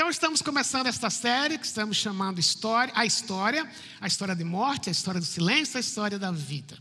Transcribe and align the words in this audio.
Então 0.00 0.08
estamos 0.08 0.40
começando 0.40 0.86
esta 0.86 1.10
série 1.10 1.58
que 1.58 1.66
estamos 1.66 1.94
chamando 1.94 2.40
história, 2.40 2.90
a 2.96 3.04
história, 3.04 3.70
a 4.00 4.06
história 4.06 4.34
de 4.34 4.42
morte, 4.42 4.88
a 4.88 4.92
história 4.92 5.20
do 5.20 5.26
silêncio, 5.26 5.76
a 5.76 5.80
história 5.80 6.18
da 6.18 6.32
vida. 6.32 6.78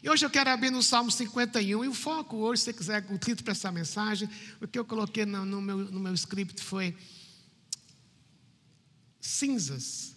E 0.00 0.08
hoje 0.08 0.24
eu 0.24 0.30
quero 0.30 0.50
abrir 0.50 0.70
no 0.70 0.80
Salmo 0.80 1.10
51 1.10 1.84
e 1.84 1.88
o 1.88 1.92
foco 1.92 2.36
hoje, 2.36 2.60
se 2.60 2.66
você 2.66 2.72
quiser 2.72 3.04
o 3.10 3.18
título 3.18 3.42
para 3.42 3.50
essa 3.50 3.72
mensagem, 3.72 4.30
o 4.60 4.68
que 4.68 4.78
eu 4.78 4.84
coloquei 4.84 5.26
no, 5.26 5.44
no, 5.44 5.60
meu, 5.60 5.78
no 5.78 5.98
meu 5.98 6.14
script 6.14 6.62
foi 6.62 6.96
cinzas, 9.20 10.14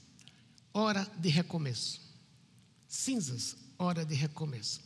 hora 0.71 1.07
de 1.17 1.29
recomeço. 1.29 1.99
Cinzas, 2.88 3.57
hora 3.79 4.05
de 4.05 4.13
recomeço. 4.13 4.79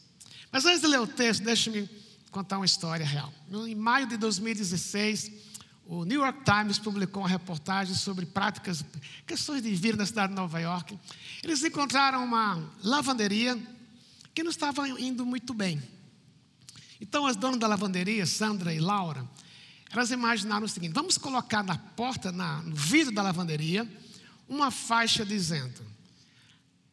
Mas 0.50 0.66
antes 0.66 0.80
de 0.80 0.88
ler 0.88 1.02
o 1.02 1.08
texto, 1.08 1.44
deixe-me 1.44 1.90
contar 2.32 2.60
uma 2.60 2.66
história 2.66 3.06
real. 3.06 3.34
Em 3.68 3.76
maio 3.76 4.08
de 4.08 4.16
2016, 4.16 5.51
o 5.92 6.06
New 6.06 6.22
York 6.22 6.46
Times 6.46 6.80
publicou 6.80 7.22
uma 7.22 7.28
reportagem 7.28 7.94
sobre 7.94 8.26
práticas, 8.26 8.82
questões 9.28 9.62
de 9.62 9.76
vida 9.76 9.98
na 9.98 10.06
cidade 10.06 10.30
de 10.30 10.40
Nova 10.40 10.58
York. 10.58 10.98
Eles 11.44 11.62
encontraram 11.66 12.24
uma 12.24 12.64
lavanderia 12.82 13.62
que 14.34 14.42
não 14.42 14.52
estava 14.52 14.88
indo 14.88 15.26
muito 15.26 15.54
bem. 15.54 15.84
Então, 17.02 17.26
as 17.26 17.36
donas 17.36 17.60
da 17.60 17.68
lavanderia, 17.68 18.26
Sandra 18.26 18.74
e 18.74 18.80
Laura, 18.80 19.30
elas 19.92 20.12
imaginaram 20.12 20.66
o 20.66 20.70
seguinte: 20.70 20.94
vamos 20.94 21.18
colocar 21.18 21.62
na 21.62 21.78
porta, 21.78 22.32
na, 22.32 22.62
no 22.62 22.74
vidro 22.74 23.14
da 23.14 23.22
lavanderia, 23.22 23.86
uma 24.48 24.72
faixa 24.72 25.26
dizendo: 25.26 25.82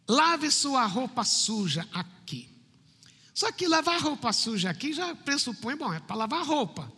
lave 0.08 0.50
sua 0.50 0.84
roupa 0.86 1.22
suja 1.22 1.86
aqui. 1.92 2.50
Só 3.32 3.52
que 3.52 3.68
lavar 3.68 4.00
roupa 4.00 4.32
suja 4.32 4.70
aqui 4.70 4.92
já 4.92 5.14
pressupõe, 5.14 5.76
bom, 5.76 5.94
é 5.94 6.00
para 6.00 6.16
lavar 6.16 6.44
roupa. 6.44 6.92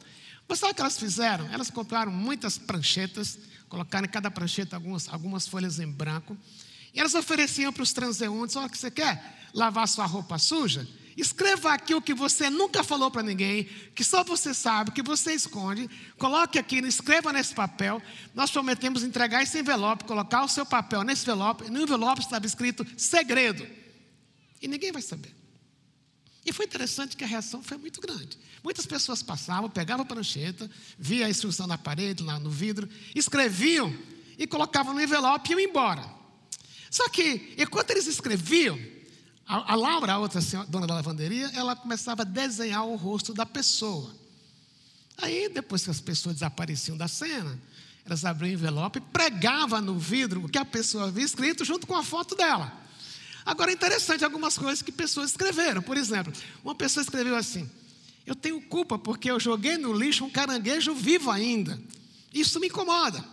Mas 0.50 0.58
sabe 0.58 0.72
o 0.72 0.74
que 0.74 0.80
elas 0.80 0.98
fizeram? 0.98 1.48
Elas 1.52 1.70
compraram 1.70 2.10
muitas 2.10 2.58
pranchetas, 2.58 3.38
colocaram 3.68 4.04
em 4.04 4.10
cada 4.10 4.28
prancheta 4.32 4.74
algumas, 4.74 5.08
algumas 5.08 5.46
folhas 5.46 5.78
em 5.78 5.86
branco, 5.86 6.36
e 6.92 6.98
elas 6.98 7.14
ofereciam 7.14 7.72
para 7.72 7.84
os 7.84 7.92
transeuntes: 7.92 8.56
olha, 8.56 8.68
que 8.68 8.76
você 8.76 8.90
quer 8.90 9.48
lavar 9.54 9.86
sua 9.86 10.06
roupa 10.06 10.38
suja? 10.38 10.88
Escreva 11.16 11.72
aqui 11.72 11.94
o 11.94 12.02
que 12.02 12.12
você 12.12 12.50
nunca 12.50 12.82
falou 12.82 13.12
para 13.12 13.22
ninguém, 13.22 13.64
que 13.94 14.02
só 14.02 14.24
você 14.24 14.52
sabe, 14.52 14.90
que 14.90 15.04
você 15.04 15.34
esconde. 15.34 15.88
Coloque 16.18 16.58
aqui, 16.58 16.78
escreva 16.78 17.32
nesse 17.32 17.54
papel. 17.54 18.02
Nós 18.34 18.50
prometemos 18.50 19.04
entregar 19.04 19.44
esse 19.44 19.56
envelope, 19.60 20.02
colocar 20.02 20.42
o 20.42 20.48
seu 20.48 20.66
papel 20.66 21.04
nesse 21.04 21.22
envelope. 21.22 21.70
No 21.70 21.80
envelope 21.80 22.22
estava 22.22 22.44
escrito 22.44 22.84
segredo. 22.96 23.64
E 24.60 24.66
ninguém 24.66 24.90
vai 24.90 25.02
saber. 25.02 25.39
E 26.44 26.52
foi 26.52 26.64
interessante 26.64 27.16
que 27.16 27.24
a 27.24 27.26
reação 27.26 27.62
foi 27.62 27.76
muito 27.76 28.00
grande. 28.00 28.38
Muitas 28.62 28.86
pessoas 28.86 29.22
passavam, 29.22 29.68
pegavam 29.68 30.04
a 30.04 30.08
prancheta, 30.08 30.70
via 30.98 31.26
a 31.26 31.30
instrução 31.30 31.66
na 31.66 31.76
parede, 31.76 32.22
lá 32.22 32.38
no 32.38 32.50
vidro, 32.50 32.88
escreviam 33.14 33.94
e 34.38 34.46
colocavam 34.46 34.94
no 34.94 35.02
envelope 35.02 35.50
e 35.50 35.52
iam 35.52 35.60
embora. 35.60 36.04
Só 36.90 37.08
que, 37.08 37.54
enquanto 37.58 37.90
eles 37.90 38.06
escreviam, 38.06 38.78
a, 39.46 39.72
a 39.72 39.74
Laura, 39.76 40.14
a 40.14 40.18
outra 40.18 40.40
senhora, 40.40 40.68
dona 40.68 40.86
da 40.86 40.94
lavanderia, 40.94 41.50
ela 41.54 41.76
começava 41.76 42.22
a 42.22 42.24
desenhar 42.24 42.86
o 42.86 42.96
rosto 42.96 43.34
da 43.34 43.44
pessoa. 43.44 44.14
Aí, 45.18 45.48
depois 45.48 45.84
que 45.84 45.90
as 45.90 46.00
pessoas 46.00 46.36
desapareciam 46.36 46.96
da 46.96 47.06
cena, 47.06 47.60
elas 48.04 48.24
abriam 48.24 48.50
o 48.50 48.54
envelope 48.54 48.98
e 48.98 49.02
pregavam 49.02 49.80
no 49.80 49.98
vidro 49.98 50.44
o 50.44 50.48
que 50.48 50.58
a 50.58 50.64
pessoa 50.64 51.08
havia 51.08 51.24
escrito 51.24 51.64
junto 51.64 51.86
com 51.86 51.94
a 51.94 52.02
foto 52.02 52.34
dela. 52.34 52.72
Agora 53.44 53.70
é 53.70 53.74
interessante 53.74 54.24
algumas 54.24 54.56
coisas 54.56 54.82
que 54.82 54.92
pessoas 54.92 55.30
escreveram. 55.30 55.82
Por 55.82 55.96
exemplo, 55.96 56.32
uma 56.62 56.74
pessoa 56.74 57.02
escreveu 57.02 57.36
assim: 57.36 57.68
Eu 58.26 58.34
tenho 58.34 58.60
culpa 58.62 58.98
porque 58.98 59.30
eu 59.30 59.40
joguei 59.40 59.76
no 59.76 59.92
lixo 59.92 60.24
um 60.24 60.30
caranguejo 60.30 60.94
vivo 60.94 61.30
ainda. 61.30 61.80
Isso 62.32 62.60
me 62.60 62.68
incomoda. 62.68 63.24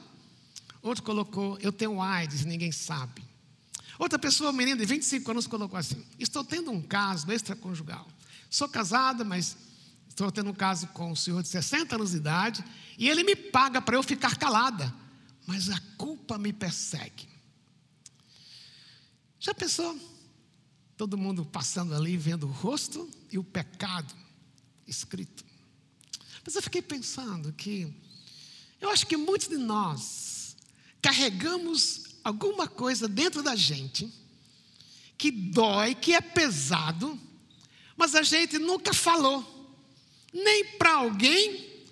Outro 0.81 1.03
colocou: 1.03 1.57
Eu 1.61 1.71
tenho 1.71 2.01
AIDS, 2.01 2.45
ninguém 2.45 2.71
sabe. 2.71 3.23
Outra 3.99 4.19
pessoa, 4.19 4.53
menina 4.53 4.77
de 4.77 4.85
25 4.85 5.31
anos, 5.31 5.47
colocou 5.47 5.77
assim: 5.77 6.03
Estou 6.19 6.43
tendo 6.43 6.71
um 6.71 6.81
caso 6.81 7.31
extraconjugal. 7.31 8.07
Sou 8.49 8.69
casada, 8.69 9.23
mas 9.23 9.57
estou 10.07 10.31
tendo 10.31 10.49
um 10.49 10.53
caso 10.53 10.87
com 10.87 11.11
um 11.11 11.15
senhor 11.15 11.41
de 11.43 11.49
60 11.49 11.95
anos 11.95 12.11
de 12.11 12.17
idade 12.17 12.63
e 12.97 13.09
ele 13.09 13.23
me 13.23 13.35
paga 13.35 13.81
para 13.81 13.95
eu 13.95 14.03
ficar 14.03 14.35
calada, 14.37 14.93
mas 15.45 15.69
a 15.69 15.79
culpa 15.97 16.37
me 16.37 16.53
persegue. 16.53 17.27
Já 19.47 19.53
pensou? 19.53 19.97
Todo 20.97 21.17
mundo 21.17 21.45
passando 21.45 21.95
ali, 21.95 22.17
vendo 22.17 22.45
o 22.45 22.51
rosto 22.51 23.09
e 23.31 23.37
o 23.37 23.43
pecado 23.45 24.13
escrito. 24.85 25.45
Mas 26.43 26.53
eu 26.53 26.61
fiquei 26.61 26.81
pensando 26.81 27.53
que 27.53 27.87
eu 28.81 28.89
acho 28.89 29.07
que 29.07 29.15
muitos 29.15 29.47
de 29.47 29.55
nós 29.55 30.57
carregamos 31.01 32.17
alguma 32.25 32.67
coisa 32.67 33.07
dentro 33.07 33.41
da 33.41 33.55
gente 33.55 34.13
que 35.17 35.31
dói, 35.31 35.95
que 35.95 36.13
é 36.13 36.19
pesado, 36.19 37.17
mas 37.95 38.15
a 38.15 38.23
gente 38.23 38.59
nunca 38.59 38.93
falou, 38.93 39.79
nem 40.33 40.77
para 40.77 40.95
alguém, 40.95 41.85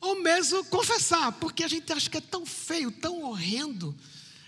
ou 0.00 0.22
mesmo 0.22 0.64
confessar, 0.66 1.32
porque 1.32 1.64
a 1.64 1.68
gente 1.68 1.92
acha 1.92 2.08
que 2.08 2.18
é 2.18 2.20
tão 2.20 2.46
feio, 2.46 2.92
tão 2.92 3.24
horrendo, 3.24 3.96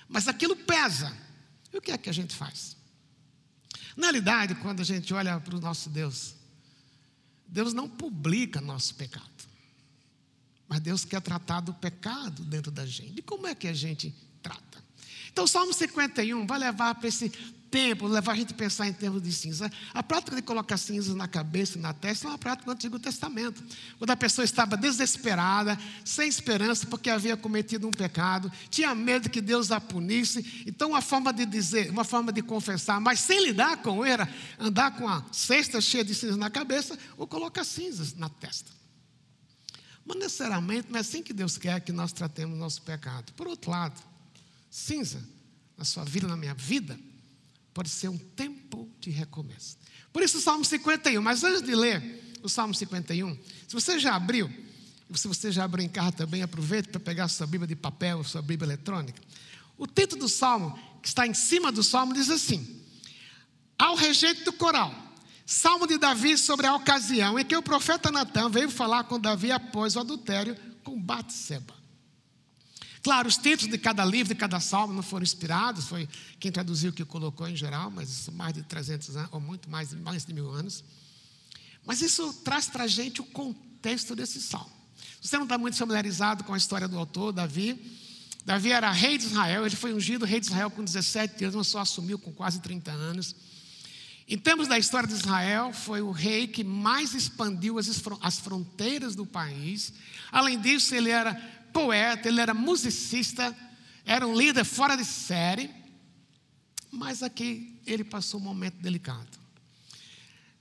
mas 0.09 0.29
aquilo 0.29 0.55
pesa. 0.55 1.22
E 1.73 1.79
o 1.79 1.81
que 1.81 1.91
é 1.91 1.99
que 1.99 2.11
a 2.11 2.13
gente 2.13 2.35
faz? 2.35 2.77
Na 3.97 4.07
realidade, 4.07 4.55
quando 4.57 4.81
a 4.81 4.85
gente 4.85 5.13
olha 5.13 5.39
para 5.41 5.57
o 5.57 5.61
nosso 5.61 5.91
Deus, 5.91 6.35
Deus 7.47 7.73
não 7.73 7.89
publica 7.89 8.61
nosso 8.61 8.95
pecado. 8.95 9.31
Mas 10.69 10.81
Deus 10.81 11.05
quer 11.05 11.21
tratar 11.21 11.61
do 11.61 11.75
pecado 11.75 12.43
dentro 12.45 12.71
da 12.71 12.87
gente. 12.87 13.19
E 13.19 13.23
como 13.23 13.47
é 13.47 13.55
que 13.55 13.69
a 13.69 13.75
gente 13.75 14.15
trata? 14.43 14.82
Então, 15.33 15.45
o 15.45 15.49
Salmo 15.49 15.73
51 15.73 16.47
vai 16.47 16.59
levar 16.59 16.95
para 16.95 17.09
esse 17.09 17.33
tempo, 17.73 18.07
levar 18.07 18.33
a 18.33 18.37
gente 18.37 18.53
a 18.53 18.57
pensar 18.57 18.87
em 18.87 18.93
termos 18.93 19.23
de 19.23 19.33
cinza. 19.33 19.73
A 19.95 20.03
prática 20.03 20.37
de 20.37 20.43
colocar 20.43 20.77
cinzas 20.77 21.15
na 21.15 21.27
cabeça 21.27 21.79
e 21.79 21.81
na 21.81 21.95
testa 21.95 22.27
é 22.27 22.29
uma 22.29 22.37
prática 22.37 22.67
do 22.67 22.73
Antigo 22.73 22.99
Testamento. 22.99 23.65
Quando 23.99 24.11
a 24.11 24.17
pessoa 24.17 24.45
estava 24.45 24.77
desesperada, 24.77 25.79
sem 26.05 26.29
esperança, 26.29 26.87
porque 26.87 27.09
havia 27.09 27.35
cometido 27.35 27.89
um 27.89 27.91
pecado, 27.91 28.53
tinha 28.69 28.95
medo 28.95 29.31
que 29.31 29.41
Deus 29.41 29.73
a 29.73 29.81
punisse. 29.81 30.65
Então, 30.67 30.91
uma 30.91 31.01
forma 31.01 31.33
de 31.33 31.47
dizer, 31.47 31.89
uma 31.91 32.05
forma 32.05 32.31
de 32.31 32.43
confessar, 32.43 33.01
mas 33.01 33.21
sem 33.21 33.43
lidar 33.43 33.79
com 33.79 34.05
era 34.05 34.29
andar 34.61 34.95
com 34.95 35.09
a 35.09 35.25
cesta 35.33 35.81
cheia 35.81 36.05
de 36.05 36.15
cinzas 36.15 36.37
na 36.37 36.51
cabeça 36.51 36.99
ou 37.17 37.27
colocar 37.27 37.65
cinzas 37.65 38.15
na 38.15 38.29
testa. 38.29 38.71
Mas 40.05 40.19
necessariamente 40.19 40.91
não 40.91 40.99
é 40.99 41.01
assim 41.01 41.23
que 41.23 41.33
Deus 41.33 41.57
quer 41.57 41.81
que 41.81 41.91
nós 41.93 42.13
tratemos 42.13 42.59
nosso 42.59 42.83
pecado. 42.83 43.33
Por 43.33 43.47
outro 43.47 43.71
lado, 43.71 44.12
cinza 44.73 45.23
na 45.77 45.85
sua 45.85 46.03
vida, 46.03 46.27
na 46.27 46.37
minha 46.37 46.55
vida, 46.55 46.99
pode 47.75 47.91
ser 47.91 48.09
um 48.09 48.17
tempo 48.17 48.91
de 48.99 49.11
recomeço. 49.11 49.77
Por 50.11 50.23
isso 50.23 50.39
o 50.39 50.41
Salmo 50.41 50.65
51, 50.65 51.21
mas 51.21 51.45
antes 51.45 51.61
de 51.61 51.75
ler 51.75 52.35
o 52.43 52.49
Salmo 52.49 52.75
51, 52.75 53.39
se 53.69 53.75
você 53.75 53.99
já 53.99 54.17
abriu, 54.17 54.51
se 55.15 55.29
você 55.29 55.53
já 55.53 55.65
abriu 55.65 55.85
em 55.85 55.91
casa 55.91 56.13
também, 56.13 56.43
aproveite 56.43 56.89
para 56.89 56.99
pegar 56.99 57.29
sua 57.29 57.47
Bíblia 57.47 57.69
de 57.69 57.77
papel, 57.77 58.25
sua 58.25 58.41
Bíblia 58.41 58.67
eletrônica. 58.67 59.21
O 59.77 59.87
título 59.87 60.23
do 60.23 60.29
Salmo, 60.29 60.79
que 61.03 61.09
está 61.09 61.27
em 61.27 61.35
cima 61.35 61.71
do 61.71 61.83
Salmo, 61.83 62.15
diz 62.15 62.31
assim: 62.31 62.83
Ao 63.79 63.95
regente 63.95 64.43
do 64.43 64.55
coral, 64.55 64.95
Salmo 65.45 65.87
de 65.87 65.99
Davi 65.99 66.39
sobre 66.39 66.67
a 66.67 66.75
ocasião 66.75 67.39
em 67.39 67.45
que 67.45 67.55
o 67.55 67.63
profeta 67.63 68.11
Natan 68.11 68.49
veio 68.49 68.71
falar 68.71 69.05
com 69.05 69.21
Davi 69.21 69.53
após 69.53 69.97
o 69.97 70.01
adultério 70.01 70.57
com 70.83 70.99
Batseba. 70.99 71.82
Claro, 73.03 73.29
os 73.29 73.37
títulos 73.37 73.71
de 73.71 73.79
cada 73.79 74.05
livro, 74.05 74.33
de 74.33 74.39
cada 74.39 74.61
salmo 74.61 74.95
não 74.95 75.03
foram 75.03 75.25
inspirados, 75.25 75.87
foi 75.87 76.09
quem 76.39 76.53
traduziu 76.53 76.93
que 76.93 77.05
colocou 77.05 77.49
em 77.49 77.57
geral, 77.57 77.91
mas 77.91 78.09
isso 78.09 78.31
mais 78.31 78.55
de 78.55 78.63
300 78.63 79.17
anos, 79.17 79.29
ou 79.33 79.41
muito 79.41 79.69
mais, 79.69 79.93
mais 79.93 80.25
de 80.25 80.33
mil 80.33 80.49
anos. 80.51 80.85
Mas 81.85 82.01
isso 82.01 82.33
traz 82.45 82.69
para 82.69 82.85
a 82.85 82.87
gente 82.87 83.21
o 83.21 83.25
contexto 83.25 84.15
desse 84.15 84.41
salmo. 84.41 84.71
Você 85.21 85.37
não 85.37 85.45
está 85.45 85.59
muito 85.59 85.77
familiarizado 85.77 86.45
com 86.45 86.55
a 86.55 86.57
história 86.57 86.87
do 86.87 86.97
autor, 86.97 87.33
Davi. 87.33 87.77
Davi 88.45 88.71
era 88.71 88.91
rei 88.93 89.19
de 89.19 89.27
Israel, 89.27 89.67
ele 89.67 89.75
foi 89.75 89.93
ungido 89.93 90.25
rei 90.25 90.39
de 90.39 90.47
Israel 90.47 90.71
com 90.71 90.85
17 90.85 91.45
anos, 91.45 91.57
mas 91.57 91.67
só 91.67 91.81
assumiu 91.81 92.21
com 92.21 92.33
quase 92.33 92.61
30 92.61 92.93
anos. 92.93 93.35
Em 94.29 94.39
termos 94.39 94.69
da 94.69 94.79
história 94.79 95.09
de 95.09 95.15
Israel, 95.15 95.73
foi 95.73 96.01
o 96.01 96.13
rei 96.13 96.47
que 96.47 96.63
mais 96.63 97.15
expandiu 97.15 97.77
as 97.79 98.39
fronteiras 98.39 99.17
do 99.17 99.27
país. 99.27 99.93
Além 100.31 100.61
disso, 100.61 100.95
ele 100.95 101.11
era 101.11 101.35
poeta, 101.73 102.29
ele 102.29 102.41
era 102.41 102.55
musicista, 102.55 103.57
era 104.05 104.27
um 104.27 104.37
líder 104.37 104.65
fora 104.65 104.97
de 104.97 105.05
série, 105.05 105.71
mas 106.91 107.23
aqui 107.23 107.81
ele 107.87 108.05
passou 108.05 108.39
um 108.41 108.43
momento 108.43 108.77
delicado. 108.77 109.41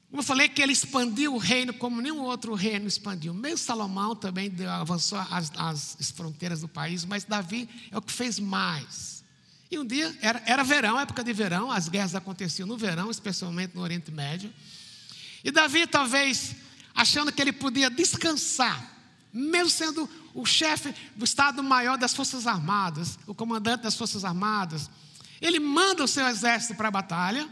Como 0.10 0.22
eu 0.22 0.26
falei 0.26 0.50
que 0.50 0.62
ele 0.62 0.74
expandiu 0.74 1.34
o 1.34 1.38
reino 1.38 1.74
como 1.74 2.02
nenhum 2.02 2.22
outro 2.22 2.54
reino 2.54 2.86
expandiu. 2.86 3.34
Mesmo 3.34 3.60
Salomão 3.60 4.14
também 4.14 4.54
avançou 4.68 5.18
as, 5.18 5.52
as 5.56 6.12
fronteiras 6.12 6.62
do 6.62 6.68
país, 6.68 7.06
mas 7.06 7.24
Davi 7.24 7.70
é 7.90 7.98
o 7.98 8.02
que 8.02 8.12
fez 8.12 8.38
mais. 8.38 9.24
E 9.70 9.80
um 9.80 9.86
dia, 9.86 10.14
era, 10.22 10.44
era 10.46 10.64
verão, 10.64 11.00
época 11.00 11.24
de 11.24 11.32
verão, 11.32 11.72
as 11.72 11.88
guerras 11.88 12.14
aconteciam 12.14 12.68
no 12.68 12.78
verão, 12.78 13.10
especialmente 13.10 13.74
no 13.74 13.82
Oriente 13.82 14.12
Médio. 14.12 14.54
E 15.46 15.50
Davi, 15.50 15.88
talvez, 15.88 16.58
achando 16.94 17.32
que 17.32 17.42
ele 17.42 17.54
podia 17.54 17.90
descansar 17.90 18.92
mesmo 19.34 19.70
sendo 19.70 20.10
o 20.34 20.46
chefe 20.46 20.94
do 21.16 21.26
Estado-Maior 21.26 21.98
das 21.98 22.14
Forças 22.14 22.48
Armadas, 22.48 23.18
o 23.28 23.34
comandante 23.34 23.84
das 23.84 23.96
Forças 23.96 24.24
Armadas, 24.24 24.90
ele 25.42 25.60
manda 25.60 26.04
o 26.04 26.08
seu 26.08 26.28
exército 26.28 26.76
para 26.76 26.88
a 26.88 26.92
batalha, 26.92 27.50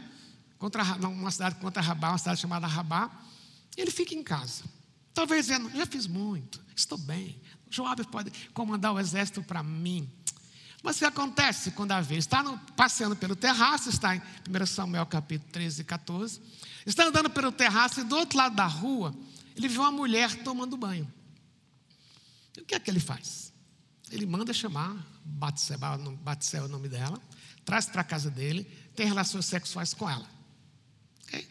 contra 0.58 0.82
uma 0.82 1.30
cidade 1.30 1.56
contra 1.56 1.82
Rabá, 1.82 2.10
uma 2.10 2.18
cidade 2.18 2.40
chamada 2.40 2.66
Rabá, 2.66 3.10
e 3.76 3.80
ele 3.80 3.90
fica 3.90 4.14
em 4.14 4.22
casa. 4.22 4.64
Talvez 5.12 5.46
dizendo, 5.46 5.70
já 5.74 5.86
fiz 5.86 6.06
muito, 6.06 6.62
estou 6.76 6.98
bem, 6.98 7.40
Joabe 7.68 8.04
pode 8.04 8.30
comandar 8.52 8.92
o 8.92 9.00
exército 9.00 9.42
para 9.42 9.62
mim. 9.62 10.08
Mas 10.82 10.96
o 10.96 10.98
que 11.00 11.04
acontece 11.04 11.72
com 11.72 11.86
Davi? 11.86 12.16
Está 12.16 12.42
no, 12.42 12.58
passeando 12.74 13.14
pelo 13.14 13.36
terraço, 13.36 13.90
está 13.90 14.16
em 14.16 14.22
1 14.48 14.66
Samuel 14.66 15.04
capítulo 15.06 15.50
13 15.52 15.82
e 15.82 15.84
14. 15.84 16.40
Está 16.86 17.04
andando 17.04 17.28
pelo 17.28 17.52
terraço 17.52 18.00
e 18.00 18.04
do 18.04 18.16
outro 18.16 18.38
lado 18.38 18.56
da 18.56 18.66
rua, 18.66 19.14
ele 19.54 19.68
vê 19.68 19.78
uma 19.78 19.90
mulher 19.90 20.42
tomando 20.42 20.76
banho. 20.76 21.10
E 22.56 22.60
o 22.60 22.64
que 22.64 22.74
é 22.74 22.80
que 22.80 22.90
ele 22.90 23.00
faz? 23.00 23.52
Ele 24.10 24.26
manda 24.26 24.52
chamar 24.52 24.94
Batseba, 25.24 25.96
Batseba 25.98 26.64
é 26.64 26.66
o 26.66 26.70
nome 26.70 26.88
dela, 26.88 27.20
traz 27.64 27.86
para 27.86 28.00
a 28.00 28.04
casa 28.04 28.30
dele, 28.30 28.64
tem 28.94 29.06
relações 29.06 29.46
sexuais 29.46 29.94
com 29.94 30.08
ela. 30.08 30.28
Okay? 31.24 31.48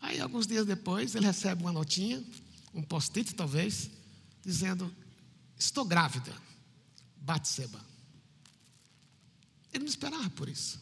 Aí, 0.00 0.20
alguns 0.20 0.46
dias 0.46 0.64
depois, 0.64 1.14
ele 1.14 1.26
recebe 1.26 1.62
uma 1.62 1.72
notinha, 1.72 2.24
um 2.72 2.82
post-it 2.82 3.34
talvez, 3.34 3.90
dizendo: 4.42 4.94
Estou 5.58 5.84
grávida. 5.84 6.32
Batseba. 7.16 7.80
Ele 9.72 9.84
não 9.84 9.90
esperava 9.90 10.30
por 10.30 10.48
isso. 10.48 10.80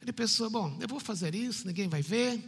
Ele 0.00 0.12
pensou: 0.12 0.50
bom, 0.50 0.76
eu 0.80 0.86
vou 0.86 1.00
fazer 1.00 1.34
isso, 1.34 1.66
ninguém 1.66 1.88
vai 1.88 2.02
ver. 2.02 2.38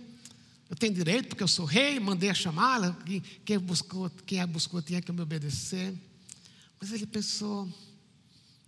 Eu 0.69 0.77
tenho 0.77 0.93
direito, 0.93 1.29
porque 1.29 1.43
eu 1.43 1.49
sou 1.49 1.65
rei, 1.65 1.99
mandei 1.99 2.29
a 2.29 2.35
chamá-la. 2.35 2.97
Quem 3.45 3.59
buscou, 3.59 4.11
quem 4.27 4.41
a 4.41 4.47
buscou 4.47 4.83
tinha 4.83 5.01
que 5.01 5.11
me 5.11 5.23
obedecer. 5.23 5.95
Mas 6.79 6.93
ele 6.93 7.07
pensou: 7.07 7.69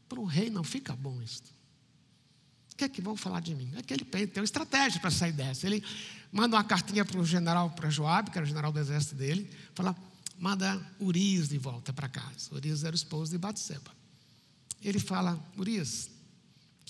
para 0.09 0.19
um 0.19 0.25
rei 0.25 0.49
não 0.51 0.65
fica 0.65 0.97
bom 0.97 1.21
isso. 1.23 1.43
O 2.73 2.77
que 2.77 2.85
é 2.85 2.89
que 2.89 3.03
vão 3.03 3.17
falar 3.17 3.41
de 3.41 3.55
mim? 3.55 3.71
É 3.77 3.83
que 3.83 3.93
ele 3.93 4.05
tem 4.05 4.29
uma 4.37 4.45
estratégia 4.45 4.99
para 4.99 5.11
sair 5.11 5.33
dessa. 5.33 5.67
Ele 5.67 5.85
manda 6.33 6.57
uma 6.57 6.65
cartinha 6.65 7.05
para 7.05 7.21
o 7.21 7.25
general, 7.25 7.71
para 7.71 7.91
Joab, 7.91 8.31
que 8.31 8.39
era 8.39 8.45
o 8.45 8.49
general 8.49 8.73
do 8.73 8.79
exército 8.79 9.15
dele, 9.15 9.51
fala: 9.75 9.95
manda 10.39 10.81
Urias 10.99 11.51
de 11.51 11.59
volta 11.59 11.93
para 11.93 12.09
casa. 12.09 12.53
Urias 12.53 12.83
era 12.83 12.93
o 12.93 12.97
esposo 12.97 13.31
de 13.31 13.37
Batseba. 13.37 13.91
Ele 14.83 14.99
fala: 14.99 15.39
Urias, 15.59 16.09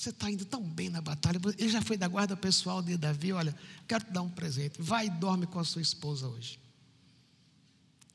você 0.00 0.08
está 0.08 0.30
indo 0.30 0.46
tão 0.46 0.62
bem 0.62 0.88
na 0.88 1.02
batalha. 1.02 1.38
Ele 1.58 1.68
já 1.68 1.82
foi 1.82 1.94
da 1.94 2.08
guarda 2.08 2.34
pessoal 2.34 2.80
de 2.80 2.96
Davi. 2.96 3.34
Olha, 3.34 3.54
quero 3.86 4.02
te 4.02 4.10
dar 4.10 4.22
um 4.22 4.30
presente. 4.30 4.80
Vai 4.80 5.08
e 5.08 5.10
dorme 5.10 5.46
com 5.46 5.60
a 5.60 5.64
sua 5.64 5.82
esposa 5.82 6.26
hoje. 6.26 6.58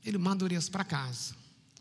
Ele 0.04 0.18
manda 0.18 0.44
Urias 0.44 0.68
para 0.68 0.84
casa. 0.84 1.36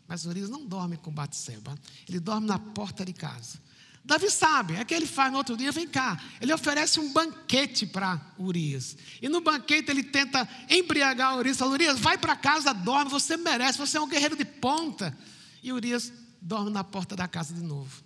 Mas 0.07 0.27
Urias 0.27 0.47
não 0.47 0.63
dorme 0.63 0.95
com 0.95 1.09
Batseba. 1.09 1.75
Ele 2.07 2.19
dorme 2.19 2.45
na 2.45 2.59
porta 2.59 3.03
de 3.03 3.13
casa. 3.13 3.57
Davi 4.03 4.29
sabe, 4.29 4.75
é 4.75 4.85
que 4.85 4.93
ele 4.93 5.07
faz 5.07 5.31
no 5.31 5.39
outro 5.39 5.57
dia, 5.57 5.71
vem 5.71 5.87
cá. 5.87 6.21
Ele 6.39 6.53
oferece 6.53 6.99
um 6.99 7.11
banquete 7.11 7.87
para 7.87 8.21
Urias. 8.37 8.95
E 9.19 9.27
no 9.27 9.41
banquete 9.41 9.89
ele 9.89 10.03
tenta 10.03 10.47
embriagar 10.69 11.35
Urias. 11.35 11.57
Fala, 11.57 11.71
Urias, 11.71 11.97
vai 11.97 12.15
para 12.15 12.35
casa, 12.35 12.71
dorme, 12.75 13.09
você 13.09 13.37
merece, 13.37 13.79
você 13.79 13.97
é 13.97 14.01
um 14.01 14.07
guerreiro 14.07 14.37
de 14.37 14.45
ponta. 14.45 15.17
E 15.63 15.73
Urias 15.73 16.13
dorme 16.39 16.69
na 16.69 16.83
porta 16.83 17.15
da 17.15 17.27
casa 17.27 17.55
de 17.55 17.63
novo. 17.63 18.03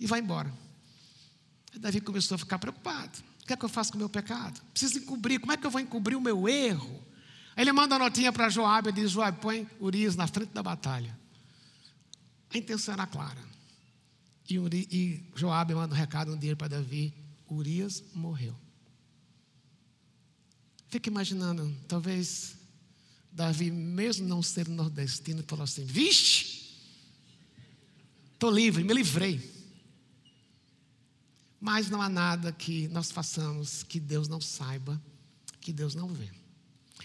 E 0.00 0.06
vai 0.06 0.20
embora. 0.20 0.50
Davi 1.78 2.00
começou 2.00 2.34
a 2.34 2.38
ficar 2.38 2.58
preocupado. 2.58 3.18
O 3.42 3.46
que 3.46 3.52
é 3.52 3.56
que 3.56 3.64
eu 3.64 3.68
faço 3.68 3.92
com 3.92 3.96
o 3.96 4.00
meu 4.00 4.08
pecado? 4.08 4.60
Preciso 4.70 4.98
encobrir. 4.98 5.40
Como 5.40 5.52
é 5.52 5.56
que 5.56 5.66
eu 5.66 5.70
vou 5.70 5.80
encobrir 5.80 6.16
o 6.16 6.20
meu 6.20 6.48
erro? 6.48 7.02
Aí 7.56 7.64
ele 7.64 7.72
manda 7.72 7.94
uma 7.94 8.04
notinha 8.04 8.32
para 8.32 8.48
Joab 8.48 8.88
e 8.88 8.92
diz: 8.92 9.10
Joab, 9.10 9.40
põe 9.40 9.66
Urias 9.80 10.16
na 10.16 10.26
frente 10.26 10.50
da 10.50 10.62
batalha. 10.62 11.18
A 12.52 12.58
intenção 12.58 12.94
era 12.94 13.06
clara. 13.06 13.42
E, 14.48 14.58
Uri, 14.58 14.88
e 14.90 15.22
Joab 15.34 15.74
manda 15.74 15.94
um 15.94 15.98
recado 15.98 16.32
um 16.32 16.38
dia 16.38 16.56
para 16.56 16.68
Davi: 16.68 17.14
Urias 17.50 18.02
morreu. 18.14 18.54
Fica 20.88 21.10
imaginando, 21.10 21.74
talvez 21.86 22.56
Davi, 23.30 23.70
mesmo 23.70 24.26
não 24.26 24.42
sendo 24.42 24.70
nordestino, 24.70 25.44
falou 25.46 25.64
assim: 25.64 25.84
Vixe, 25.84 26.76
estou 28.34 28.50
livre, 28.50 28.82
me 28.84 28.94
livrei. 28.94 29.57
Mas 31.60 31.90
não 31.90 32.00
há 32.00 32.08
nada 32.08 32.52
que 32.52 32.88
nós 32.88 33.10
façamos 33.10 33.82
que 33.82 33.98
Deus 33.98 34.28
não 34.28 34.40
saiba, 34.40 35.00
que 35.60 35.72
Deus 35.72 35.94
não 35.94 36.08
vê. 36.08 36.30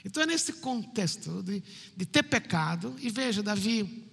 Então 0.06 0.22
é 0.22 0.26
nesse 0.26 0.54
contexto 0.54 1.42
de, 1.44 1.64
de 1.96 2.06
ter 2.06 2.24
pecado, 2.24 2.96
e 3.00 3.10
veja, 3.10 3.42
Davi 3.42 4.06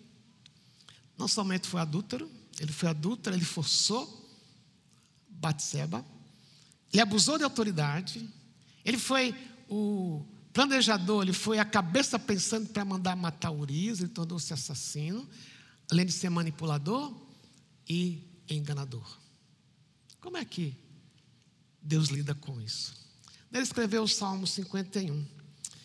não 1.18 1.28
somente 1.28 1.66
foi 1.68 1.80
adúltero, 1.80 2.30
ele 2.58 2.72
foi 2.72 2.88
adúltero, 2.88 3.34
ele 3.36 3.44
forçou 3.44 4.18
Batseba, 5.28 6.04
ele 6.92 7.02
abusou 7.02 7.38
de 7.38 7.44
autoridade, 7.44 8.28
ele 8.84 8.98
foi 8.98 9.34
o 9.68 10.24
planejador, 10.52 11.22
ele 11.22 11.32
foi 11.32 11.58
a 11.58 11.64
cabeça 11.64 12.18
pensando 12.18 12.68
para 12.68 12.84
mandar 12.84 13.16
matar 13.16 13.50
Urias, 13.50 14.00
ele 14.00 14.08
tornou-se 14.08 14.52
assassino, 14.52 15.28
além 15.90 16.06
de 16.06 16.12
ser 16.12 16.30
manipulador 16.30 17.14
e 17.88 18.22
enganador. 18.48 19.19
Como 20.20 20.36
é 20.36 20.44
que 20.44 20.76
Deus 21.80 22.08
lida 22.08 22.34
com 22.34 22.60
isso? 22.60 22.94
Ele 23.52 23.62
escreveu 23.62 24.02
o 24.02 24.08
Salmo 24.08 24.46
51. 24.46 25.26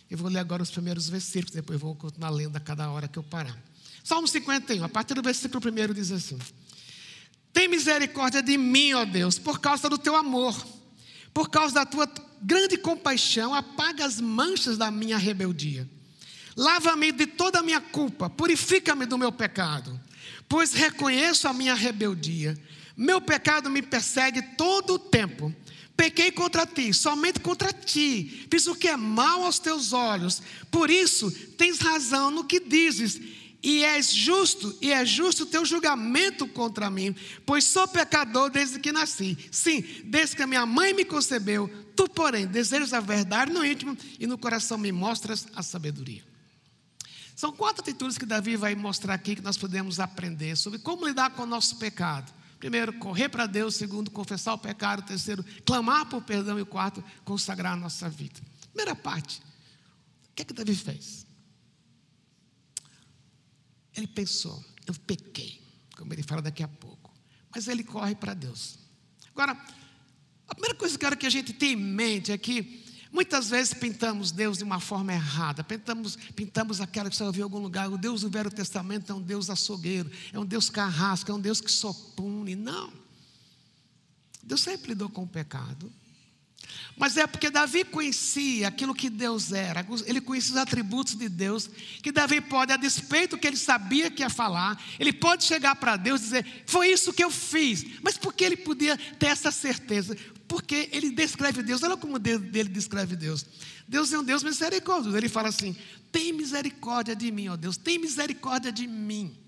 Eu 0.09 0.17
vou 0.17 0.29
ler 0.29 0.39
agora 0.39 0.61
os 0.61 0.69
primeiros 0.69 1.09
versículos, 1.09 1.51
depois 1.51 1.79
vou 1.79 1.95
continuar 1.95 2.29
lendo 2.29 2.55
a 2.55 2.59
cada 2.59 2.89
hora 2.91 3.07
que 3.07 3.17
eu 3.17 3.23
parar. 3.23 3.57
Salmo 4.03 4.27
51, 4.27 4.83
a 4.83 4.89
partir 4.89 5.15
do 5.15 5.23
versículo 5.23 5.61
1 5.65 5.93
diz 5.93 6.11
assim: 6.11 6.37
Tem 7.51 7.67
misericórdia 7.67 8.43
de 8.43 8.57
mim, 8.57 8.93
ó 8.93 9.03
Deus, 9.03 9.39
por 9.39 9.59
causa 9.59 9.89
do 9.89 9.97
teu 9.97 10.15
amor, 10.15 10.55
por 11.33 11.49
causa 11.49 11.73
da 11.73 11.85
tua 11.85 12.07
grande 12.41 12.77
compaixão, 12.77 13.53
apaga 13.53 14.05
as 14.05 14.21
manchas 14.21 14.77
da 14.77 14.91
minha 14.91 15.17
rebeldia. 15.17 15.89
Lava-me 16.55 17.11
de 17.11 17.25
toda 17.25 17.59
a 17.59 17.63
minha 17.63 17.81
culpa, 17.81 18.29
purifica-me 18.29 19.05
do 19.05 19.17
meu 19.17 19.31
pecado, 19.31 19.99
pois 20.47 20.73
reconheço 20.73 21.47
a 21.47 21.53
minha 21.53 21.73
rebeldia 21.73 22.55
meu 22.95 23.19
pecado 23.19 23.69
me 23.69 23.81
persegue 23.81 24.41
todo 24.41 24.93
o 24.93 24.99
tempo. 24.99 25.53
Pequei 25.95 26.31
contra 26.31 26.65
ti, 26.65 26.93
somente 26.93 27.39
contra 27.39 27.71
ti. 27.71 28.47
Fiz 28.49 28.67
o 28.67 28.75
que 28.75 28.87
é 28.87 28.97
mal 28.97 29.43
aos 29.43 29.59
teus 29.59 29.93
olhos. 29.93 30.41
Por 30.69 30.89
isso, 30.89 31.31
tens 31.57 31.79
razão 31.79 32.29
no 32.29 32.43
que 32.43 32.59
dizes. 32.59 33.19
E 33.63 33.83
és 33.83 34.13
justo, 34.13 34.77
e 34.79 34.91
é 34.91 35.03
justo 35.05 35.43
o 35.43 35.45
teu 35.47 35.65
julgamento 35.65 36.47
contra 36.47 36.87
mim, 36.87 37.15
pois 37.47 37.63
sou 37.63 37.87
pecador 37.87 38.51
desde 38.51 38.79
que 38.79 38.91
nasci. 38.91 39.35
Sim, 39.49 39.83
desde 40.03 40.35
que 40.35 40.43
a 40.43 40.47
minha 40.47 40.67
mãe 40.67 40.93
me 40.93 41.03
concebeu, 41.03 41.67
tu, 41.95 42.07
porém, 42.07 42.45
desejas 42.45 42.93
a 42.93 42.99
verdade 42.99 43.51
no 43.51 43.65
íntimo 43.65 43.97
e 44.19 44.27
no 44.27 44.37
coração 44.37 44.77
me 44.77 44.91
mostras 44.91 45.47
a 45.55 45.63
sabedoria. 45.63 46.23
São 47.35 47.51
quatro 47.51 47.81
atitudes 47.81 48.17
que 48.19 48.25
Davi 48.25 48.55
vai 48.55 48.75
mostrar 48.75 49.15
aqui 49.15 49.35
que 49.35 49.41
nós 49.41 49.57
podemos 49.57 49.99
aprender 49.99 50.55
sobre 50.55 50.77
como 50.77 51.07
lidar 51.07 51.31
com 51.31 51.41
o 51.41 51.47
nosso 51.47 51.77
pecado. 51.77 52.31
Primeiro, 52.59 52.93
correr 52.93 53.29
para 53.29 53.45
Deus. 53.45 53.75
Segundo, 53.75 54.09
confessar 54.11 54.53
o 54.53 54.57
pecado. 54.57 55.05
Terceiro, 55.05 55.43
clamar 55.65 56.07
por 56.07 56.21
perdão. 56.21 56.59
E 56.59 56.65
quarto, 56.65 57.03
consagrar 57.23 57.73
a 57.73 57.77
nossa 57.77 58.09
vida. 58.09 58.39
Primeira 58.73 58.95
parte. 58.95 59.41
O 60.29 60.35
que 60.35 60.41
é 60.41 60.45
que 60.45 60.53
Davi 60.53 60.75
fez? 60.75 61.25
Ele 63.95 64.07
pensou, 64.07 64.63
eu 64.85 64.93
pequei, 64.93 65.61
como 65.95 66.13
ele 66.13 66.21
fala 66.21 66.41
daqui 66.41 66.61
a 66.61 66.67
pouco. 66.67 67.13
Mas 67.53 67.67
ele 67.67 67.83
corre 67.83 68.13
para 68.13 68.33
Deus. 68.33 68.77
Agora, 69.31 69.53
a 70.47 70.53
primeira 70.53 70.75
coisa 70.75 70.97
que 70.97 71.05
eu 71.05 71.09
quero 71.09 71.17
que 71.17 71.25
a 71.25 71.29
gente 71.29 71.53
tenha 71.53 71.73
em 71.73 71.77
mente 71.77 72.31
é 72.31 72.37
que 72.37 72.84
Muitas 73.15 73.49
vezes 73.49 73.73
pintamos 73.73 74.29
Deus 74.29 74.57
de 74.57 74.65
uma 74.65 74.81
forma 74.81 75.13
errada, 75.13 75.63
pintamos, 75.63 76.17
pintamos 76.35 76.81
aquela 76.81 77.09
que 77.09 77.15
você 77.15 77.23
ouviu 77.23 77.39
em 77.39 77.43
algum 77.43 77.59
lugar, 77.59 77.89
o 77.89 77.97
Deus 77.97 78.19
do 78.19 78.29
Velho 78.29 78.51
Testamento 78.51 79.09
é 79.09 79.15
um 79.15 79.21
Deus 79.21 79.49
açougueiro, 79.49 80.11
é 80.33 80.37
um 80.37 80.45
Deus 80.45 80.69
carrasco, 80.69 81.31
é 81.31 81.33
um 81.33 81.39
Deus 81.39 81.61
que 81.61 81.71
só 81.71 81.93
pune. 81.93 82.55
Não. 82.55 82.91
Deus 84.43 84.59
sempre 84.59 84.89
lidou 84.89 85.07
com 85.07 85.23
o 85.23 85.27
pecado. 85.27 85.89
Mas 86.97 87.17
é 87.17 87.27
porque 87.27 87.49
Davi 87.49 87.83
conhecia 87.83 88.69
aquilo 88.69 88.95
que 88.95 89.09
Deus 89.09 89.51
era, 89.51 89.85
ele 90.05 90.21
conhecia 90.21 90.53
os 90.53 90.57
atributos 90.57 91.15
de 91.15 91.27
Deus, 91.27 91.69
que 92.01 92.11
Davi 92.11 92.39
pode, 92.39 92.71
a 92.71 92.77
despeito 92.77 93.37
que 93.37 93.45
ele 93.45 93.57
sabia 93.57 94.09
que 94.09 94.21
ia 94.23 94.29
falar, 94.29 94.81
ele 94.99 95.11
pode 95.11 95.43
chegar 95.43 95.75
para 95.75 95.97
Deus 95.97 96.21
e 96.21 96.23
dizer: 96.23 96.63
Foi 96.65 96.87
isso 96.87 97.13
que 97.13 97.23
eu 97.23 97.31
fiz. 97.31 97.85
Mas 98.01 98.17
por 98.17 98.33
que 98.33 98.43
ele 98.43 98.57
podia 98.57 98.97
ter 98.97 99.27
essa 99.27 99.51
certeza? 99.51 100.15
Porque 100.47 100.89
ele 100.91 101.11
descreve 101.11 101.63
Deus, 101.63 101.83
olha 101.83 101.97
como 101.97 102.19
dele 102.19 102.69
descreve 102.69 103.15
Deus. 103.15 103.45
Deus 103.87 104.11
é 104.13 104.19
um 104.19 104.23
Deus 104.23 104.43
misericordioso. 104.43 105.17
Ele 105.17 105.29
fala 105.29 105.49
assim: 105.49 105.75
tem 106.11 106.31
misericórdia 106.31 107.15
de 107.15 107.31
mim, 107.31 107.49
ó 107.49 107.57
Deus, 107.57 107.77
tem 107.77 107.99
misericórdia 107.99 108.71
de 108.71 108.87
mim. 108.87 109.44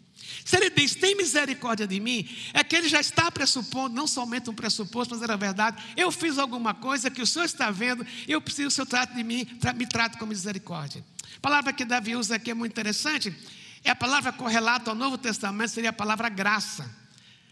Se 0.48 0.56
ele 0.56 0.70
diz, 0.70 0.96
tem 0.96 1.14
misericórdia 1.14 1.86
de 1.86 2.00
mim, 2.00 2.26
é 2.54 2.64
que 2.64 2.74
ele 2.74 2.88
já 2.88 3.02
está 3.02 3.30
pressupondo, 3.30 3.94
não 3.94 4.08
somente 4.08 4.50
um 4.50 4.54
pressuposto, 4.54 5.14
mas 5.14 5.22
era 5.22 5.36
verdade. 5.36 5.84
Eu 5.98 6.10
fiz 6.10 6.38
alguma 6.38 6.74
coisa 6.74 7.12
que 7.12 7.22
o 7.22 7.28
Senhor 7.28 7.44
está 7.44 7.70
vendo, 7.70 8.08
eu 8.26 8.40
preciso 8.40 8.62
que 8.62 8.68
o 8.68 8.72
Senhor 8.72 8.86
trate 8.86 9.14
de 9.14 9.26
mim, 9.26 9.46
me 9.76 9.86
trate 9.86 10.18
com 10.18 10.26
misericórdia. 10.26 11.04
A 11.36 11.40
palavra 11.42 11.74
que 11.74 11.84
Davi 11.84 12.16
usa 12.16 12.36
aqui 12.36 12.52
é 12.52 12.54
muito 12.54 12.72
interessante. 12.72 13.36
é 13.84 13.90
a 13.90 13.96
palavra 13.96 14.32
correlata 14.32 14.90
ao 14.90 14.96
Novo 14.96 15.18
Testamento, 15.18 15.70
seria 15.70 15.90
a 15.90 15.94
palavra 15.94 16.30
graça. 16.30 16.90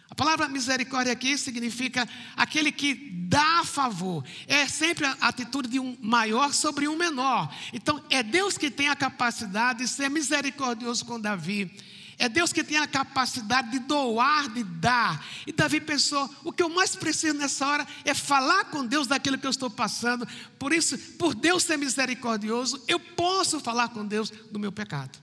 A 0.09 0.15
palavra 0.15 0.47
misericórdia 0.47 1.11
aqui 1.11 1.37
significa 1.37 2.07
aquele 2.37 2.71
que 2.71 2.93
dá 3.27 3.65
favor. 3.65 4.23
É 4.47 4.69
sempre 4.69 5.05
a 5.05 5.17
atitude 5.19 5.67
de 5.67 5.81
um 5.81 5.97
maior 6.01 6.53
sobre 6.53 6.87
um 6.87 6.95
menor. 6.95 7.53
Então, 7.73 8.01
é 8.09 8.23
Deus 8.23 8.57
que 8.57 8.71
tem 8.71 8.87
a 8.87 8.95
capacidade 8.95 9.79
de 9.79 9.89
ser 9.89 10.09
misericordioso 10.09 11.03
com 11.03 11.19
Davi. 11.19 11.69
É 12.17 12.29
Deus 12.29 12.53
que 12.53 12.63
tem 12.63 12.77
a 12.77 12.87
capacidade 12.87 13.71
de 13.71 13.79
doar, 13.79 14.47
de 14.49 14.63
dar. 14.63 15.25
E 15.45 15.51
Davi 15.51 15.81
pensou: 15.81 16.33
o 16.43 16.51
que 16.51 16.63
eu 16.63 16.69
mais 16.69 16.95
preciso 16.95 17.37
nessa 17.37 17.67
hora 17.67 17.87
é 18.05 18.13
falar 18.13 18.65
com 18.65 18.85
Deus 18.85 19.07
daquilo 19.07 19.37
que 19.37 19.45
eu 19.45 19.51
estou 19.51 19.69
passando. 19.69 20.27
Por 20.57 20.71
isso, 20.71 20.97
por 21.17 21.35
Deus 21.35 21.63
ser 21.63 21.77
misericordioso, 21.77 22.81
eu 22.87 22.99
posso 22.99 23.59
falar 23.59 23.89
com 23.89 24.05
Deus 24.05 24.29
do 24.29 24.59
meu 24.59 24.71
pecado. 24.71 25.19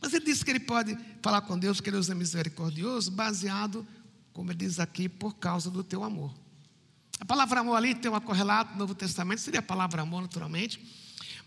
Mas 0.00 0.14
ele 0.14 0.24
disse 0.24 0.44
que 0.44 0.50
ele 0.50 0.60
pode 0.60 0.96
falar 1.22 1.42
com 1.42 1.58
Deus, 1.58 1.80
que 1.80 1.90
Deus 1.90 2.08
é 2.08 2.14
misericordioso, 2.14 3.10
baseado, 3.10 3.86
como 4.32 4.50
ele 4.50 4.58
diz 4.58 4.78
aqui, 4.78 5.08
por 5.08 5.34
causa 5.34 5.70
do 5.70 5.82
teu 5.82 6.04
amor. 6.04 6.32
A 7.20 7.24
palavra 7.24 7.60
amor 7.60 7.74
ali 7.74 7.94
tem 7.94 8.10
uma 8.10 8.20
correlata 8.20 8.72
no 8.72 8.78
Novo 8.78 8.94
Testamento, 8.94 9.40
seria 9.40 9.60
a 9.60 9.62
palavra 9.62 10.02
amor, 10.02 10.22
naturalmente. 10.22 10.80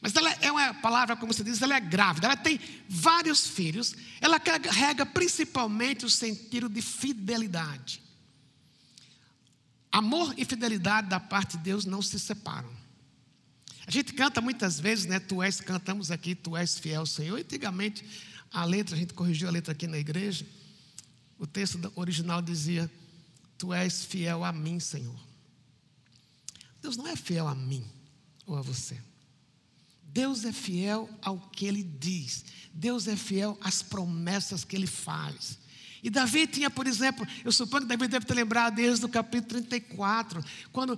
Mas 0.01 0.15
ela 0.15 0.31
é 0.41 0.51
uma 0.51 0.73
palavra, 0.73 1.15
como 1.15 1.31
você 1.31 1.43
diz, 1.43 1.61
ela 1.61 1.75
é 1.75 1.79
grávida, 1.79 2.25
ela 2.25 2.35
tem 2.35 2.59
vários 2.89 3.47
filhos, 3.47 3.93
ela 4.19 4.39
carrega 4.39 5.05
principalmente 5.05 6.05
o 6.05 6.09
sentido 6.09 6.67
de 6.67 6.81
fidelidade. 6.81 8.01
Amor 9.91 10.33
e 10.37 10.43
fidelidade 10.43 11.07
da 11.07 11.19
parte 11.19 11.55
de 11.55 11.63
Deus 11.63 11.85
não 11.85 12.01
se 12.01 12.19
separam. 12.19 12.71
A 13.85 13.91
gente 13.91 14.13
canta 14.13 14.41
muitas 14.41 14.79
vezes, 14.79 15.05
né? 15.05 15.19
Tu 15.19 15.43
és, 15.43 15.61
cantamos 15.61 16.09
aqui, 16.09 16.33
tu 16.33 16.57
és 16.57 16.79
fiel, 16.79 17.05
Senhor. 17.05 17.37
Antigamente, 17.37 18.03
a 18.51 18.63
letra, 18.63 18.95
a 18.95 18.99
gente 18.99 19.13
corrigiu 19.13 19.47
a 19.47 19.51
letra 19.51 19.73
aqui 19.73 19.85
na 19.85 19.97
igreja. 19.97 20.45
O 21.37 21.45
texto 21.45 21.91
original 21.95 22.41
dizia: 22.41 22.89
Tu 23.57 23.73
és 23.73 24.05
fiel 24.05 24.43
a 24.43 24.51
mim, 24.51 24.79
Senhor. 24.79 25.19
Deus 26.81 26.97
não 26.97 27.05
é 27.05 27.15
fiel 27.15 27.47
a 27.47 27.53
mim 27.53 27.85
ou 28.45 28.57
a 28.57 28.61
você. 28.61 28.97
Deus 30.13 30.43
é 30.43 30.51
fiel 30.51 31.09
ao 31.21 31.37
que 31.37 31.65
ele 31.65 31.83
diz. 31.83 32.43
Deus 32.73 33.07
é 33.07 33.15
fiel 33.15 33.57
às 33.61 33.81
promessas 33.81 34.63
que 34.63 34.75
ele 34.75 34.87
faz. 34.87 35.59
E 36.03 36.09
Davi 36.09 36.47
tinha, 36.47 36.69
por 36.69 36.87
exemplo, 36.87 37.27
eu 37.45 37.51
suponho 37.51 37.83
que 37.83 37.89
Davi 37.89 38.07
deve 38.07 38.25
ter 38.25 38.33
lembrado 38.33 38.75
desde 38.75 39.05
o 39.05 39.09
capítulo 39.09 39.61
34, 39.61 40.43
quando 40.71 40.97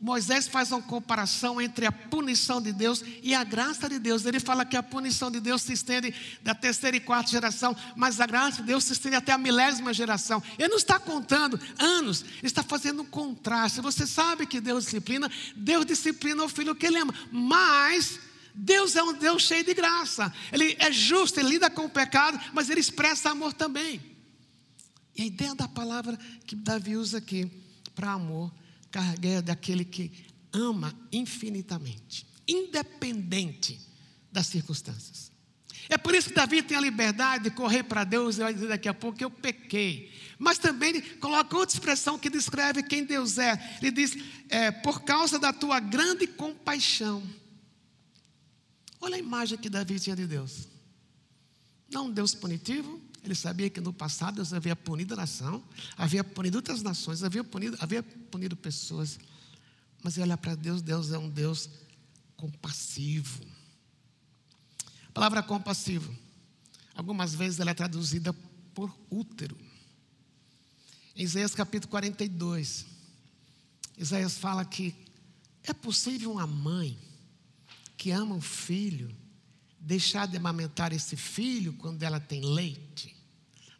Moisés 0.00 0.48
faz 0.48 0.72
uma 0.72 0.80
comparação 0.80 1.60
entre 1.60 1.84
a 1.84 1.92
punição 1.92 2.60
de 2.60 2.72
Deus 2.72 3.04
e 3.22 3.34
a 3.34 3.44
graça 3.44 3.86
de 3.88 3.98
Deus. 3.98 4.24
Ele 4.24 4.40
fala 4.40 4.64
que 4.64 4.76
a 4.76 4.82
punição 4.82 5.30
de 5.30 5.40
Deus 5.40 5.60
se 5.62 5.74
estende 5.74 6.12
da 6.42 6.54
terceira 6.54 6.96
e 6.96 7.00
quarta 7.00 7.30
geração, 7.30 7.76
mas 7.94 8.18
a 8.18 8.26
graça 8.26 8.62
de 8.62 8.68
Deus 8.68 8.84
se 8.84 8.94
estende 8.94 9.16
até 9.16 9.32
a 9.32 9.38
milésima 9.38 9.92
geração. 9.92 10.42
Ele 10.58 10.68
não 10.68 10.78
está 10.78 10.98
contando 10.98 11.60
anos, 11.78 12.22
ele 12.22 12.46
está 12.46 12.62
fazendo 12.62 13.02
um 13.02 13.06
contraste. 13.06 13.82
Você 13.82 14.06
sabe 14.06 14.46
que 14.46 14.58
Deus 14.58 14.84
disciplina, 14.84 15.30
Deus 15.54 15.84
disciplina 15.84 16.42
o 16.42 16.48
filho 16.48 16.74
que 16.74 16.86
ele 16.86 16.98
ama, 16.98 17.14
mas 17.30 18.18
Deus 18.54 18.96
é 18.96 19.02
um 19.02 19.12
Deus 19.12 19.42
cheio 19.42 19.64
de 19.64 19.74
graça. 19.74 20.32
Ele 20.52 20.76
é 20.78 20.90
justo, 20.92 21.38
ele 21.38 21.50
lida 21.50 21.70
com 21.70 21.84
o 21.84 21.90
pecado, 21.90 22.38
mas 22.52 22.68
ele 22.68 22.80
expressa 22.80 23.30
amor 23.30 23.52
também. 23.52 24.00
E 25.16 25.22
a 25.22 25.26
ideia 25.26 25.54
da 25.54 25.68
palavra 25.68 26.18
que 26.46 26.54
Davi 26.54 26.96
usa 26.96 27.18
aqui 27.18 27.50
para 27.94 28.12
amor 28.12 28.52
carrega 28.90 29.42
daquele 29.42 29.84
que 29.84 30.10
ama 30.52 30.94
infinitamente, 31.12 32.26
independente 32.46 33.80
das 34.32 34.46
circunstâncias. 34.46 35.30
É 35.88 35.98
por 35.98 36.14
isso 36.14 36.28
que 36.28 36.34
Davi 36.34 36.62
tem 36.62 36.76
a 36.76 36.80
liberdade 36.80 37.44
de 37.44 37.50
correr 37.50 37.82
para 37.82 38.04
Deus 38.04 38.36
e 38.36 38.40
vai 38.40 38.54
dizer 38.54 38.68
daqui 38.68 38.88
a 38.88 38.94
pouco 38.94 39.18
que 39.18 39.24
eu 39.24 39.30
pequei. 39.30 40.12
Mas 40.38 40.56
também 40.56 40.90
ele 40.90 41.02
coloca 41.02 41.56
outra 41.56 41.74
expressão 41.74 42.18
que 42.18 42.30
descreve 42.30 42.82
quem 42.82 43.04
Deus 43.04 43.38
é. 43.38 43.78
Ele 43.82 43.90
diz: 43.90 44.16
é, 44.48 44.70
por 44.70 45.02
causa 45.02 45.38
da 45.38 45.52
tua 45.52 45.80
grande 45.80 46.26
compaixão. 46.28 47.22
Olha 49.00 49.16
a 49.16 49.18
imagem 49.18 49.56
que 49.56 49.70
Davi 49.70 49.98
tinha 49.98 50.14
de 50.14 50.26
Deus. 50.26 50.68
Não 51.90 52.06
um 52.06 52.10
Deus 52.10 52.34
punitivo, 52.34 53.00
ele 53.22 53.34
sabia 53.34 53.68
que 53.68 53.80
no 53.80 53.92
passado 53.92 54.36
Deus 54.36 54.52
havia 54.52 54.76
punido 54.76 55.14
a 55.14 55.16
nação, 55.18 55.62
havia 55.96 56.22
punido 56.22 56.58
outras 56.58 56.82
nações, 56.82 57.22
havia 57.22 57.42
punido, 57.42 57.76
havia 57.80 58.02
punido 58.02 58.56
pessoas. 58.56 59.18
Mas 60.02 60.16
ele 60.16 60.24
olha 60.24 60.36
para 60.36 60.54
Deus, 60.54 60.82
Deus 60.82 61.10
é 61.10 61.18
um 61.18 61.28
Deus 61.28 61.68
compassivo. 62.36 63.44
A 65.08 65.12
palavra 65.12 65.42
compassivo, 65.42 66.16
algumas 66.94 67.34
vezes 67.34 67.58
ela 67.60 67.70
é 67.70 67.74
traduzida 67.74 68.32
por 68.74 68.94
útero. 69.10 69.58
Em 71.16 71.24
Isaías 71.24 71.54
capítulo 71.54 71.90
42, 71.90 72.86
Isaías 73.98 74.38
fala 74.38 74.64
que 74.64 74.94
é 75.64 75.74
possível 75.74 76.32
uma 76.32 76.46
mãe 76.46 76.96
que 78.00 78.10
ama 78.10 78.34
o 78.34 78.40
filho 78.40 79.14
deixar 79.78 80.26
de 80.26 80.34
amamentar 80.34 80.90
esse 80.90 81.16
filho 81.16 81.74
quando 81.74 82.02
ela 82.02 82.18
tem 82.18 82.40
leite. 82.40 83.14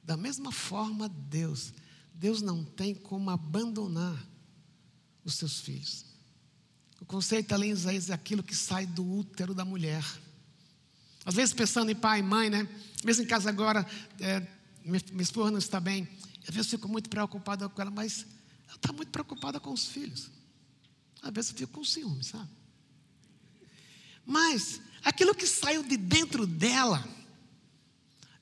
Da 0.04 0.14
mesma 0.14 0.52
forma, 0.52 1.08
Deus, 1.08 1.72
Deus 2.12 2.42
não 2.42 2.62
tem 2.62 2.94
como 2.94 3.30
abandonar 3.30 4.22
os 5.24 5.36
seus 5.36 5.60
filhos. 5.60 6.04
O 7.00 7.06
conceito 7.06 7.54
em 7.54 7.70
Isaías 7.70 8.10
é 8.10 8.12
aquilo 8.12 8.42
que 8.42 8.54
sai 8.54 8.86
do 8.86 9.10
útero 9.10 9.54
da 9.54 9.64
mulher. 9.64 10.04
Às 11.24 11.34
vezes 11.34 11.54
pensando 11.54 11.90
em 11.90 11.96
pai 11.96 12.18
e 12.18 12.22
mãe, 12.22 12.50
né? 12.50 12.68
Mesmo 13.02 13.24
em 13.24 13.26
casa 13.26 13.48
agora, 13.48 13.86
é, 14.20 14.46
minha 14.84 15.22
esposa 15.22 15.50
não 15.50 15.58
está 15.58 15.80
bem. 15.80 16.06
Às 16.46 16.54
vezes 16.54 16.70
eu 16.70 16.78
fico 16.78 16.92
muito 16.92 17.08
preocupada 17.08 17.66
com 17.70 17.80
ela, 17.80 17.90
mas 17.90 18.26
ela 18.68 18.76
está 18.76 18.92
muito 18.92 19.10
preocupada 19.10 19.58
com 19.58 19.72
os 19.72 19.86
filhos. 19.86 20.30
Às 21.22 21.32
vezes 21.32 21.52
eu 21.52 21.56
fico 21.56 21.72
com 21.72 21.84
ciúme, 21.84 22.22
sabe? 22.22 22.59
Mas 24.26 24.80
aquilo 25.04 25.34
que 25.34 25.46
saiu 25.46 25.82
de 25.82 25.96
dentro 25.96 26.46
dela, 26.46 27.06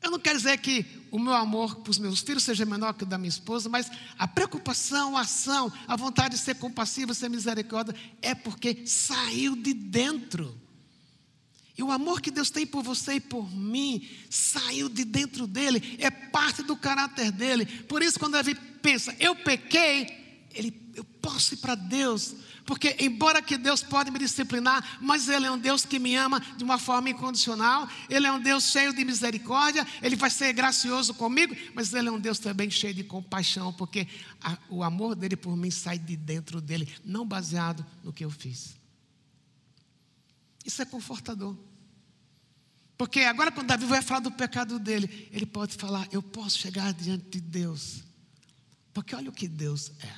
eu 0.03 0.11
não 0.11 0.19
quero 0.19 0.39
dizer 0.39 0.59
que 0.59 0.87
o 1.11 1.19
meu 1.19 1.35
amor 1.35 1.77
para 1.77 1.91
os 1.91 1.99
meus 1.99 2.21
filhos 2.21 2.45
seja 2.45 2.65
menor 2.65 2.95
que 2.95 3.03
o 3.03 3.07
da 3.07 3.19
minha 3.19 3.29
esposa, 3.29 3.69
mas 3.69 3.91
a 4.19 4.29
preocupação, 4.29 5.17
a 5.17 5.23
ação, 5.23 5.73
a 5.87 5.97
vontade 5.97 6.37
de 6.37 6.41
ser 6.41 6.57
compassivo, 6.57 7.15
ser 7.15 7.29
misericórdia, 7.29 7.95
é 8.23 8.35
porque 8.35 8.87
saiu 8.87 9.57
de 9.57 9.73
dentro. 9.73 10.59
E 11.77 11.83
o 11.83 11.93
amor 11.93 12.21
que 12.21 12.31
Deus 12.31 12.51
tem 12.51 12.67
por 12.67 12.83
você 12.83 13.15
e 13.15 13.21
por 13.21 13.55
mim 13.55 14.09
saiu 14.29 14.89
de 14.89 15.05
dentro 15.05 15.47
dele, 15.47 15.97
é 16.01 16.11
parte 16.11 16.63
do 16.63 16.77
caráter 16.77 17.31
dele. 17.31 17.67
Por 17.67 18.03
isso, 18.03 18.19
quando 18.19 18.33
Davi 18.33 18.55
pensa, 18.83 19.15
eu 19.21 19.35
pequei, 19.37 20.49
ele, 20.53 20.75
eu 20.95 21.05
posso 21.05 21.55
ir 21.55 21.59
para 21.59 21.77
Deus, 21.77 22.35
porque, 22.69 22.95
embora 23.01 23.41
que 23.41 23.57
Deus 23.57 23.83
pode 23.83 24.11
me 24.11 24.19
disciplinar, 24.19 24.99
mas 25.01 25.27
Ele 25.27 25.47
é 25.47 25.51
um 25.51 25.57
Deus 25.57 25.87
que 25.87 25.99
me 25.99 26.15
ama 26.15 26.39
de 26.55 26.63
uma 26.63 26.79
forma 26.79 27.09
incondicional. 27.09 27.89
Ele 28.11 28.27
é 28.27 28.31
um 28.31 28.39
Deus 28.39 28.65
cheio 28.65 28.93
de 28.93 29.03
misericórdia. 29.07 29.87
Ele 30.03 30.15
vai 30.15 30.29
ser 30.29 30.53
gracioso 30.53 31.15
comigo, 31.15 31.57
mas 31.75 31.95
Ele 31.95 32.11
é 32.11 32.13
um 32.13 32.21
Deus 32.21 32.39
também 32.39 32.71
cheio 32.71 32.93
de 32.93 33.03
compaixão, 33.03 33.73
porque 33.73 34.07
a, 34.43 34.59
o 34.69 34.83
amor 34.83 35.15
dele 35.15 35.35
por 35.35 35.57
mim 35.57 35.71
sai 35.71 35.99
de 35.99 36.15
dentro 36.15 36.61
dele, 36.61 36.87
não 37.03 37.27
baseado 37.27 37.87
no 38.05 38.13
que 38.13 38.23
eu 38.23 38.31
fiz. 38.31 38.77
Isso 40.63 40.83
é 40.83 40.85
confortador. 40.85 41.57
Porque 42.99 43.21
agora, 43.21 43.51
quando 43.51 43.69
Davi 43.69 43.87
vai 43.87 44.03
falar 44.03 44.21
do 44.21 44.31
pecado 44.31 44.79
dele, 44.79 45.27
ele 45.33 45.47
pode 45.47 45.75
falar: 45.75 46.07
Eu 46.13 46.23
posso 46.23 46.59
chegar 46.59 46.93
diante 46.93 47.31
de 47.31 47.41
Deus. 47.41 48.05
Porque 48.93 49.17
olha 49.17 49.31
o 49.31 49.33
que 49.33 49.49
Deus 49.49 49.91
é. 50.03 50.15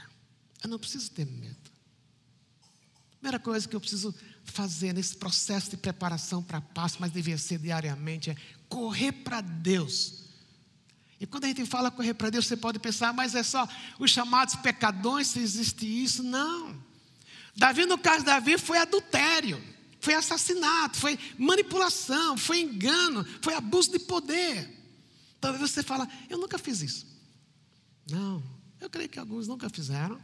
Eu 0.64 0.68
não 0.68 0.80
preciso 0.80 1.12
ter 1.12 1.24
medo. 1.24 1.69
Primeira 3.20 3.38
coisa 3.38 3.68
que 3.68 3.76
eu 3.76 3.80
preciso 3.80 4.14
fazer 4.44 4.94
nesse 4.94 5.14
processo 5.14 5.68
de 5.68 5.76
preparação 5.76 6.42
para 6.42 6.56
a 6.56 6.62
Páscoa, 6.62 7.02
mas 7.02 7.12
devia 7.12 7.36
ser 7.36 7.58
diariamente, 7.58 8.30
é 8.30 8.36
correr 8.66 9.12
para 9.12 9.42
Deus. 9.42 10.24
E 11.20 11.26
quando 11.26 11.44
a 11.44 11.48
gente 11.48 11.66
fala 11.66 11.90
correr 11.90 12.14
para 12.14 12.30
Deus, 12.30 12.46
você 12.46 12.56
pode 12.56 12.78
pensar, 12.78 13.12
mas 13.12 13.34
é 13.34 13.42
só 13.42 13.68
os 13.98 14.10
chamados 14.10 14.54
pecadões, 14.56 15.26
se 15.26 15.38
existe 15.38 15.84
isso. 15.84 16.22
Não. 16.22 16.82
Davi, 17.54 17.84
no 17.84 17.98
caso 17.98 18.20
de 18.20 18.24
Davi, 18.24 18.56
foi 18.56 18.78
adultério, 18.78 19.62
foi 20.00 20.14
assassinato, 20.14 20.96
foi 20.96 21.18
manipulação, 21.36 22.38
foi 22.38 22.60
engano, 22.60 23.22
foi 23.42 23.52
abuso 23.52 23.90
de 23.92 23.98
poder. 23.98 24.78
Talvez 25.38 25.70
você 25.70 25.82
fala, 25.82 26.08
eu 26.30 26.38
nunca 26.38 26.56
fiz 26.58 26.80
isso. 26.80 27.06
Não, 28.10 28.42
eu 28.80 28.88
creio 28.88 29.10
que 29.10 29.18
alguns 29.18 29.46
nunca 29.46 29.68
fizeram. 29.68 30.18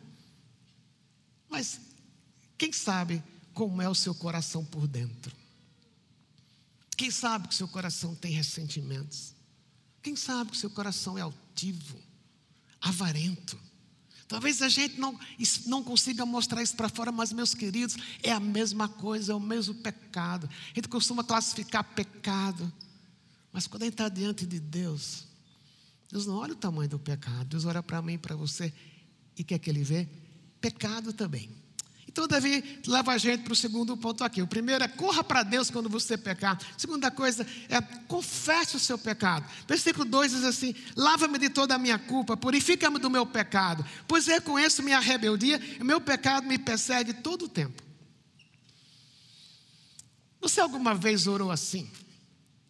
Mas 1.47 1.79
quem 2.59 2.73
sabe 2.73 3.23
como 3.53 3.81
é 3.81 3.89
o 3.89 3.95
seu 3.95 4.15
coração 4.15 4.65
por 4.65 4.87
dentro? 4.87 5.35
Quem 6.97 7.11
sabe 7.11 7.49
que 7.49 7.55
o 7.55 7.57
seu 7.57 7.69
coração 7.69 8.15
tem 8.15 8.33
ressentimentos? 8.33 9.35
Quem 10.03 10.17
sabe 10.17 10.51
que 10.51 10.57
o 10.57 10.61
seu 10.61 10.71
coração 10.71 11.19
é 11.19 11.21
altivo, 11.21 11.99
avarento? 12.81 13.59
Talvez 14.29 14.61
a 14.61 14.69
gente 14.69 14.99
não, 14.99 15.19
não 15.67 15.85
consiga 15.85 16.27
mostrar 16.27 16.63
isso 16.63 16.75
para 16.75 16.89
fora, 16.89 17.13
mas, 17.13 17.33
meus 17.33 17.55
queridos, 17.55 17.97
é 18.23 18.33
a 18.33 18.41
mesma 18.41 18.89
coisa, 18.89 19.33
é 19.33 19.35
o 19.35 19.41
mesmo 19.41 19.75
pecado. 19.75 20.49
A 20.73 20.75
gente 20.75 20.89
costuma 20.89 21.23
classificar 21.23 21.85
pecado, 21.85 22.73
Mas 23.53 23.67
quando 23.67 23.83
a 23.83 23.85
gente 23.87 23.95
está 23.95 24.09
diante 24.09 24.45
de 24.45 24.59
Deus, 24.59 25.25
Deus 26.11 26.27
não 26.27 26.37
olha 26.37 26.53
o 26.53 26.57
tamanho 26.57 26.89
do 26.89 26.99
pecado, 26.99 27.45
Deus 27.47 27.65
olha 27.65 27.83
para 27.83 28.03
mim 28.03 28.15
e 28.15 28.19
para 28.19 28.35
você 28.35 28.73
e 29.37 29.45
quer 29.45 29.59
que 29.59 29.71
ele 29.71 29.85
vê 29.85 30.09
pecado 30.61 31.13
também. 31.13 31.49
Então, 32.17 32.27
Davi 32.27 32.81
leva 32.87 33.13
a 33.13 33.19
gente 33.19 33.43
para 33.43 33.53
o 33.53 33.57
segundo 33.57 33.95
ponto 33.95 34.25
aqui. 34.25 34.41
O 34.41 34.47
primeiro 34.47 34.83
é 34.83 34.89
corra 34.89 35.23
para 35.23 35.43
Deus 35.43 35.71
quando 35.71 35.87
você 35.87 36.17
pecar. 36.17 36.59
A 36.75 36.79
segunda 36.79 37.11
coisa 37.11 37.47
é 37.69 37.79
confesse 38.09 38.75
o 38.75 38.81
seu 38.81 38.97
pecado. 38.97 39.47
Versículo 39.69 40.07
2 40.07 40.33
diz 40.33 40.45
assim: 40.45 40.75
Lava-me 40.97 41.39
de 41.39 41.51
toda 41.51 41.75
a 41.75 41.79
minha 41.79 41.99
culpa, 41.99 42.35
purifica-me 42.35 42.99
do 42.99 43.11
meu 43.11 43.27
pecado, 43.27 43.85
pois 44.09 44.27
reconheço 44.27 44.83
minha 44.83 44.99
rebeldia 44.99 45.61
e 45.79 45.85
meu 45.85 46.01
pecado 46.01 46.47
me 46.47 46.57
persegue 46.59 47.13
todo 47.13 47.45
o 47.45 47.49
tempo. 47.51 47.83
Você 50.41 50.59
alguma 50.59 50.95
vez 50.95 51.27
orou 51.27 51.51
assim? 51.51 51.87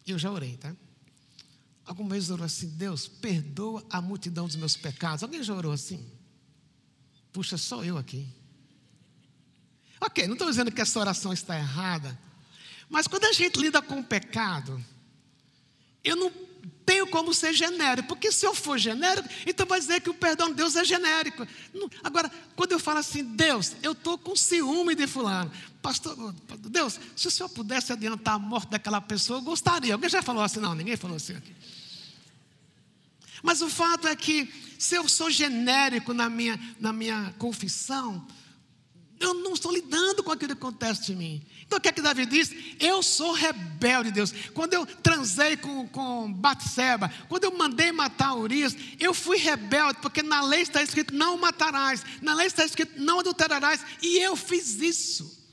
Eu 0.05 0.19
já 0.19 0.29
orei, 0.29 0.57
tá? 0.57 0.75
Alguma 1.85 2.09
vez 2.09 2.29
orou 2.29 2.45
assim, 2.45 2.67
Deus, 2.67 3.07
perdoa 3.07 3.81
a 3.89 4.01
multidão 4.01 4.45
dos 4.45 4.57
meus 4.57 4.75
pecados. 4.75 5.23
Alguém 5.23 5.41
já 5.41 5.53
orou 5.53 5.71
assim? 5.71 6.05
Puxa, 7.31 7.57
só 7.57 7.81
eu 7.85 7.97
aqui. 7.97 8.27
Ok, 9.99 10.25
não 10.27 10.33
estou 10.33 10.49
dizendo 10.49 10.71
que 10.71 10.81
essa 10.81 10.99
oração 10.99 11.33
está 11.33 11.57
errada, 11.57 12.17
mas 12.89 13.07
quando 13.07 13.25
a 13.25 13.33
gente 13.33 13.59
lida 13.59 13.81
com 13.81 13.99
o 13.99 14.03
pecado, 14.03 14.83
eu 16.03 16.15
não 16.15 16.31
tenho 16.85 17.05
como 17.07 17.33
ser 17.33 17.53
genérico, 17.53 18.07
porque 18.07 18.31
se 18.31 18.45
eu 18.45 18.55
for 18.55 18.77
genérico, 18.77 19.27
então 19.45 19.65
vai 19.65 19.77
dizer 19.77 19.99
que 19.99 20.09
o 20.09 20.13
perdão 20.13 20.47
de 20.47 20.53
Deus 20.53 20.73
é 20.77 20.85
genérico. 20.85 21.45
Agora, 22.01 22.31
quando 22.55 22.71
eu 22.71 22.79
falo 22.79 22.99
assim, 22.99 23.23
Deus, 23.23 23.75
eu 23.83 23.91
estou 23.91 24.17
com 24.17 24.35
ciúme 24.37 24.95
de 24.95 25.05
fulano, 25.05 25.51
pastor, 25.81 26.33
Deus, 26.59 26.97
se 27.13 27.27
o 27.27 27.31
senhor 27.31 27.49
pudesse 27.49 27.91
adiantar 27.91 28.35
a 28.35 28.39
morte 28.39 28.69
daquela 28.69 29.01
pessoa, 29.01 29.39
eu 29.39 29.43
gostaria. 29.43 29.93
Alguém 29.93 30.09
já 30.09 30.21
falou 30.21 30.41
assim? 30.41 30.61
Não, 30.61 30.73
ninguém 30.73 30.95
falou 30.95 31.17
assim 31.17 31.35
aqui. 31.35 31.53
Mas 33.43 33.61
o 33.61 33.69
fato 33.69 34.07
é 34.07 34.15
que, 34.15 34.49
se 34.79 34.95
eu 34.95 35.09
sou 35.09 35.29
genérico 35.29 36.13
na 36.13 36.29
minha, 36.29 36.57
na 36.79 36.93
minha 36.93 37.33
confissão, 37.37 38.25
eu 39.19 39.33
não 39.33 39.53
estou 39.53 39.71
lidando 39.71 40.23
com 40.23 40.31
aquilo 40.31 40.55
que 40.55 40.61
acontece 40.61 41.11
em 41.11 41.15
mim. 41.15 41.45
Então 41.65 41.77
o 41.77 41.81
que 41.81 41.87
é 41.87 41.91
que 41.91 42.01
Davi 42.01 42.25
diz? 42.25 42.51
Eu 42.79 43.01
sou 43.01 43.33
rebelde, 43.33 44.11
Deus. 44.11 44.31
Quando 44.53 44.73
eu 44.73 44.85
transei 44.85 45.57
com, 45.57 45.87
com 45.87 46.31
Batseba, 46.31 47.09
quando 47.27 47.43
eu 47.45 47.57
mandei 47.57 47.91
matar 47.91 48.35
Urias, 48.35 48.75
eu 48.99 49.13
fui 49.13 49.37
rebelde, 49.37 49.99
porque 50.01 50.21
na 50.21 50.41
lei 50.41 50.61
está 50.61 50.81
escrito 50.81 51.13
não 51.13 51.37
matarás, 51.37 52.03
na 52.21 52.33
lei 52.33 52.47
está 52.47 52.63
escrito 52.63 52.99
não 53.01 53.19
adulterarás, 53.19 53.83
e 54.01 54.17
eu 54.19 54.35
fiz 54.35 54.79
isso. 54.79 55.45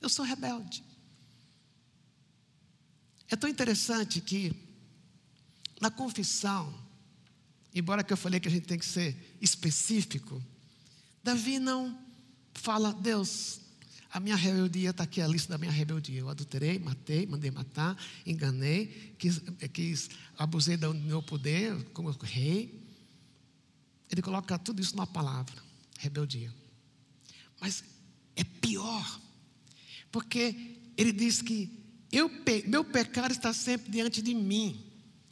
Eu 0.00 0.08
sou 0.08 0.24
rebelde. 0.24 0.82
É 3.28 3.36
tão 3.36 3.48
interessante 3.48 4.20
que 4.20 4.52
na 5.80 5.90
confissão, 5.90 6.74
embora 7.74 8.02
que 8.02 8.12
eu 8.12 8.16
falei 8.16 8.40
que 8.40 8.48
a 8.48 8.50
gente 8.50 8.66
tem 8.66 8.78
que 8.78 8.84
ser 8.84 9.36
específico, 9.40 10.42
Davi 11.22 11.58
não 11.58 11.96
fala, 12.60 12.92
Deus, 12.92 13.60
a 14.12 14.18
minha 14.18 14.36
rebeldia 14.36 14.90
está 14.90 15.04
aqui, 15.04 15.20
a 15.20 15.26
lista 15.26 15.52
da 15.52 15.58
minha 15.58 15.70
rebeldia. 15.70 16.20
Eu 16.20 16.28
adulterei, 16.28 16.78
matei, 16.78 17.26
mandei 17.26 17.50
matar, 17.50 17.96
enganei, 18.26 19.14
quis, 19.18 19.40
quis 19.72 20.10
abusei 20.36 20.76
do 20.76 20.92
meu 20.92 21.22
poder 21.22 21.84
como 21.92 22.10
rei. 22.10 22.82
Ele 24.10 24.20
coloca 24.20 24.58
tudo 24.58 24.82
isso 24.82 24.96
numa 24.96 25.06
palavra: 25.06 25.62
rebeldia. 25.98 26.52
Mas 27.60 27.84
é 28.34 28.42
pior, 28.42 29.20
porque 30.10 30.76
ele 30.96 31.12
diz 31.12 31.40
que 31.40 31.70
eu, 32.10 32.28
meu 32.66 32.84
pecado 32.84 33.30
está 33.30 33.52
sempre 33.52 33.92
diante 33.92 34.20
de 34.20 34.34
mim. 34.34 34.84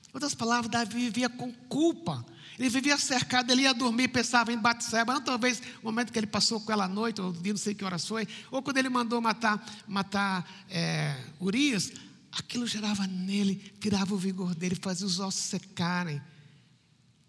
Em 0.08 0.10
outras 0.14 0.34
palavras, 0.34 0.70
Davi 0.70 1.00
vivia 1.00 1.28
com 1.28 1.52
culpa 1.52 2.24
ele 2.58 2.68
vivia 2.68 2.98
cercado, 2.98 3.50
ele 3.52 3.62
ia 3.62 3.72
dormir, 3.72 4.08
pensava 4.08 4.52
em 4.52 4.58
Batseba, 4.58 5.20
talvez 5.20 5.62
o 5.82 5.86
momento 5.86 6.12
que 6.12 6.18
ele 6.18 6.26
passou 6.26 6.60
com 6.60 6.72
ela 6.72 6.84
à 6.84 6.88
noite, 6.88 7.20
ou 7.20 7.32
dia 7.32 7.52
não 7.52 7.58
sei 7.58 7.74
que 7.74 7.84
horas 7.84 8.06
foi, 8.06 8.26
ou 8.50 8.60
quando 8.62 8.78
ele 8.78 8.88
mandou 8.88 9.20
matar, 9.20 9.64
matar 9.86 10.48
é, 10.68 11.16
Urias, 11.40 11.92
aquilo 12.32 12.66
gerava 12.66 13.06
nele, 13.06 13.56
tirava 13.80 14.14
o 14.14 14.18
vigor 14.18 14.54
dele, 14.54 14.74
fazia 14.74 15.06
os 15.06 15.20
ossos 15.20 15.42
secarem. 15.42 16.20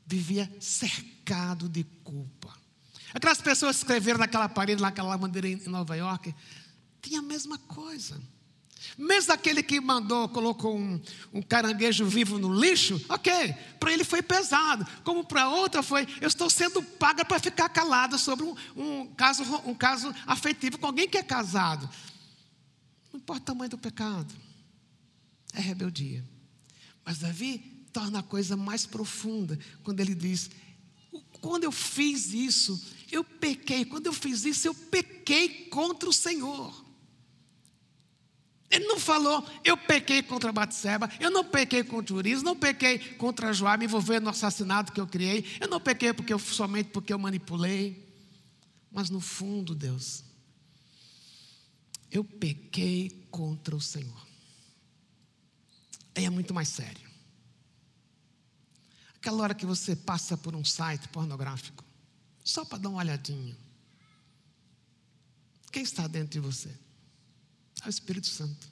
Vivia 0.05 0.51
cercado 0.59 1.69
de 1.69 1.83
culpa. 2.03 2.51
Aquelas 3.13 3.39
pessoas 3.39 3.75
que 3.75 3.83
escreveram 3.83 4.19
naquela 4.19 4.49
parede, 4.49 4.81
naquela 4.81 5.15
bandeira 5.15 5.47
em 5.47 5.57
Nova 5.67 5.95
York, 5.95 6.33
tinha 7.01 7.19
a 7.19 7.23
mesma 7.23 7.57
coisa. 7.59 8.19
Mesmo 8.97 9.33
aquele 9.33 9.61
que 9.61 9.79
mandou, 9.79 10.29
colocou 10.29 10.77
um, 10.77 10.99
um 11.33 11.41
caranguejo 11.41 12.05
vivo 12.05 12.37
no 12.37 12.53
lixo, 12.53 13.03
ok, 13.09 13.53
para 13.79 13.91
ele 13.91 14.03
foi 14.03 14.21
pesado. 14.21 14.85
Como 15.03 15.23
para 15.23 15.49
outra 15.49 15.83
foi, 15.83 16.07
eu 16.21 16.27
estou 16.27 16.49
sendo 16.49 16.81
paga 16.81 17.25
para 17.25 17.39
ficar 17.39 17.69
calada 17.69 18.17
sobre 18.17 18.45
um, 18.45 18.55
um, 18.75 19.07
caso, 19.07 19.43
um 19.65 19.73
caso 19.73 20.13
afetivo 20.25 20.77
com 20.77 20.87
alguém 20.87 21.07
que 21.07 21.17
é 21.17 21.23
casado. 21.23 21.89
Não 23.11 23.19
importa 23.19 23.41
o 23.41 23.45
tamanho 23.45 23.69
do 23.69 23.77
pecado, 23.77 24.33
é 25.53 25.59
rebeldia. 25.61 26.23
Mas 27.03 27.19
Davi 27.19 27.85
torna 27.91 28.19
a 28.19 28.23
coisa 28.23 28.55
mais 28.55 28.85
profunda 28.85 29.57
quando 29.83 29.99
ele 29.99 30.15
diz: 30.15 30.49
quando 31.41 31.63
eu 31.63 31.71
fiz 31.71 32.33
isso, 32.33 32.81
eu 33.11 33.23
pequei. 33.23 33.85
Quando 33.85 34.07
eu 34.07 34.13
fiz 34.13 34.45
isso, 34.45 34.67
eu 34.67 34.73
pequei 34.73 35.65
contra 35.65 36.09
o 36.09 36.13
Senhor. 36.13 36.88
Ele 38.69 38.85
não 38.85 38.99
falou, 38.99 39.43
eu 39.63 39.75
pequei 39.75 40.21
contra 40.21 40.51
Batseba, 40.51 41.09
eu 41.19 41.31
não 41.31 41.43
pequei 41.43 41.83
contra 41.83 42.13
Urias, 42.13 42.43
não 42.43 42.55
pequei 42.55 42.99
contra 43.15 43.51
Joá, 43.51 43.75
me 43.75 43.85
envolvendo 43.85 44.25
no 44.25 44.29
assassinato 44.29 44.93
que 44.93 45.01
eu 45.01 45.07
criei, 45.07 45.43
eu 45.59 45.67
não 45.67 45.79
pequei 45.79 46.13
porque 46.13 46.31
eu, 46.31 46.37
somente 46.37 46.89
porque 46.91 47.11
eu 47.11 47.17
manipulei. 47.17 48.07
Mas 48.91 49.09
no 49.09 49.19
fundo, 49.19 49.73
Deus, 49.73 50.23
eu 52.11 52.23
pequei 52.23 53.27
contra 53.31 53.75
o 53.75 53.81
Senhor. 53.81 54.27
Aí 56.15 56.25
é 56.25 56.29
muito 56.29 56.53
mais 56.53 56.69
sério. 56.69 57.09
Aquela 59.15 59.41
hora 59.43 59.55
que 59.55 59.65
você 59.65 59.95
passa 59.95 60.37
por 60.37 60.55
um 60.55 60.63
site 60.63 61.07
pornográfico, 61.09 61.83
só 62.43 62.63
para 62.63 62.77
dar 62.77 62.89
uma 62.89 62.99
olhadinha. 62.99 63.57
Quem 65.71 65.83
está 65.83 66.07
dentro 66.07 66.29
de 66.29 66.39
você? 66.39 66.88
É 67.83 67.87
o 67.87 67.89
Espírito 67.89 68.27
Santo. 68.27 68.67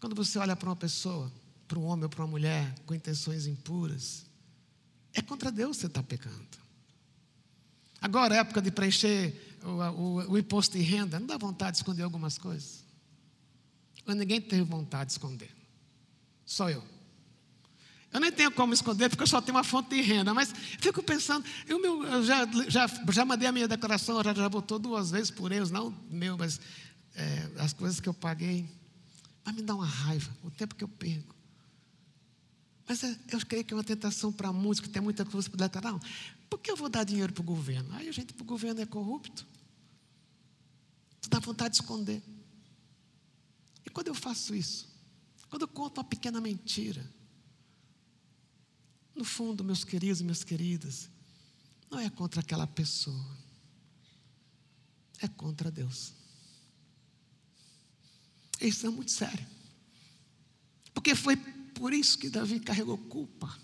Quando 0.00 0.16
você 0.16 0.38
olha 0.38 0.56
para 0.56 0.68
uma 0.68 0.76
pessoa, 0.76 1.32
para 1.68 1.78
um 1.78 1.84
homem 1.84 2.04
ou 2.04 2.10
para 2.10 2.22
uma 2.22 2.28
mulher 2.28 2.74
com 2.86 2.94
intenções 2.94 3.46
impuras, 3.46 4.24
é 5.14 5.22
contra 5.22 5.52
Deus 5.52 5.76
que 5.76 5.80
você 5.82 5.86
está 5.86 6.02
pecando. 6.02 6.62
Agora, 8.00 8.34
é 8.34 8.38
época 8.38 8.60
de 8.60 8.70
preencher 8.70 9.56
o, 9.62 9.68
o, 9.68 10.32
o, 10.32 10.38
imposto 10.38 10.76
de 10.76 10.82
renda, 10.82 11.20
não 11.20 11.26
dá 11.26 11.38
vontade 11.38 11.72
de 11.72 11.76
esconder 11.78 12.02
algumas 12.02 12.36
coisas. 12.36 12.82
Mas 14.04 14.16
ninguém 14.16 14.40
teve 14.40 14.62
vontade 14.62 15.06
de 15.06 15.12
esconder. 15.12 15.54
Só 16.44 16.68
eu. 16.68 16.82
Eu 18.12 18.20
nem 18.20 18.30
tenho 18.30 18.52
como 18.52 18.74
esconder, 18.74 19.08
porque 19.08 19.22
eu 19.22 19.26
só 19.26 19.40
tenho 19.40 19.56
uma 19.56 19.64
fonte 19.64 19.90
de 19.96 20.02
renda. 20.02 20.34
Mas 20.34 20.52
fico 20.78 21.02
pensando, 21.02 21.44
eu, 21.66 21.80
meu, 21.80 22.04
eu 22.04 22.22
já, 22.22 22.46
já, 22.68 22.86
já 23.10 23.24
mandei 23.24 23.48
a 23.48 23.52
minha 23.52 23.66
declaração, 23.66 24.22
já, 24.22 24.34
já 24.34 24.48
votou 24.48 24.78
duas 24.78 25.10
vezes 25.10 25.30
por 25.30 25.50
erros, 25.50 25.70
não 25.70 25.90
meu, 26.10 26.36
mas 26.36 26.60
é, 27.14 27.50
as 27.58 27.72
coisas 27.72 28.00
que 28.00 28.08
eu 28.08 28.14
paguei. 28.14 28.68
Mas 29.44 29.54
me 29.54 29.62
dá 29.62 29.74
uma 29.74 29.86
raiva, 29.86 30.30
o 30.44 30.50
tempo 30.50 30.74
que 30.74 30.84
eu 30.84 30.88
perco. 30.88 31.34
Mas 32.86 33.02
é, 33.02 33.16
eu 33.30 33.40
creio 33.46 33.64
que 33.64 33.72
é 33.72 33.76
uma 33.76 33.84
tentação 33.84 34.30
para 34.30 34.52
muitos 34.52 34.80
que 34.80 34.90
tem 34.90 35.00
muita 35.00 35.24
coisa 35.24 35.48
para 35.48 35.66
declarar. 35.66 35.98
Por 36.50 36.58
que 36.58 36.70
eu 36.70 36.76
vou 36.76 36.90
dar 36.90 37.04
dinheiro 37.04 37.32
para 37.32 37.40
o 37.40 37.44
governo? 37.44 37.94
Aí 37.94 38.08
a 38.08 38.12
gente 38.12 38.34
para 38.34 38.42
o 38.42 38.46
governo 38.46 38.82
é 38.82 38.86
corrupto. 38.86 39.46
Tu 41.22 41.30
dá 41.30 41.38
vontade 41.38 41.76
de 41.76 41.80
esconder. 41.80 42.22
E 43.86 43.88
quando 43.88 44.08
eu 44.08 44.14
faço 44.14 44.54
isso? 44.54 44.86
Quando 45.48 45.62
eu 45.62 45.68
conto 45.68 45.96
uma 45.98 46.04
pequena 46.04 46.42
mentira, 46.42 47.02
no 49.14 49.24
fundo, 49.24 49.62
meus 49.62 49.84
queridos 49.84 50.20
e 50.20 50.24
minhas 50.24 50.42
queridas, 50.42 51.10
não 51.90 51.98
é 51.98 52.08
contra 52.08 52.40
aquela 52.40 52.66
pessoa, 52.66 53.36
é 55.20 55.28
contra 55.28 55.70
Deus. 55.70 56.14
Isso 58.60 58.86
é 58.86 58.90
muito 58.90 59.10
sério. 59.10 59.46
Porque 60.94 61.14
foi 61.14 61.36
por 61.36 61.92
isso 61.92 62.18
que 62.18 62.30
Davi 62.30 62.60
carregou 62.60 62.96
culpa. 62.96 63.58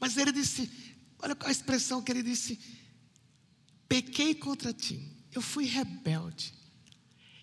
Mas 0.00 0.16
ele 0.16 0.32
disse: 0.32 0.70
olha 1.18 1.36
a 1.40 1.50
expressão 1.50 2.02
que 2.02 2.10
ele 2.10 2.22
disse: 2.22 2.58
pequei 3.88 4.34
contra 4.34 4.72
ti, 4.72 5.00
eu 5.32 5.42
fui 5.42 5.66
rebelde. 5.66 6.54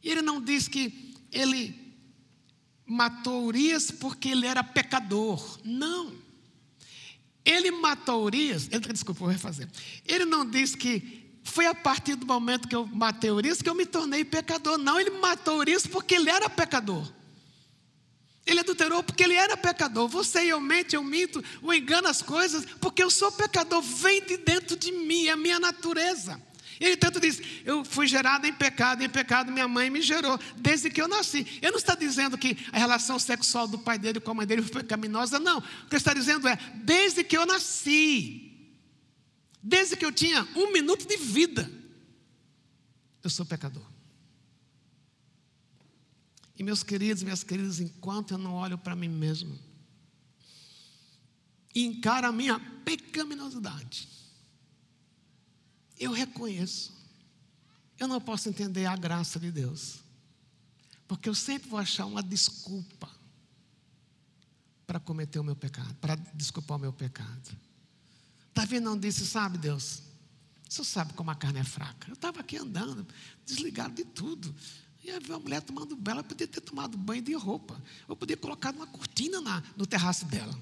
E 0.01 0.09
ele 0.09 0.21
não 0.21 0.41
diz 0.41 0.67
que 0.67 1.13
ele 1.31 1.83
matou 2.85 3.45
Urias 3.45 3.89
porque 3.91 4.29
ele 4.29 4.45
era 4.45 4.63
pecador. 4.63 5.59
Não. 5.63 6.22
Ele 7.45 7.71
matou 7.71 8.23
Urias, 8.23 8.69
ele, 8.71 8.79
desculpa, 8.93 9.19
vou 9.19 9.29
refazer. 9.29 9.67
Ele 10.05 10.25
não 10.25 10.45
diz 10.45 10.75
que 10.75 11.23
foi 11.43 11.65
a 11.65 11.75
partir 11.75 12.15
do 12.15 12.25
momento 12.25 12.67
que 12.67 12.75
eu 12.75 12.87
matei 12.87 13.29
Urias 13.29 13.61
que 13.61 13.69
eu 13.69 13.75
me 13.75 13.85
tornei 13.85 14.23
pecador. 14.23 14.77
Não, 14.77 14.99
ele 14.99 15.09
matou 15.11 15.57
Urias 15.57 15.85
porque 15.85 16.15
ele 16.15 16.29
era 16.29 16.49
pecador. 16.49 17.11
Ele 18.45 18.59
adulterou 18.59 19.03
porque 19.03 19.23
ele 19.23 19.35
era 19.35 19.55
pecador. 19.55 20.07
Você 20.07 20.45
e 20.45 20.49
eu 20.49 20.59
mente, 20.59 20.95
eu 20.95 21.03
minto, 21.03 21.43
ou 21.61 21.73
engano 21.73 22.07
as 22.07 22.21
coisas, 22.21 22.65
porque 22.79 23.03
eu 23.03 23.09
sou 23.09 23.31
pecador, 23.31 23.81
vem 23.81 24.21
de 24.25 24.37
dentro 24.37 24.75
de 24.75 24.91
mim, 24.91 25.27
é 25.27 25.31
a 25.31 25.37
minha 25.37 25.59
natureza. 25.59 26.41
Ele 26.85 26.97
tanto 26.97 27.19
diz: 27.19 27.41
Eu 27.63 27.85
fui 27.85 28.07
gerado 28.07 28.45
em 28.45 28.53
pecado, 28.53 29.03
em 29.03 29.09
pecado 29.09 29.51
minha 29.51 29.67
mãe 29.67 29.89
me 29.89 30.01
gerou, 30.01 30.37
desde 30.57 30.89
que 30.89 31.01
eu 31.01 31.07
nasci. 31.07 31.47
Ele 31.61 31.71
não 31.71 31.77
está 31.77 31.95
dizendo 31.95 32.37
que 32.37 32.57
a 32.71 32.77
relação 32.77 33.17
sexual 33.17 33.67
do 33.67 33.79
pai 33.79 33.97
dele 33.97 34.19
com 34.19 34.31
a 34.31 34.33
mãe 34.33 34.45
dele 34.45 34.61
foi 34.61 34.81
pecaminosa, 34.81 35.39
não. 35.39 35.59
O 35.59 35.61
que 35.61 35.95
ele 35.95 35.97
está 35.97 36.13
dizendo 36.13 36.47
é: 36.47 36.57
Desde 36.83 37.23
que 37.23 37.37
eu 37.37 37.45
nasci, 37.45 38.67
desde 39.61 39.95
que 39.95 40.05
eu 40.05 40.11
tinha 40.11 40.47
um 40.55 40.73
minuto 40.73 41.07
de 41.07 41.15
vida, 41.15 41.71
eu 43.23 43.29
sou 43.29 43.45
pecador. 43.45 43.85
E 46.57 46.63
meus 46.63 46.83
queridos, 46.83 47.23
minhas 47.23 47.43
queridas, 47.43 47.79
enquanto 47.79 48.31
eu 48.31 48.37
não 48.37 48.55
olho 48.55 48.77
para 48.77 48.95
mim 48.95 49.09
mesmo 49.09 49.57
e 51.73 51.85
encaro 51.85 52.27
a 52.27 52.31
minha 52.31 52.59
pecaminosidade, 52.85 54.07
eu 55.99 56.11
reconheço. 56.11 56.93
Eu 57.99 58.07
não 58.07 58.19
posso 58.19 58.49
entender 58.49 58.85
a 58.85 58.95
graça 58.95 59.39
de 59.39 59.51
Deus, 59.51 59.99
porque 61.07 61.29
eu 61.29 61.35
sempre 61.35 61.69
vou 61.69 61.79
achar 61.79 62.05
uma 62.05 62.23
desculpa 62.23 63.09
para 64.85 64.99
cometer 64.99 65.39
o 65.39 65.43
meu 65.43 65.55
pecado, 65.55 65.93
para 65.95 66.15
desculpar 66.15 66.77
o 66.77 66.81
meu 66.81 66.91
pecado. 66.91 67.55
Davi 68.53 68.79
não 68.79 68.97
disse, 68.97 69.25
sabe, 69.25 69.57
Deus, 69.57 70.01
senhor 70.73 70.85
sabe 70.85 71.13
como 71.13 71.29
a 71.29 71.35
carne 71.35 71.59
é 71.59 71.63
fraca. 71.63 72.07
Eu 72.09 72.15
estava 72.15 72.39
aqui 72.39 72.57
andando, 72.57 73.07
desligado 73.45 73.93
de 73.93 74.03
tudo. 74.03 74.53
E 75.03 75.11
aí 75.11 75.19
uma 75.27 75.39
mulher 75.39 75.61
tomando 75.61 75.95
banho, 75.95 76.15
ela 76.15 76.23
podia 76.23 76.47
ter 76.47 76.61
tomado 76.61 76.97
banho 76.97 77.21
de 77.21 77.33
roupa. 77.33 77.79
Eu 78.07 78.15
podia 78.15 78.35
colocar 78.35 78.73
uma 78.73 78.87
cortina 78.87 79.39
na, 79.39 79.61
no 79.77 79.85
terraço 79.85 80.25
dela. 80.25 80.57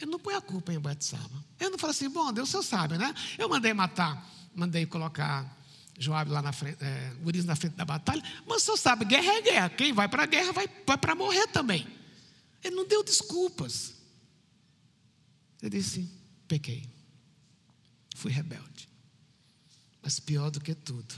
Ele 0.00 0.10
não 0.10 0.18
põe 0.18 0.34
a 0.34 0.40
culpa 0.40 0.72
em 0.72 0.78
Batsaba. 0.78 1.44
Ele 1.60 1.70
não 1.70 1.78
fala 1.78 1.92
assim, 1.92 2.08
bom, 2.08 2.32
Deus, 2.32 2.48
o 2.48 2.52
senhor 2.52 2.62
sabe, 2.62 2.98
né? 2.98 3.14
Eu 3.38 3.48
mandei 3.48 3.72
matar, 3.72 4.28
mandei 4.54 4.84
colocar 4.86 5.58
Joab 5.98 6.30
lá 6.30 6.42
na 6.42 6.52
frente, 6.52 6.82
é, 6.82 7.16
Urias 7.24 7.44
na 7.44 7.54
frente 7.54 7.76
da 7.76 7.84
batalha, 7.84 8.22
mas 8.46 8.62
o 8.62 8.64
senhor 8.64 8.76
sabe, 8.76 9.04
guerra 9.04 9.32
é 9.34 9.42
guerra. 9.42 9.70
Quem 9.70 9.92
vai 9.92 10.08
para 10.08 10.24
a 10.24 10.26
guerra 10.26 10.52
vai, 10.52 10.68
vai 10.86 10.98
para 10.98 11.14
morrer 11.14 11.46
também. 11.48 11.86
Ele 12.64 12.76
não 12.76 12.86
deu 12.86 13.02
desculpas. 13.02 13.94
Ele 15.60 15.78
disse, 15.78 16.10
pequei. 16.48 16.88
Fui 18.16 18.32
rebelde. 18.32 18.88
Mas 20.02 20.18
pior 20.18 20.50
do 20.50 20.60
que 20.60 20.74
tudo, 20.74 21.14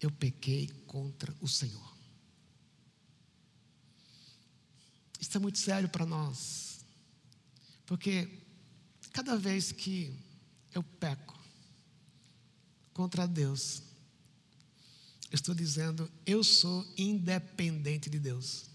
eu 0.00 0.10
pequei 0.10 0.68
contra 0.86 1.34
o 1.40 1.48
Senhor. 1.48 1.96
Isso 5.20 5.36
é 5.36 5.40
muito 5.40 5.58
sério 5.58 5.88
para 5.88 6.06
nós, 6.06 6.67
porque 7.88 8.28
cada 9.14 9.34
vez 9.34 9.72
que 9.72 10.14
eu 10.74 10.82
peco 10.82 11.34
contra 12.92 13.26
Deus, 13.26 13.82
eu 15.30 15.36
estou 15.36 15.54
dizendo, 15.54 16.08
eu 16.26 16.44
sou 16.44 16.86
independente 16.98 18.10
de 18.10 18.18
Deus. 18.18 18.66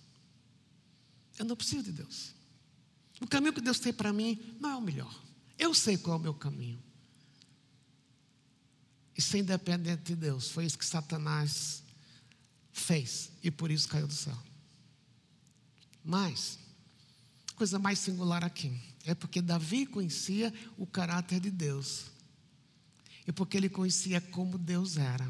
Eu 1.37 1.45
não 1.45 1.55
preciso 1.55 1.83
de 1.83 1.91
Deus. 1.91 2.33
O 3.21 3.27
caminho 3.27 3.53
que 3.53 3.61
Deus 3.61 3.79
tem 3.79 3.93
para 3.93 4.11
mim 4.11 4.57
não 4.59 4.71
é 4.71 4.75
o 4.75 4.81
melhor. 4.81 5.23
Eu 5.59 5.75
sei 5.75 5.95
qual 5.95 6.17
é 6.17 6.19
o 6.19 6.23
meu 6.23 6.33
caminho. 6.33 6.81
E 9.15 9.21
ser 9.21 9.37
independente 9.37 10.01
de 10.05 10.15
Deus. 10.15 10.49
Foi 10.49 10.65
isso 10.65 10.77
que 10.77 10.85
Satanás 10.85 11.83
fez. 12.71 13.29
E 13.43 13.51
por 13.51 13.69
isso 13.69 13.87
caiu 13.87 14.07
do 14.07 14.13
céu. 14.13 14.37
Mas, 16.03 16.57
coisa 17.53 17.79
mais 17.79 17.99
singular 17.99 18.43
aqui. 18.43 18.77
É 19.05 19.13
porque 19.13 19.41
Davi 19.41 19.85
conhecia 19.85 20.53
o 20.77 20.85
caráter 20.85 21.39
de 21.39 21.51
Deus. 21.51 22.05
E 23.27 23.31
porque 23.31 23.57
ele 23.57 23.69
conhecia 23.69 24.19
como 24.19 24.57
Deus 24.57 24.97
era. 24.97 25.29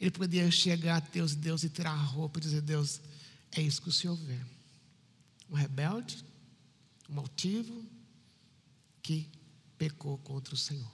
Ele 0.00 0.10
podia 0.10 0.50
chegar 0.50 0.96
a 0.96 1.00
Deus, 1.00 1.34
Deus 1.34 1.62
e 1.62 1.68
tirar 1.68 1.92
a 1.92 2.02
roupa 2.02 2.38
e 2.38 2.42
dizer: 2.42 2.62
Deus, 2.62 3.00
é 3.52 3.60
isso 3.60 3.82
que 3.82 3.88
o 3.88 3.92
Senhor 3.92 4.16
vê. 4.16 4.38
Um 5.50 5.54
rebelde, 5.54 6.24
um 7.08 7.18
altivo, 7.18 7.84
que 9.02 9.28
pecou 9.76 10.18
contra 10.18 10.54
o 10.54 10.58
Senhor. 10.58 10.90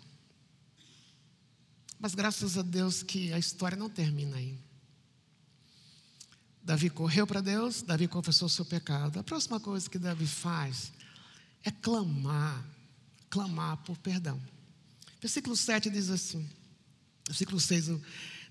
Mas 1.99 2.15
graças 2.15 2.59
a 2.59 2.63
Deus 2.63 3.03
que 3.03 3.33
a 3.33 3.39
história 3.39 3.77
não 3.77 3.89
termina 3.89 4.37
aí. 4.37 4.59
Davi 6.67 6.91
correu 6.91 7.29
para 7.29 7.41
Deus, 7.41 7.81
Davi 7.81 8.09
confessou 8.09 8.47
o 8.47 8.51
seu 8.51 8.65
pecado. 8.65 9.21
A 9.21 9.23
próxima 9.23 9.61
coisa 9.61 9.89
que 9.89 10.01
Davi 10.01 10.27
faz 10.27 10.93
é 11.63 11.71
clamar, 11.71 12.61
clamar 13.31 13.77
por 13.85 13.97
perdão. 13.99 14.43
Versículo 15.21 15.55
7 15.57 15.89
diz 15.89 16.11
assim, 16.11 16.45
versículo 17.25 17.61
6 17.61 17.93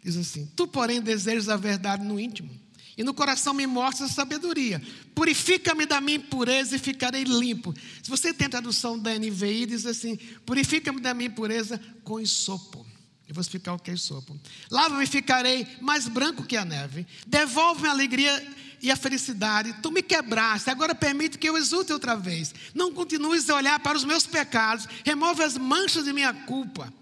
diz 0.02 0.16
assim: 0.16 0.46
Tu, 0.56 0.66
porém, 0.66 1.02
desejas 1.02 1.50
a 1.50 1.58
verdade 1.58 2.06
no 2.06 2.18
íntimo, 2.18 2.50
e 2.98 3.04
no 3.04 3.14
coração 3.14 3.54
me 3.54 3.68
mostra 3.68 4.06
a 4.06 4.10
sabedoria. 4.10 4.82
Purifica-me 5.14 5.86
da 5.86 6.00
minha 6.00 6.18
impureza 6.18 6.78
e 6.78 6.80
ficarei 6.80 7.26
limpo. 7.26 7.76
Se 8.02 8.10
você 8.10 8.34
tem 8.34 8.48
a 8.48 8.50
tradução 8.50 8.98
da 8.98 9.14
NVI, 9.14 9.66
diz 9.66 9.86
assim: 9.86 10.16
Purifica-me 10.46 11.02
da 11.02 11.14
minha 11.14 11.28
impureza 11.28 11.82
com 12.06 12.18
isopo. 12.22 12.88
Eu 13.28 13.34
vou 13.34 13.42
explicar 13.42 13.74
o 13.74 13.80
que 13.80 13.92
é 13.92 13.96
sopo. 13.96 14.40
Lava-me 14.70 15.06
ficarei 15.08 15.68
mais 15.82 16.08
branco 16.08 16.44
que 16.44 16.56
a 16.56 16.64
neve. 16.64 17.08
Devolve-me 17.26 17.88
a 17.88 17.92
alegria 17.92 18.56
e 18.82 18.92
a 18.92 18.96
felicidade. 18.96 19.74
Tu 19.82 19.92
me 19.92 20.04
quebraste, 20.04 20.70
agora 20.70 20.94
permite 20.94 21.38
que 21.40 21.50
eu 21.50 21.58
exulte 21.58 21.92
outra 21.92 22.16
vez. 22.16 22.54
Não 22.74 22.94
continues 22.94 23.50
a 23.50 23.56
olhar 23.56 23.80
para 23.80 23.98
os 23.98 24.04
meus 24.04 24.28
pecados. 24.28 24.88
Remove 25.04 25.42
as 25.42 25.58
manchas 25.58 26.06
de 26.06 26.14
minha 26.14 26.34
culpa. 26.34 26.94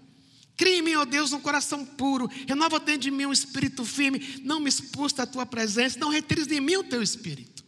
Cria 0.56 0.78
em 0.78 0.82
mim, 0.82 0.94
ó 0.94 1.04
Deus, 1.04 1.32
um 1.32 1.40
coração 1.40 1.84
puro. 1.84 2.30
Renova 2.46 2.80
dentro 2.80 3.02
de 3.02 3.10
mim 3.10 3.26
um 3.26 3.32
espírito 3.32 3.84
firme. 3.84 4.40
Não 4.44 4.60
me 4.60 4.68
expulse 4.68 5.16
da 5.16 5.26
tua 5.26 5.44
presença. 5.44 5.98
Não 5.98 6.08
retires 6.08 6.46
de 6.46 6.58
mim 6.58 6.76
o 6.76 6.84
teu 6.84 7.02
espírito. 7.02 7.62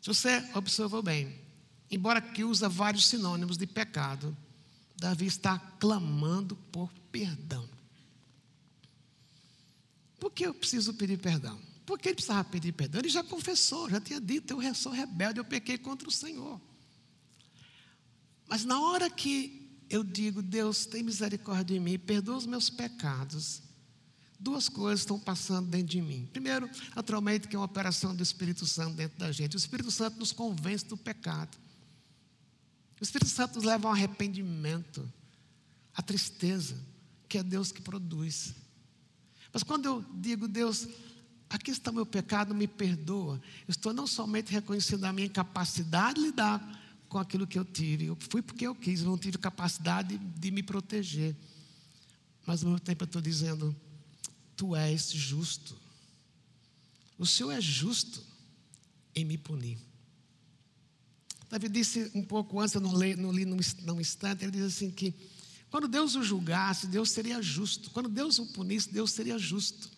Se 0.00 0.08
você 0.08 0.44
observou 0.54 1.02
bem, 1.02 1.34
embora 1.90 2.20
que 2.20 2.42
usa 2.42 2.68
vários 2.68 3.06
sinônimos 3.06 3.56
de 3.56 3.66
pecado, 3.66 4.36
Davi 4.96 5.26
está 5.26 5.58
clamando 5.58 6.56
por 6.70 6.92
perdão. 7.10 7.68
Por 10.18 10.30
que 10.30 10.46
eu 10.46 10.54
preciso 10.54 10.94
pedir 10.94 11.18
perdão? 11.18 11.60
Porque 11.84 12.08
ele 12.08 12.14
precisava 12.14 12.44
pedir 12.44 12.72
perdão. 12.72 13.00
Ele 13.00 13.08
já 13.08 13.22
confessou, 13.22 13.90
já 13.90 14.00
tinha 14.00 14.20
dito: 14.20 14.62
eu 14.62 14.74
sou 14.74 14.92
rebelde, 14.92 15.38
eu 15.38 15.44
pequei 15.44 15.76
contra 15.76 16.08
o 16.08 16.12
Senhor. 16.12 16.60
Mas 18.48 18.64
na 18.64 18.80
hora 18.80 19.10
que 19.10 19.64
eu 19.90 20.02
digo, 20.02 20.42
Deus, 20.42 20.86
tem 20.86 21.02
misericórdia 21.02 21.74
de 21.74 21.80
mim, 21.80 21.98
perdoa 21.98 22.36
os 22.36 22.46
meus 22.46 22.70
pecados, 22.70 23.62
duas 24.38 24.68
coisas 24.68 25.00
estão 25.00 25.18
passando 25.18 25.68
dentro 25.68 25.88
de 25.88 26.00
mim. 26.00 26.28
Primeiro, 26.32 26.68
naturalmente, 26.94 27.48
que 27.48 27.56
é 27.56 27.58
uma 27.58 27.66
operação 27.66 28.14
do 28.14 28.22
Espírito 28.22 28.66
Santo 28.66 28.94
dentro 28.94 29.18
da 29.18 29.30
gente. 29.32 29.56
O 29.56 29.58
Espírito 29.58 29.90
Santo 29.90 30.18
nos 30.18 30.32
convence 30.32 30.84
do 30.86 30.96
pecado. 30.96 31.56
O 33.00 33.04
Espírito 33.04 33.30
Santo 33.30 33.56
nos 33.56 33.64
leva 33.64 33.88
ao 33.88 33.94
arrependimento, 33.94 35.10
à 35.94 36.02
tristeza, 36.02 36.76
que 37.28 37.38
é 37.38 37.42
Deus 37.42 37.72
que 37.72 37.82
produz. 37.82 38.54
Mas 39.52 39.62
quando 39.62 39.86
eu 39.86 40.04
digo, 40.14 40.48
Deus, 40.48 40.88
aqui 41.48 41.70
está 41.70 41.92
meu 41.92 42.06
pecado, 42.06 42.54
me 42.54 42.66
perdoa, 42.66 43.40
eu 43.66 43.72
estou 43.72 43.92
não 43.92 44.06
somente 44.06 44.52
reconhecendo 44.52 45.04
a 45.04 45.12
minha 45.12 45.26
incapacidade 45.26 46.20
de 46.20 46.26
lidar 46.26 46.82
com 47.08 47.18
aquilo 47.18 47.46
que 47.46 47.58
eu 47.58 47.64
tive, 47.64 48.06
eu 48.06 48.16
fui 48.30 48.42
porque 48.42 48.66
eu 48.66 48.74
quis, 48.74 49.00
eu 49.00 49.06
não 49.06 49.18
tive 49.18 49.38
capacidade 49.38 50.16
de, 50.16 50.40
de 50.40 50.50
me 50.50 50.62
proteger. 50.62 51.36
Mas 52.46 52.62
ao 52.62 52.70
mesmo 52.70 52.80
tempo 52.80 53.04
eu 53.04 53.06
estou 53.06 53.22
dizendo, 53.22 53.74
Tu 54.56 54.74
és 54.76 55.10
justo. 55.10 55.76
O 57.18 57.26
Senhor 57.26 57.52
é 57.52 57.60
justo 57.60 58.22
em 59.14 59.24
me 59.24 59.38
punir. 59.38 59.78
Davi 61.54 61.68
disse 61.68 62.10
um 62.16 62.22
pouco 62.22 62.58
antes, 62.58 62.74
eu 62.74 62.80
não 62.80 63.00
li, 63.00 63.14
não 63.14 63.30
li 63.30 63.44
num 63.44 64.00
instante, 64.00 64.42
ele 64.42 64.50
diz 64.50 64.64
assim 64.64 64.90
que 64.90 65.14
quando 65.70 65.86
Deus 65.86 66.16
o 66.16 66.22
julgasse, 66.24 66.88
Deus 66.88 67.12
seria 67.12 67.40
justo. 67.40 67.90
Quando 67.90 68.08
Deus 68.08 68.40
o 68.40 68.46
punisse, 68.46 68.92
Deus 68.92 69.12
seria 69.12 69.38
justo. 69.38 69.88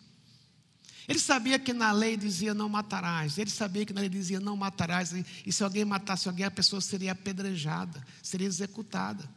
Ele 1.07 1.17
sabia 1.17 1.57
que 1.57 1.73
na 1.73 1.91
lei 1.91 2.15
dizia 2.15 2.53
não 2.53 2.69
matarás. 2.69 3.39
Ele 3.39 3.49
sabia 3.49 3.83
que 3.87 3.91
na 3.91 4.01
lei 4.01 4.09
dizia 4.09 4.39
não 4.39 4.55
matarás. 4.55 5.13
E, 5.13 5.25
e 5.47 5.51
se 5.51 5.63
alguém 5.63 5.83
matasse 5.83 6.27
alguém, 6.27 6.45
a 6.45 6.51
pessoa 6.51 6.79
seria 6.79 7.13
apedrejada, 7.13 8.05
seria 8.21 8.45
executada. 8.45 9.27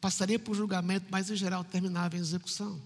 Passaria 0.00 0.38
por 0.38 0.54
julgamento, 0.54 1.06
mas 1.10 1.30
em 1.30 1.36
geral 1.36 1.64
terminava 1.64 2.16
em 2.16 2.20
execução. 2.20 2.80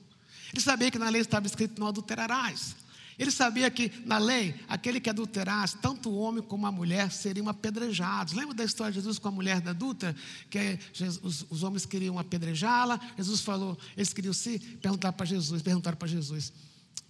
Ele 0.55 0.63
sabia 0.63 0.91
que 0.91 0.99
na 0.99 1.11
lei 1.11 1.21
estava 1.21 1.47
escrito 1.47 1.79
não 1.79 1.89
adulterarás. 1.89 2.75
Ele 3.21 3.31
sabia 3.31 3.71
que 3.71 3.93
na 4.07 4.17
lei, 4.17 4.59
aquele 4.67 4.99
que 4.99 5.11
adulterasse, 5.11 5.77
tanto 5.77 6.09
o 6.09 6.17
homem 6.17 6.43
como 6.43 6.67
a 6.67 6.73
mulher 6.73 7.13
seriam 7.13 7.51
apedrejados. 7.51 8.33
Lembra 8.33 8.55
da 8.55 8.65
história 8.65 8.91
de 8.91 8.99
Jesus 8.99 9.19
com 9.19 9.29
a 9.29 9.31
mulher 9.31 9.61
da 9.61 9.73
adulta? 9.73 10.17
Que 10.49 10.79
Jesus, 10.91 11.45
os, 11.51 11.63
homens 11.63 11.85
queriam 11.85 12.19
apedrejá-la. 12.19 12.99
Jesus 13.19 13.43
falou, 13.43 13.79
eles 13.95 14.15
queriam 14.15 14.33
se 14.33 14.59
perguntar 14.59 15.13
para 15.13 15.27
Jesus, 15.27 15.61
perguntaram 15.61 15.99
para 15.99 16.09
Jesus: 16.09 16.51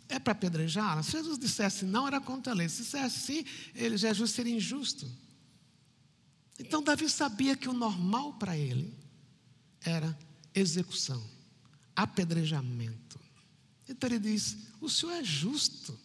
é 0.09 0.19
para 0.19 0.33
apedrejá-la? 0.33 1.05
Se 1.05 1.13
Jesus 1.13 1.39
dissesse 1.39 1.85
não, 1.85 2.09
era 2.09 2.21
contra 2.21 2.55
a 2.55 2.57
lei. 2.57 2.69
Se 2.69 2.83
dissesse 2.83 3.21
sim, 3.21 3.45
ele, 3.73 3.97
Jesus 3.97 4.33
seria 4.33 4.57
injusto. 4.57 5.09
Então, 6.59 6.83
Davi 6.83 7.09
sabia 7.09 7.55
que 7.55 7.69
o 7.69 7.73
normal 7.73 8.33
para 8.33 8.59
ele 8.59 8.93
era 9.81 10.19
execução, 10.53 11.23
apedrejamento. 11.95 13.20
Então 13.91 14.09
ele 14.09 14.19
diz: 14.19 14.57
O 14.81 14.89
Senhor 14.89 15.13
é 15.13 15.25
justo 15.25 15.99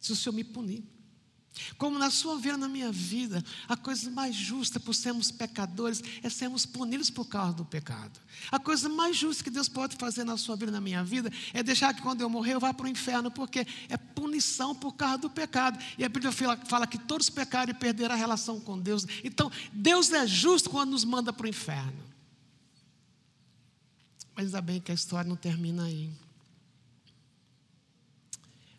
se 0.00 0.12
o 0.12 0.16
Senhor 0.16 0.34
me 0.34 0.42
punir. 0.42 0.82
Como 1.76 1.98
na 1.98 2.08
sua 2.08 2.38
vida, 2.38 2.56
na 2.56 2.68
minha 2.68 2.92
vida, 2.92 3.44
a 3.68 3.76
coisa 3.76 4.08
mais 4.10 4.34
justa 4.34 4.78
por 4.78 4.94
sermos 4.94 5.32
pecadores 5.32 6.02
é 6.22 6.30
sermos 6.30 6.64
punidos 6.64 7.10
por 7.10 7.24
causa 7.24 7.54
do 7.54 7.64
pecado. 7.64 8.20
A 8.50 8.60
coisa 8.60 8.88
mais 8.88 9.16
justa 9.16 9.42
que 9.42 9.50
Deus 9.50 9.68
pode 9.68 9.96
fazer 9.96 10.22
na 10.22 10.36
sua 10.36 10.54
vida, 10.54 10.70
na 10.70 10.80
minha 10.80 11.02
vida, 11.02 11.32
é 11.52 11.60
deixar 11.60 11.92
que 11.92 12.00
quando 12.00 12.20
eu 12.20 12.30
morrer 12.30 12.54
eu 12.54 12.60
vá 12.60 12.72
para 12.72 12.86
o 12.86 12.88
inferno, 12.88 13.28
porque 13.28 13.66
é 13.88 13.96
punição 13.96 14.72
por 14.72 14.92
causa 14.92 15.18
do 15.18 15.30
pecado. 15.30 15.78
E 15.98 16.04
a 16.04 16.08
Bíblia 16.08 16.30
fala 16.32 16.86
que 16.86 16.98
todos 16.98 17.28
pecaram 17.28 17.72
e 17.72 17.74
perderam 17.74 18.14
a 18.14 18.18
relação 18.18 18.60
com 18.60 18.78
Deus. 18.78 19.04
Então, 19.24 19.50
Deus 19.72 20.12
é 20.12 20.26
justo 20.28 20.70
quando 20.70 20.90
nos 20.90 21.04
manda 21.04 21.32
para 21.32 21.46
o 21.46 21.48
inferno. 21.48 22.06
Mas 24.36 24.46
ainda 24.46 24.60
bem 24.60 24.80
que 24.80 24.92
a 24.92 24.94
história 24.94 25.28
não 25.28 25.36
termina 25.36 25.84
aí. 25.84 26.08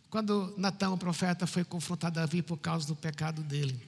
Quando 0.10 0.54
Natan, 0.58 0.89
o 0.91 0.98
profeta, 0.98 1.45
foi 1.45 1.63
confrontar 1.63 2.12
Davi 2.12 2.41
por 2.41 2.58
causa 2.58 2.88
do 2.88 2.95
pecado 2.95 3.43
dele. 3.43 3.80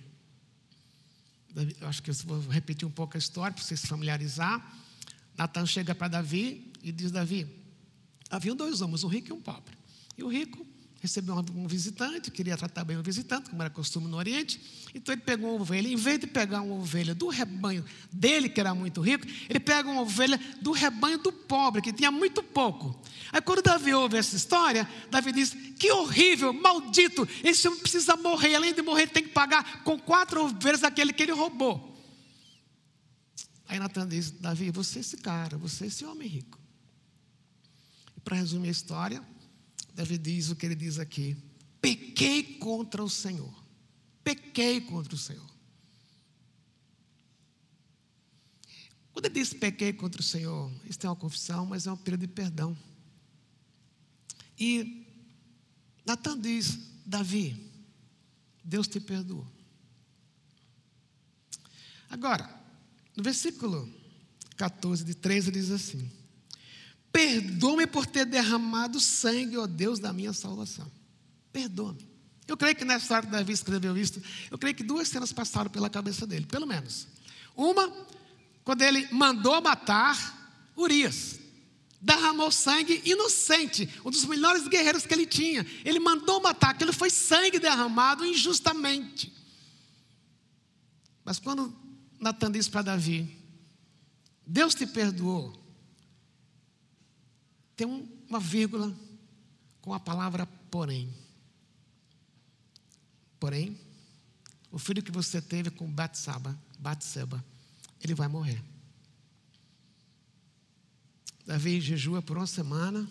Eu 1.79 1.87
acho 1.87 2.01
que 2.01 2.11
eu 2.11 2.13
vou 2.13 2.39
repetir 2.49 2.87
um 2.87 2.91
pouco 2.91 3.17
a 3.17 3.19
história 3.19 3.53
para 3.53 3.63
você 3.63 3.75
se 3.75 3.87
familiarizar. 3.87 4.61
Natan 5.35 5.65
chega 5.65 5.95
para 5.95 6.07
Davi 6.07 6.71
e 6.83 6.91
diz: 6.91 7.11
Davi, 7.11 7.47
haviam 8.29 8.55
dois 8.55 8.81
homens, 8.81 9.03
um 9.03 9.07
rico 9.07 9.29
e 9.29 9.33
um 9.33 9.41
pobre. 9.41 9.75
E 10.17 10.23
o 10.23 10.27
rico 10.27 10.65
recebeu 11.01 11.35
um 11.55 11.67
visitante, 11.67 12.29
queria 12.29 12.55
tratar 12.55 12.83
bem 12.83 12.95
o 12.95 13.01
visitante, 13.01 13.49
como 13.49 13.59
era 13.59 13.71
costume 13.71 14.07
no 14.07 14.17
Oriente. 14.17 14.61
Então 14.93 15.11
ele 15.11 15.23
pegou 15.23 15.55
uma 15.55 15.61
ovelha, 15.61 15.87
em 15.87 15.95
vez 15.95 16.19
de 16.19 16.27
pegar 16.27 16.61
uma 16.61 16.75
ovelha 16.75 17.15
do 17.15 17.27
rebanho 17.27 17.83
dele, 18.11 18.47
que 18.47 18.59
era 18.59 18.75
muito 18.75 19.01
rico, 19.01 19.25
ele 19.49 19.59
pega 19.59 19.89
uma 19.89 20.03
ovelha 20.03 20.39
do 20.61 20.71
rebanho 20.71 21.17
do 21.17 21.33
pobre, 21.33 21.81
que 21.81 21.91
tinha 21.91 22.11
muito 22.11 22.43
pouco. 22.43 23.01
Aí 23.31 23.41
quando 23.41 23.63
Davi 23.63 23.91
ouve 23.95 24.15
essa 24.15 24.35
história, 24.35 24.87
Davi 25.09 25.31
diz: 25.31 25.57
Que 25.79 25.91
horrível, 25.91 26.53
maldito, 26.53 27.27
esse 27.43 27.67
homem 27.67 27.79
precisa 27.79 28.15
morrer, 28.15 28.53
além 28.53 28.71
de 28.71 28.83
morrer, 28.83 29.07
tem 29.07 29.23
que 29.23 29.29
pagar 29.29 29.83
com 29.83 29.99
quatro 29.99 30.43
ovelhas 30.43 30.83
aquele 30.83 31.11
que 31.11 31.23
ele 31.23 31.31
roubou. 31.31 31.97
Aí 33.67 33.79
Natan 33.79 34.07
diz: 34.07 34.29
Davi, 34.29 34.69
você 34.69 34.99
é 34.99 35.01
esse 35.01 35.17
cara, 35.17 35.57
você 35.57 35.85
é 35.85 35.87
esse 35.87 36.05
homem 36.05 36.27
rico. 36.27 36.59
E 38.15 38.19
para 38.19 38.35
resumir 38.35 38.67
a 38.67 38.71
história, 38.71 39.23
Davi 39.93 40.17
diz 40.17 40.49
o 40.49 40.55
que 40.55 40.65
ele 40.65 40.75
diz 40.75 40.99
aqui: 40.99 41.37
pequei 41.81 42.57
contra 42.57 43.03
o 43.03 43.09
Senhor. 43.09 43.53
Pequei 44.23 44.81
contra 44.81 45.15
o 45.15 45.17
Senhor. 45.17 45.49
Quando 49.11 49.25
ele 49.25 49.33
diz 49.33 49.53
pequei 49.53 49.91
contra 49.91 50.21
o 50.21 50.23
Senhor, 50.23 50.71
isso 50.85 50.99
é 51.03 51.09
uma 51.09 51.15
confissão, 51.15 51.65
mas 51.65 51.85
é 51.85 51.91
um 51.91 51.97
período 51.97 52.21
de 52.21 52.27
perdão. 52.27 52.77
E 54.59 55.05
Natan 56.05 56.39
diz: 56.39 56.77
Davi, 57.05 57.69
Deus 58.63 58.87
te 58.87 58.99
perdoou. 58.99 59.45
Agora, 62.09 62.47
no 63.15 63.23
versículo 63.23 63.91
14 64.55 65.03
de 65.03 65.15
13 65.15 65.51
diz 65.51 65.71
assim: 65.71 66.11
Perdoa-me 67.11 67.85
por 67.85 68.05
ter 68.05 68.25
derramado 68.25 68.99
sangue, 68.99 69.57
ó 69.57 69.67
Deus, 69.67 69.99
da 69.99 70.13
minha 70.13 70.33
salvação. 70.33 70.89
Perdoa-me. 71.51 72.09
Eu 72.47 72.57
creio 72.57 72.75
que 72.75 72.85
nessa 72.85 73.15
hora 73.15 73.25
que 73.25 73.31
Davi 73.31 73.53
escreveu 73.53 73.97
isso, 73.97 74.21
eu 74.49 74.57
creio 74.57 74.75
que 74.75 74.83
duas 74.83 75.07
cenas 75.07 75.31
passaram 75.31 75.69
pela 75.69 75.89
cabeça 75.89 76.25
dele, 76.25 76.45
pelo 76.45 76.65
menos. 76.65 77.07
Uma, 77.55 77.91
quando 78.63 78.81
ele 78.81 79.07
mandou 79.11 79.61
matar 79.61 80.41
Urias. 80.75 81.39
Derramou 82.03 82.51
sangue 82.51 82.99
inocente, 83.05 83.87
um 84.03 84.09
dos 84.09 84.25
melhores 84.25 84.67
guerreiros 84.67 85.05
que 85.05 85.13
ele 85.13 85.27
tinha. 85.27 85.65
Ele 85.85 85.99
mandou 85.99 86.41
matar, 86.41 86.71
aquilo 86.71 86.91
foi 86.91 87.11
sangue 87.11 87.59
derramado 87.59 88.25
injustamente. 88.25 89.31
Mas 91.23 91.37
quando 91.37 91.71
Natan 92.19 92.51
disse 92.51 92.71
para 92.71 92.81
Davi: 92.81 93.37
Deus 94.47 94.73
te 94.73 94.87
perdoou, 94.87 95.53
tem 97.81 98.07
uma 98.29 98.39
vírgula 98.39 98.95
com 99.81 99.91
a 99.91 99.99
palavra 99.99 100.45
porém. 100.69 101.11
Porém, 103.39 103.75
o 104.69 104.77
filho 104.77 105.01
que 105.01 105.11
você 105.11 105.41
teve 105.41 105.71
com 105.71 105.91
Batsaba, 105.91 106.55
Batseba, 106.77 107.43
ele 107.99 108.13
vai 108.13 108.27
morrer. 108.27 108.63
Davi 111.43 111.81
jejua 111.81 112.21
por 112.21 112.37
uma 112.37 112.45
semana, 112.45 113.09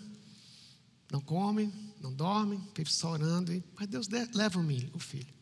não 1.11 1.21
come, 1.21 1.75
não 2.01 2.15
dorme, 2.15 2.57
vive 2.73 2.93
só 2.93 3.11
orando, 3.11 3.53
mas 3.75 3.89
Deus 3.89 4.07
leva 4.33 4.61
o 4.61 4.99
filho. 5.01 5.35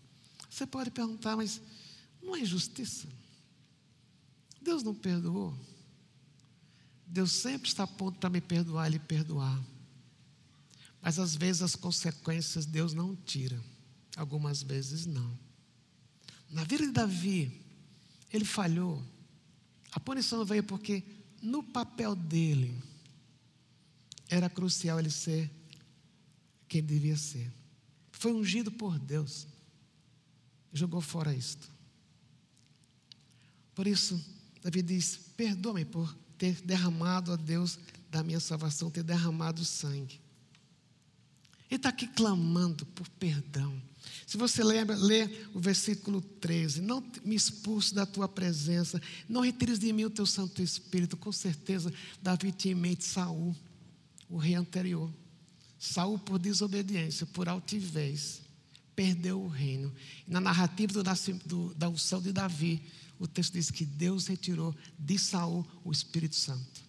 Você 0.49 0.67
pode 0.67 0.91
perguntar, 0.91 1.37
mas 1.37 1.61
não 2.23 2.35
é 2.35 2.43
justiça? 2.47 3.07
Deus 4.63 4.83
não 4.83 4.95
perdoou? 4.95 5.55
Deus 7.09 7.33
sempre 7.33 7.69
está 7.69 7.85
a 7.85 7.87
ponto 7.87 8.19
para 8.19 8.29
me 8.29 8.41
perdoar 8.41 8.89
e 8.89 8.93
lhe 8.93 8.99
perdoar. 8.99 9.59
Mas 11.01 11.19
às 11.19 11.35
vezes 11.35 11.63
as 11.63 11.75
consequências 11.75 12.67
Deus 12.67 12.93
não 12.93 13.17
tira. 13.17 13.59
Algumas 14.17 14.63
vezes 14.63 15.07
não. 15.07 15.39
Na 16.51 16.65
vida 16.65 16.87
de 16.87 16.93
Davi, 16.93 17.63
ele 18.31 18.45
falhou. 18.45 19.03
A 19.93 19.99
punição 19.99 20.45
veio 20.45 20.63
porque 20.63 21.03
no 21.41 21.63
papel 21.63 22.15
dele 22.15 22.77
era 24.29 24.51
crucial 24.51 24.99
ele 24.99 25.11
ser 25.11 25.51
quem 26.69 26.83
devia 26.83 27.17
ser. 27.17 27.51
Foi 28.13 28.33
ungido 28.33 28.71
por 28.71 28.99
Deus. 28.99 29.47
Jogou 30.73 31.01
fora 31.01 31.35
isto. 31.35 31.71
Por 33.75 33.87
isso, 33.87 34.23
Davi 34.61 34.83
diz: 34.83 35.17
Perdoa-me 35.37 35.85
por 35.85 36.15
ter 36.39 36.61
derramado 36.63 37.33
a 37.33 37.37
Deus 37.37 37.79
da 38.11 38.23
minha 38.23 38.41
salvação, 38.41 38.91
ter 38.91 39.03
derramado 39.03 39.65
sangue. 39.65 40.21
Ele 41.71 41.77
está 41.77 41.91
aqui 41.91 42.07
clamando 42.07 42.87
por 42.87 43.07
perdão. 43.11 43.81
Se 44.27 44.37
você 44.37 44.63
lembra, 44.63 44.97
lê 44.97 45.29
o 45.53 45.61
versículo 45.61 46.21
13: 46.21 46.81
Não 46.81 47.05
me 47.25 47.35
expulse 47.35 47.95
da 47.95 48.07
tua 48.07 48.29
presença, 48.29 49.01
não 49.29 49.43
retires 49.43 49.79
de 49.79 49.93
mim 49.93 50.05
o 50.05 50.11
teu 50.11 50.25
Santo 50.25 50.63
Espírito. 50.63 51.17
Com 51.17 51.33
certeza, 51.33 51.93
Davi 52.23 52.53
tinha 52.53 52.73
em 52.73 52.75
mente 52.75 53.05
Saul, 53.05 53.55
o 54.29 54.39
rei 54.39 54.55
anterior. 54.55 55.13
Saul, 55.79 56.19
por 56.19 56.39
desobediência, 56.39 57.27
por 57.27 57.49
altivez, 57.49 58.41
perdeu 58.97 59.41
o 59.41 59.49
reino. 59.49 59.93
Na 60.27 60.41
narrativa 60.41 60.93
do, 60.93 61.03
do, 61.45 61.75
da 61.75 61.89
unção 61.89 62.21
de 62.21 62.33
Davi, 62.33 62.83
o 63.19 63.27
texto 63.27 63.55
diz 63.55 63.71
que 63.71 63.85
Deus 63.85 64.27
retirou 64.27 64.75
de 64.99 65.19
Saul 65.19 65.67
o 65.85 65.91
Espírito 65.91 66.37
Santo. 66.37 66.83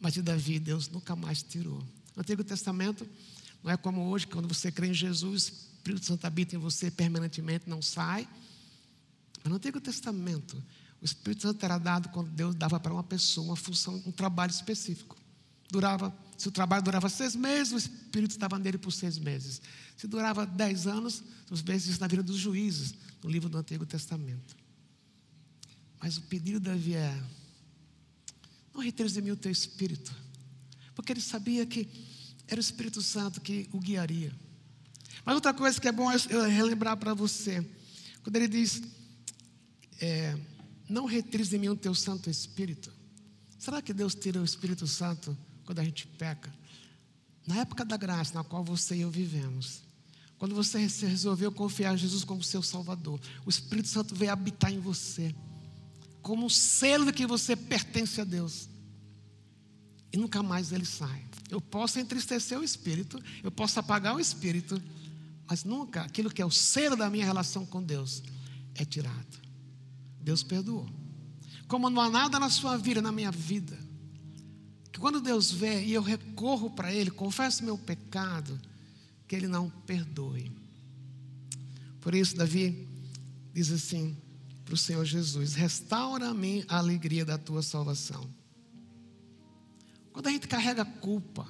Mas 0.00 0.14
de 0.14 0.22
Davi, 0.22 0.58
Deus 0.58 0.88
nunca 0.88 1.14
mais 1.16 1.42
tirou. 1.42 1.78
No 2.14 2.22
Antigo 2.22 2.44
Testamento, 2.44 3.08
não 3.62 3.70
é 3.70 3.76
como 3.76 4.08
hoje, 4.08 4.26
quando 4.26 4.48
você 4.48 4.70
crê 4.70 4.88
em 4.88 4.94
Jesus, 4.94 5.48
o 5.48 5.76
Espírito 5.76 6.06
Santo 6.06 6.24
habita 6.26 6.54
em 6.54 6.58
você 6.58 6.90
permanentemente, 6.90 7.68
não 7.68 7.80
sai. 7.80 8.28
Mas 9.42 9.50
no 9.50 9.56
Antigo 9.56 9.80
Testamento, 9.80 10.62
o 11.00 11.04
Espírito 11.04 11.42
Santo 11.42 11.64
era 11.64 11.78
dado 11.78 12.08
quando 12.10 12.30
Deus 12.30 12.54
dava 12.54 12.78
para 12.78 12.92
uma 12.92 13.02
pessoa 13.02 13.46
uma 13.46 13.56
função, 13.56 14.00
um 14.06 14.12
trabalho 14.12 14.50
específico. 14.50 15.16
Durava, 15.70 16.14
se 16.36 16.48
o 16.48 16.52
trabalho 16.52 16.82
durava 16.82 17.08
seis 17.08 17.34
meses, 17.34 17.72
o 17.72 17.76
Espírito 17.76 18.32
estava 18.32 18.58
nele 18.58 18.78
por 18.78 18.92
seis 18.92 19.18
meses. 19.18 19.60
Se 19.96 20.06
durava 20.06 20.44
dez 20.44 20.86
anos, 20.86 21.22
os 21.50 21.60
vezes 21.60 21.98
na 21.98 22.06
vida 22.06 22.22
dos 22.22 22.36
juízes, 22.36 22.94
no 23.22 23.30
livro 23.30 23.48
do 23.48 23.58
Antigo 23.58 23.86
Testamento. 23.86 24.56
Mas 26.00 26.16
o 26.16 26.22
pedido 26.22 26.58
de 26.58 26.66
Davi 26.66 26.94
é: 26.94 27.22
não 28.74 28.80
retires 28.80 29.12
de 29.12 29.22
mim 29.22 29.30
o 29.30 29.36
teu 29.36 29.52
espírito, 29.52 30.14
porque 30.94 31.12
ele 31.12 31.20
sabia 31.20 31.64
que 31.64 31.88
era 32.48 32.58
o 32.58 32.60
Espírito 32.60 33.00
Santo 33.00 33.40
que 33.40 33.68
o 33.72 33.78
guiaria. 33.78 34.32
Mas 35.24 35.34
outra 35.34 35.54
coisa 35.54 35.80
que 35.80 35.88
é 35.88 35.92
bom 35.92 36.10
eu 36.28 36.42
relembrar 36.42 36.96
para 36.96 37.14
você, 37.14 37.64
quando 38.22 38.36
ele 38.36 38.48
diz: 38.48 38.82
é, 40.00 40.36
não 40.88 41.06
retires 41.06 41.48
de 41.48 41.58
mim 41.58 41.68
o 41.68 41.76
teu 41.76 41.94
Santo 41.94 42.28
Espírito. 42.28 42.92
Será 43.58 43.80
que 43.80 43.92
Deus 43.92 44.14
tira 44.14 44.40
o 44.40 44.44
Espírito 44.44 44.86
Santo 44.86 45.36
quando 45.64 45.78
a 45.78 45.84
gente 45.84 46.06
peca? 46.06 46.52
Na 47.46 47.58
época 47.58 47.84
da 47.84 47.96
graça 47.96 48.34
na 48.34 48.42
qual 48.42 48.64
você 48.64 48.96
e 48.96 49.00
eu 49.02 49.10
vivemos, 49.10 49.82
quando 50.42 50.56
você 50.56 50.88
resolveu 51.06 51.52
confiar 51.52 51.94
em 51.94 51.96
Jesus 51.96 52.24
como 52.24 52.42
seu 52.42 52.64
Salvador, 52.64 53.20
o 53.46 53.48
Espírito 53.48 53.86
Santo 53.86 54.12
veio 54.12 54.32
habitar 54.32 54.72
em 54.72 54.80
você, 54.80 55.32
como 56.20 56.46
um 56.46 56.48
selo 56.48 57.06
de 57.06 57.12
que 57.12 57.28
você 57.28 57.54
pertence 57.54 58.20
a 58.20 58.24
Deus. 58.24 58.68
e 60.12 60.16
nunca 60.16 60.42
mais 60.42 60.72
ele 60.72 60.84
sai. 60.84 61.24
Eu 61.48 61.60
posso 61.60 62.00
entristecer 62.00 62.58
o 62.58 62.64
espírito, 62.64 63.22
eu 63.40 63.52
posso 63.52 63.78
apagar 63.78 64.16
o 64.16 64.18
espírito, 64.18 64.82
mas 65.46 65.62
nunca 65.62 66.02
aquilo 66.02 66.28
que 66.28 66.42
é 66.42 66.44
o 66.44 66.50
ser 66.50 66.96
da 66.96 67.08
minha 67.08 67.24
relação 67.24 67.64
com 67.64 67.80
Deus 67.80 68.20
é 68.74 68.84
tirado. 68.84 69.38
Deus 70.20 70.42
perdoou. 70.42 70.88
Como 71.68 71.88
não 71.88 72.02
há 72.02 72.10
nada 72.10 72.40
na 72.40 72.50
sua 72.50 72.76
vida, 72.76 73.00
na 73.00 73.12
minha 73.12 73.30
vida, 73.30 73.78
que 74.90 74.98
quando 74.98 75.20
Deus 75.20 75.52
vê 75.52 75.84
e 75.84 75.92
eu 75.92 76.02
recorro 76.02 76.68
para 76.68 76.92
Ele, 76.92 77.12
confesso 77.12 77.62
meu 77.62 77.78
pecado, 77.78 78.60
que 79.32 79.36
Ele 79.36 79.48
não 79.48 79.70
perdoe. 79.86 80.52
Por 82.02 82.14
isso, 82.14 82.36
Davi 82.36 82.86
diz 83.54 83.72
assim 83.72 84.14
para 84.62 84.74
o 84.74 84.76
Senhor 84.76 85.06
Jesus: 85.06 85.54
restaura 85.54 86.26
a 86.68 86.76
alegria 86.76 87.24
da 87.24 87.38
tua 87.38 87.62
salvação. 87.62 88.28
Quando 90.12 90.26
a 90.26 90.30
gente 90.30 90.46
carrega 90.46 90.84
culpa, 90.84 91.48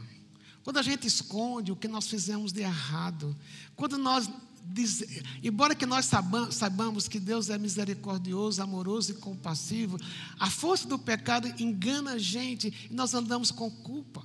quando 0.62 0.76
a 0.76 0.82
gente 0.82 1.08
esconde 1.08 1.72
o 1.72 1.76
que 1.76 1.88
nós 1.88 2.06
fizemos 2.06 2.52
de 2.52 2.60
errado, 2.60 3.36
quando 3.74 3.98
nós 3.98 4.30
Diz, 4.64 5.02
embora 5.42 5.74
que 5.74 5.84
nós 5.84 6.08
saibamos 6.52 7.08
que 7.08 7.18
Deus 7.18 7.50
é 7.50 7.58
misericordioso, 7.58 8.62
amoroso 8.62 9.10
e 9.10 9.16
compassivo, 9.16 9.98
a 10.38 10.48
força 10.48 10.86
do 10.86 10.96
pecado 10.96 11.52
engana 11.60 12.12
a 12.12 12.18
gente 12.18 12.88
e 12.88 12.94
nós 12.94 13.12
andamos 13.12 13.50
com 13.50 13.68
culpa. 13.68 14.24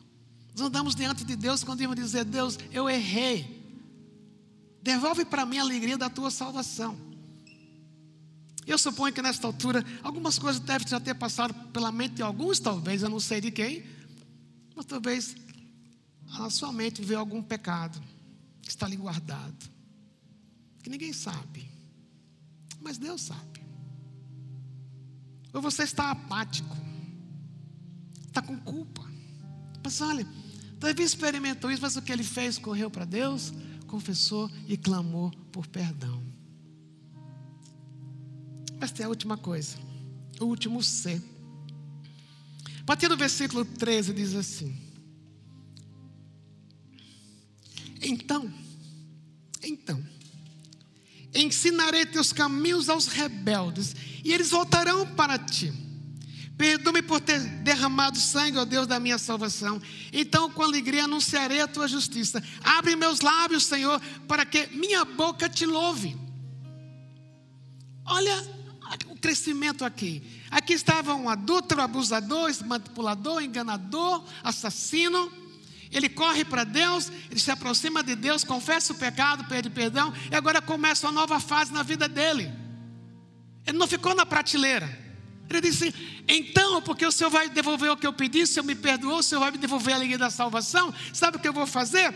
Nós 0.57 0.67
andamos 0.67 0.95
diante 0.95 1.23
de 1.23 1.35
Deus 1.35 1.63
quando 1.63 1.81
íamos 1.81 1.95
dizer: 1.95 2.25
Deus, 2.25 2.57
eu 2.71 2.89
errei. 2.89 3.55
Devolve 4.81 5.23
para 5.23 5.45
mim 5.45 5.59
a 5.59 5.61
alegria 5.61 5.97
da 5.97 6.09
tua 6.09 6.31
salvação. 6.31 6.97
Eu 8.65 8.77
suponho 8.77 9.13
que 9.13 9.21
nesta 9.21 9.45
altura 9.45 9.85
algumas 10.01 10.39
coisas 10.39 10.59
devem 10.59 10.87
já 10.87 10.99
ter 10.99 11.13
passado 11.13 11.53
pela 11.71 11.91
mente 11.91 12.15
de 12.15 12.23
alguns, 12.23 12.59
talvez, 12.59 13.03
eu 13.03 13.09
não 13.09 13.19
sei 13.19 13.39
de 13.39 13.51
quem, 13.51 13.85
mas 14.75 14.85
talvez 14.85 15.35
na 16.25 16.49
sua 16.49 16.73
mente 16.73 17.01
veio 17.01 17.19
algum 17.19 17.41
pecado 17.41 18.01
que 18.61 18.69
está 18.69 18.85
ali 18.85 18.97
guardado 18.97 19.77
que 20.87 20.89
ninguém 20.89 21.11
sabe, 21.11 21.69
mas 22.79 22.97
Deus 22.97 23.21
sabe. 23.21 23.61
Ou 25.53 25.61
você 25.61 25.83
está 25.83 26.11
apático, 26.11 26.77
está 28.25 28.41
com 28.41 28.57
culpa. 28.59 29.05
Mas 29.83 29.99
olha, 29.99 30.25
Davi 30.79 31.03
experimentou 31.03 31.71
isso, 31.71 31.81
mas 31.81 31.95
o 31.95 32.01
que 32.01 32.11
ele 32.11 32.23
fez? 32.23 32.57
Correu 32.57 32.89
para 32.89 33.05
Deus, 33.05 33.53
confessou 33.87 34.49
e 34.67 34.77
clamou 34.77 35.31
por 35.51 35.67
perdão. 35.67 36.23
Mas 38.79 38.91
tem 38.91 39.05
a 39.05 39.09
última 39.09 39.37
coisa, 39.37 39.77
o 40.39 40.45
último 40.45 40.83
C. 40.83 41.21
A 42.79 42.83
partir 42.83 43.07
do 43.07 43.17
versículo 43.17 43.65
13 43.65 44.13
diz 44.13 44.35
assim: 44.35 44.75
Então, 48.01 48.53
então, 49.63 50.03
Ensinarei 51.37 52.05
teus 52.05 52.33
caminhos 52.33 52.89
aos 52.89 53.07
rebeldes, 53.07 53.95
e 54.23 54.33
eles 54.33 54.49
voltarão 54.49 55.05
para 55.05 55.37
ti. 55.37 55.71
Perdoa-me 56.57 57.01
por 57.01 57.21
ter 57.21 57.39
derramado 57.39 58.17
sangue, 58.17 58.57
ó 58.57 58.65
Deus, 58.65 58.87
da 58.87 58.99
minha 58.99 59.17
salvação. 59.17 59.79
Então, 60.11 60.49
com 60.49 60.63
alegria, 60.63 61.03
anunciarei 61.03 61.61
a 61.61 61.67
tua 61.67 61.87
justiça. 61.87 62.43
Abre 62.63 62.95
meus 62.95 63.21
lábios, 63.21 63.65
Senhor, 63.65 64.01
para 64.27 64.45
que 64.45 64.67
minha 64.75 65.05
boca 65.05 65.47
te 65.47 65.65
louve. 65.65 66.17
Olha 68.05 68.57
o 69.07 69.15
crescimento 69.15 69.85
aqui. 69.85 70.23
Aqui 70.49 70.73
estava 70.73 71.13
um 71.13 71.29
adúltero, 71.29 71.81
abusador, 71.81 72.51
manipulador, 72.65 73.43
enganador, 73.43 74.23
assassino 74.43 75.31
ele 75.91 76.09
corre 76.09 76.43
para 76.43 76.63
Deus, 76.63 77.11
ele 77.29 77.39
se 77.39 77.51
aproxima 77.51 78.03
de 78.03 78.15
Deus, 78.15 78.43
confessa 78.43 78.93
o 78.93 78.97
pecado, 78.97 79.45
pede 79.45 79.69
perdão, 79.69 80.13
e 80.31 80.35
agora 80.35 80.61
começa 80.61 81.07
uma 81.07 81.13
nova 81.13 81.39
fase 81.39 81.71
na 81.71 81.83
vida 81.83 82.07
dele. 82.07 82.51
Ele 83.65 83.77
não 83.77 83.87
ficou 83.87 84.13
na 84.13 84.25
prateleira. 84.25 85.06
Ele 85.49 85.61
disse: 85.61 85.93
Então, 86.27 86.81
porque 86.81 87.05
o 87.05 87.11
Senhor 87.11 87.29
vai 87.29 87.49
devolver 87.49 87.91
o 87.91 87.97
que 87.97 88.05
eu 88.05 88.13
pedi, 88.13 88.43
o 88.43 88.47
Senhor 88.47 88.65
me 88.65 88.75
perdoou, 88.75 89.19
o 89.19 89.23
Senhor 89.23 89.41
vai 89.41 89.51
me 89.51 89.57
devolver 89.57 89.93
a 89.93 89.97
alegria 89.97 90.17
da 90.17 90.29
salvação, 90.29 90.93
sabe 91.13 91.37
o 91.37 91.39
que 91.39 91.47
eu 91.47 91.53
vou 91.53 91.67
fazer? 91.67 92.13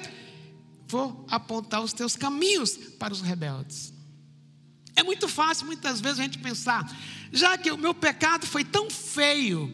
Vou 0.88 1.26
apontar 1.30 1.82
os 1.82 1.94
teus 1.94 2.15
caminhos 2.15 2.78
para 3.00 3.13
os 3.13 3.22
rebeldes. 3.22 3.94
É 4.96 5.04
muito 5.04 5.28
fácil 5.28 5.65
muitas 5.65 6.02
vezes 6.02 6.20
a 6.20 6.24
gente 6.24 6.38
pensar, 6.38 6.86
já 7.32 7.58
que 7.58 7.72
o 7.72 7.78
meu 7.78 7.94
pecado 7.94 8.46
foi 8.46 8.63
tão 8.63 8.89
feio, 8.89 9.74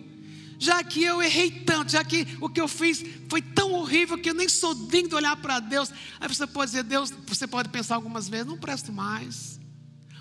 já 0.59 0.83
que 0.83 1.03
eu 1.03 1.21
errei 1.21 1.51
tanto, 1.51 1.91
já 1.91 2.03
que 2.03 2.27
o 2.39 2.49
que 2.49 2.61
eu 2.61 2.67
fiz 2.67 3.03
foi 3.29 3.41
tão 3.41 3.73
horrível 3.73 4.17
que 4.17 4.29
eu 4.29 4.33
nem 4.33 4.49
sou 4.49 4.73
digno 4.73 5.09
de 5.09 5.15
olhar 5.15 5.35
para 5.37 5.59
Deus. 5.59 5.91
Aí 6.19 6.27
você 6.27 6.45
pode 6.47 6.71
dizer, 6.71 6.83
Deus, 6.83 7.11
você 7.25 7.47
pode 7.47 7.69
pensar 7.69 7.95
algumas 7.95 8.27
vezes, 8.27 8.47
não 8.47 8.57
presto 8.57 8.91
mais. 8.91 9.56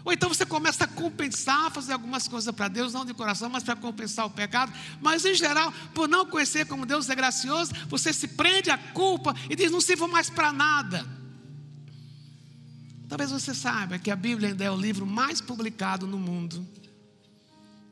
Ou 0.07 0.13
então 0.13 0.29
você 0.29 0.47
começa 0.47 0.85
a 0.85 0.87
compensar, 0.87 1.69
fazer 1.73 1.93
algumas 1.93 2.29
coisas 2.29 2.55
para 2.55 2.69
Deus, 2.69 2.93
não 2.93 3.05
de 3.05 3.13
coração, 3.13 3.51
mas 3.51 3.65
para 3.65 3.75
compensar 3.75 4.25
o 4.25 4.31
pecado. 4.31 4.73
Mas 5.03 5.25
em 5.25 5.35
geral, 5.35 5.73
por 5.93 6.09
não 6.09 6.25
conhecer 6.25 6.65
como 6.65 6.87
Deus 6.87 7.11
é 7.11 7.15
gracioso, 7.17 7.73
você 7.89 8.13
se 8.13 8.29
prende 8.29 8.71
à 8.71 8.79
culpa 8.79 9.35
e 9.51 9.57
diz: 9.57 9.69
não 9.69 9.81
sirvo 9.81 10.07
mais 10.07 10.31
para 10.31 10.53
nada. 10.53 11.05
Talvez 13.09 13.33
você 13.33 13.53
saiba 13.53 13.99
que 13.99 14.09
a 14.09 14.15
Bíblia 14.15 14.51
ainda 14.51 14.63
é 14.63 14.71
o 14.71 14.77
livro 14.77 15.05
mais 15.05 15.41
publicado 15.41 16.07
no 16.07 16.19
mundo. 16.19 16.65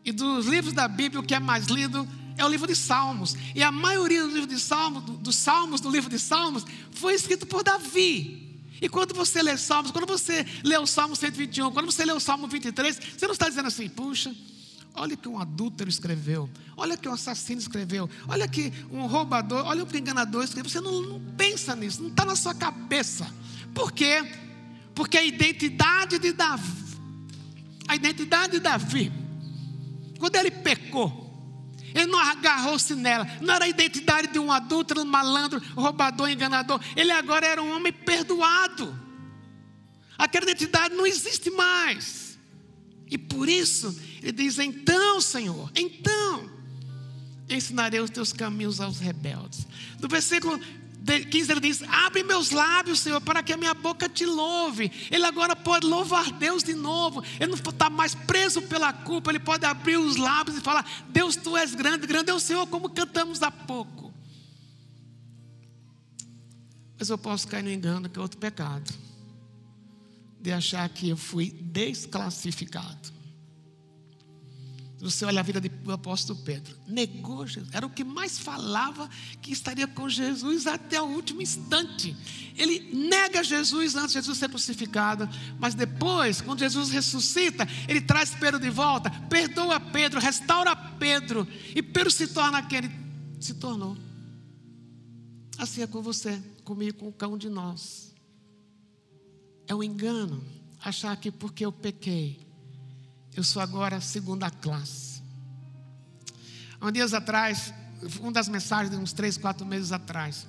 E 0.04 0.12
dos 0.12 0.46
livros 0.46 0.72
da 0.72 0.86
Bíblia, 0.86 1.20
o 1.20 1.24
que 1.24 1.34
é 1.34 1.40
mais 1.40 1.66
lido 1.66 2.08
é 2.36 2.44
o 2.44 2.48
livro 2.48 2.68
de 2.68 2.76
Salmos. 2.76 3.34
E 3.56 3.62
a 3.64 3.72
maioria 3.72 4.22
do 4.22 4.28
livro 4.28 4.46
de 4.46 4.60
Salmos, 4.60 5.02
dos 5.18 5.34
Salmos, 5.34 5.80
do 5.80 5.90
livro 5.90 6.08
de 6.08 6.20
Salmos, 6.20 6.64
foi 6.92 7.14
escrito 7.14 7.44
por 7.44 7.64
Davi. 7.64 8.53
E 8.84 8.88
quando 8.90 9.14
você 9.14 9.42
lê 9.42 9.56
Salmos, 9.56 9.90
quando 9.90 10.06
você 10.06 10.44
lê 10.62 10.76
o 10.76 10.86
Salmo 10.86 11.16
121, 11.16 11.72
quando 11.72 11.86
você 11.90 12.04
lê 12.04 12.12
o 12.12 12.20
Salmo 12.20 12.46
23, 12.46 13.00
você 13.16 13.26
não 13.26 13.32
está 13.32 13.48
dizendo 13.48 13.68
assim, 13.68 13.88
puxa, 13.88 14.30
olha 14.94 15.16
que 15.16 15.26
um 15.26 15.38
adúltero 15.38 15.88
escreveu, 15.88 16.50
olha 16.76 16.94
que 16.94 17.08
um 17.08 17.14
assassino 17.14 17.58
escreveu, 17.58 18.10
olha 18.28 18.46
que 18.46 18.70
um 18.90 19.06
roubador, 19.06 19.64
olha 19.64 19.86
que 19.86 19.96
um 19.96 19.98
enganador 19.98 20.44
escreveu. 20.44 20.70
Você 20.70 20.82
não, 20.82 21.00
não 21.00 21.34
pensa 21.34 21.74
nisso, 21.74 22.02
não 22.02 22.10
está 22.10 22.26
na 22.26 22.36
sua 22.36 22.54
cabeça. 22.54 23.26
Por 23.72 23.90
quê? 23.90 24.22
Porque 24.94 25.16
a 25.16 25.24
identidade 25.24 26.18
de 26.18 26.34
Davi, 26.34 26.98
a 27.88 27.96
identidade 27.96 28.52
de 28.52 28.60
Davi, 28.60 29.10
quando 30.18 30.36
ele 30.36 30.50
pecou, 30.50 31.23
ele 31.94 32.06
não 32.06 32.18
agarrou-se 32.18 32.94
nela. 32.96 33.24
Não 33.40 33.54
era 33.54 33.66
a 33.66 33.68
identidade 33.68 34.28
de 34.28 34.38
um 34.38 34.50
adulto, 34.50 35.00
um 35.00 35.04
malandro, 35.04 35.62
roubador, 35.76 36.28
enganador. 36.28 36.80
Ele 36.96 37.12
agora 37.12 37.46
era 37.46 37.62
um 37.62 37.74
homem 37.74 37.92
perdoado. 37.92 38.98
Aquela 40.18 40.44
identidade 40.44 40.94
não 40.94 41.06
existe 41.06 41.50
mais. 41.50 42.36
E 43.08 43.16
por 43.16 43.48
isso, 43.48 43.96
ele 44.20 44.32
diz: 44.32 44.58
então, 44.58 45.20
Senhor, 45.20 45.70
então, 45.76 46.50
ensinarei 47.48 48.00
os 48.00 48.10
teus 48.10 48.32
caminhos 48.32 48.80
aos 48.80 48.98
rebeldes. 48.98 49.66
No 50.00 50.08
versículo 50.08 50.58
15 51.04 51.52
ele 51.52 51.60
diz: 51.60 51.82
Abre 51.82 52.22
meus 52.22 52.50
lábios, 52.50 53.00
Senhor, 53.00 53.20
para 53.20 53.42
que 53.42 53.52
a 53.52 53.56
minha 53.56 53.74
boca 53.74 54.08
te 54.08 54.24
louve. 54.24 54.90
Ele 55.10 55.24
agora 55.24 55.54
pode 55.54 55.86
louvar 55.86 56.32
Deus 56.32 56.62
de 56.62 56.74
novo. 56.74 57.22
Ele 57.38 57.48
não 57.48 57.54
está 57.54 57.90
mais 57.90 58.14
preso 58.14 58.62
pela 58.62 58.92
culpa. 58.92 59.30
Ele 59.30 59.38
pode 59.38 59.66
abrir 59.66 59.98
os 59.98 60.16
lábios 60.16 60.56
e 60.56 60.60
falar: 60.60 61.04
Deus, 61.08 61.36
tu 61.36 61.56
és 61.56 61.74
grande, 61.74 62.06
grande 62.06 62.30
é 62.30 62.34
o 62.34 62.40
Senhor, 62.40 62.66
como 62.66 62.88
cantamos 62.88 63.42
há 63.42 63.50
pouco. 63.50 64.12
Mas 66.98 67.10
eu 67.10 67.18
posso 67.18 67.46
cair 67.48 67.62
no 67.62 67.70
engano, 67.70 68.08
que 68.08 68.18
é 68.18 68.22
outro 68.22 68.38
pecado, 68.38 68.92
de 70.40 70.52
achar 70.52 70.88
que 70.88 71.10
eu 71.10 71.16
fui 71.16 71.50
desclassificado. 71.50 73.13
Você 75.04 75.26
olha 75.26 75.40
a 75.40 75.42
vida 75.42 75.60
do 75.60 75.92
apóstolo 75.92 76.38
Pedro, 76.38 76.74
negou 76.88 77.46
Jesus, 77.46 77.68
era 77.74 77.84
o 77.84 77.90
que 77.90 78.02
mais 78.02 78.38
falava 78.38 79.06
que 79.42 79.52
estaria 79.52 79.86
com 79.86 80.08
Jesus 80.08 80.66
até 80.66 80.98
o 80.98 81.04
último 81.04 81.42
instante. 81.42 82.16
Ele 82.56 82.80
nega 82.94 83.44
Jesus 83.44 83.96
antes 83.96 84.12
de 84.12 84.20
Jesus 84.20 84.38
ser 84.38 84.48
crucificado, 84.48 85.28
mas 85.58 85.74
depois, 85.74 86.40
quando 86.40 86.60
Jesus 86.60 86.88
ressuscita, 86.88 87.68
ele 87.86 88.00
traz 88.00 88.30
Pedro 88.30 88.58
de 88.58 88.70
volta, 88.70 89.10
perdoa 89.28 89.78
Pedro, 89.78 90.18
restaura 90.18 90.74
Pedro, 90.74 91.46
e 91.74 91.82
Pedro 91.82 92.10
se 92.10 92.28
torna 92.28 92.62
quem 92.62 92.78
ele 92.78 92.90
se 93.38 93.52
tornou. 93.52 93.98
Assim 95.58 95.82
é 95.82 95.86
com 95.86 96.00
você, 96.00 96.42
comigo, 96.64 96.96
com 96.96 97.12
cada 97.12 97.30
um 97.30 97.36
de 97.36 97.50
nós. 97.50 98.14
É 99.66 99.74
um 99.74 99.82
engano 99.82 100.42
achar 100.80 101.14
que 101.18 101.30
porque 101.30 101.66
eu 101.66 101.72
pequei, 101.72 102.43
eu 103.36 103.42
sou 103.42 103.60
agora 103.60 104.00
segunda 104.00 104.50
classe. 104.50 105.22
Há 106.80 106.90
dias 106.90 107.14
atrás, 107.14 107.72
uma 108.20 108.32
das 108.32 108.48
mensagens 108.48 108.94
uns 108.94 109.12
três, 109.12 109.36
quatro 109.36 109.66
meses 109.66 109.92
atrás, 109.92 110.46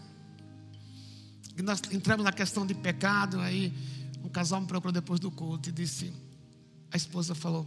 nós 1.63 1.81
entramos 1.91 2.23
na 2.23 2.31
questão 2.31 2.65
de 2.65 2.73
pecado, 2.73 3.39
aí 3.39 3.73
um 4.23 4.29
casal 4.29 4.59
me 4.59 4.67
procurou 4.67 4.91
depois 4.91 5.19
do 5.19 5.31
culto 5.31 5.69
e 5.69 5.71
disse, 5.71 6.13
a 6.91 6.97
esposa 6.97 7.33
falou, 7.33 7.65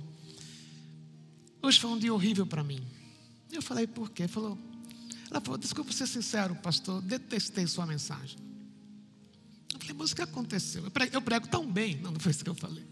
hoje 1.62 1.80
foi 1.80 1.90
um 1.90 1.98
dia 1.98 2.12
horrível 2.12 2.46
para 2.46 2.62
mim. 2.62 2.86
Eu 3.50 3.62
falei, 3.62 3.86
por 3.86 4.10
quê? 4.10 4.28
Falou, 4.28 4.58
Ela 5.30 5.40
falou: 5.40 5.58
Desculpa 5.58 5.92
ser 5.92 6.06
sincero, 6.06 6.54
pastor, 6.56 7.02
detestei 7.02 7.66
sua 7.66 7.86
mensagem. 7.86 8.38
Eu 9.72 9.80
falei: 9.80 9.96
Mas 9.98 10.12
o 10.12 10.16
que 10.16 10.22
aconteceu? 10.22 10.84
Eu 10.84 10.90
prego, 10.90 11.14
eu 11.14 11.22
prego 11.22 11.48
tão 11.48 11.70
bem. 11.70 11.96
Não, 11.96 12.10
não 12.10 12.20
foi 12.20 12.32
isso 12.32 12.42
que 12.42 12.50
eu 12.50 12.54
falei. 12.54 12.84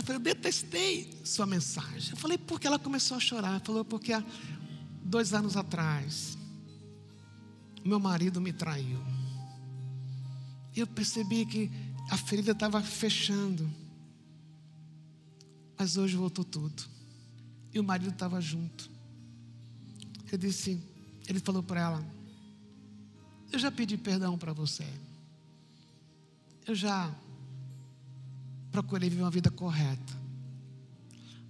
Ela 0.00 0.06
falou: 0.06 0.20
Eu 0.20 0.24
detestei 0.24 1.20
sua 1.24 1.46
mensagem. 1.46 2.10
Eu 2.10 2.16
falei: 2.16 2.38
Porque 2.38 2.66
ela 2.66 2.78
começou 2.78 3.16
a 3.16 3.20
chorar. 3.20 3.48
Ela 3.50 3.60
falou: 3.60 3.84
Porque 3.84 4.12
há 4.12 4.24
dois 5.04 5.34
anos 5.34 5.56
atrás, 5.56 6.38
meu 7.84 8.00
marido 8.00 8.40
me 8.40 8.52
traiu. 8.52 8.98
Eu 10.74 10.86
percebi 10.86 11.44
que 11.44 11.70
a 12.10 12.16
ferida 12.16 12.52
estava 12.52 12.80
fechando. 12.82 13.70
Mas 15.78 15.96
hoje 15.96 16.16
voltou 16.16 16.44
tudo. 16.44 16.82
E 17.72 17.78
o 17.78 17.84
marido 17.84 18.10
estava 18.10 18.40
junto. 18.40 18.90
Eu 20.30 20.38
disse, 20.38 20.80
ele 21.28 21.40
falou 21.40 21.62
para 21.62 21.80
ela: 21.80 22.14
Eu 23.52 23.58
já 23.58 23.70
pedi 23.70 23.98
perdão 23.98 24.38
para 24.38 24.54
você. 24.54 24.86
Eu 26.66 26.74
já 26.74 27.14
procurei 28.70 29.08
viver 29.10 29.22
uma 29.22 29.30
vida 29.30 29.50
correta. 29.50 30.20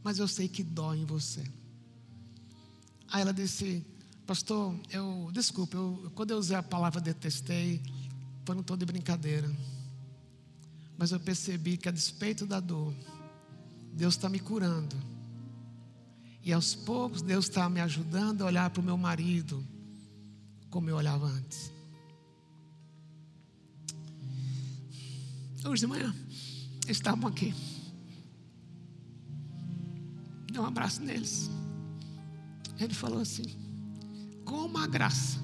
Mas 0.02 0.18
eu 0.18 0.26
sei 0.26 0.48
que 0.48 0.62
dói 0.62 0.98
em 0.98 1.04
você. 1.04 1.44
Aí 3.08 3.22
ela 3.22 3.32
disse: 3.32 3.84
Pastor, 4.26 4.74
eu, 4.90 5.30
desculpe, 5.32 5.74
eu, 5.74 6.10
quando 6.14 6.30
eu 6.30 6.38
usei 6.38 6.56
a 6.56 6.62
palavra 6.62 7.00
detestei, 7.00 7.82
foi 8.44 8.54
não 8.54 8.62
estou 8.62 8.76
de 8.76 8.86
brincadeira. 8.86 9.50
Mas 10.96 11.12
eu 11.12 11.20
percebi 11.20 11.76
que 11.76 11.88
a 11.88 11.92
despeito 11.92 12.46
da 12.46 12.60
dor, 12.60 12.94
Deus 13.92 14.14
está 14.14 14.28
me 14.28 14.38
curando. 14.38 14.96
E 16.42 16.52
aos 16.52 16.74
poucos 16.74 17.22
Deus 17.22 17.46
está 17.46 17.68
me 17.68 17.80
ajudando 17.80 18.42
a 18.42 18.46
olhar 18.46 18.70
para 18.70 18.80
o 18.80 18.84
meu 18.84 18.96
marido 18.96 19.66
como 20.70 20.88
eu 20.88 20.96
olhava 20.96 21.26
antes. 21.26 21.72
Hoje 25.64 25.80
de 25.80 25.86
manhã, 25.86 26.14
estavam 26.90 27.28
aqui. 27.28 27.54
Dei 30.50 30.60
um 30.60 30.66
abraço 30.66 31.02
neles. 31.02 31.50
Ele 32.78 32.94
falou 32.94 33.20
assim: 33.20 33.44
como 34.44 34.78
a 34.78 34.86
graça 34.86 35.38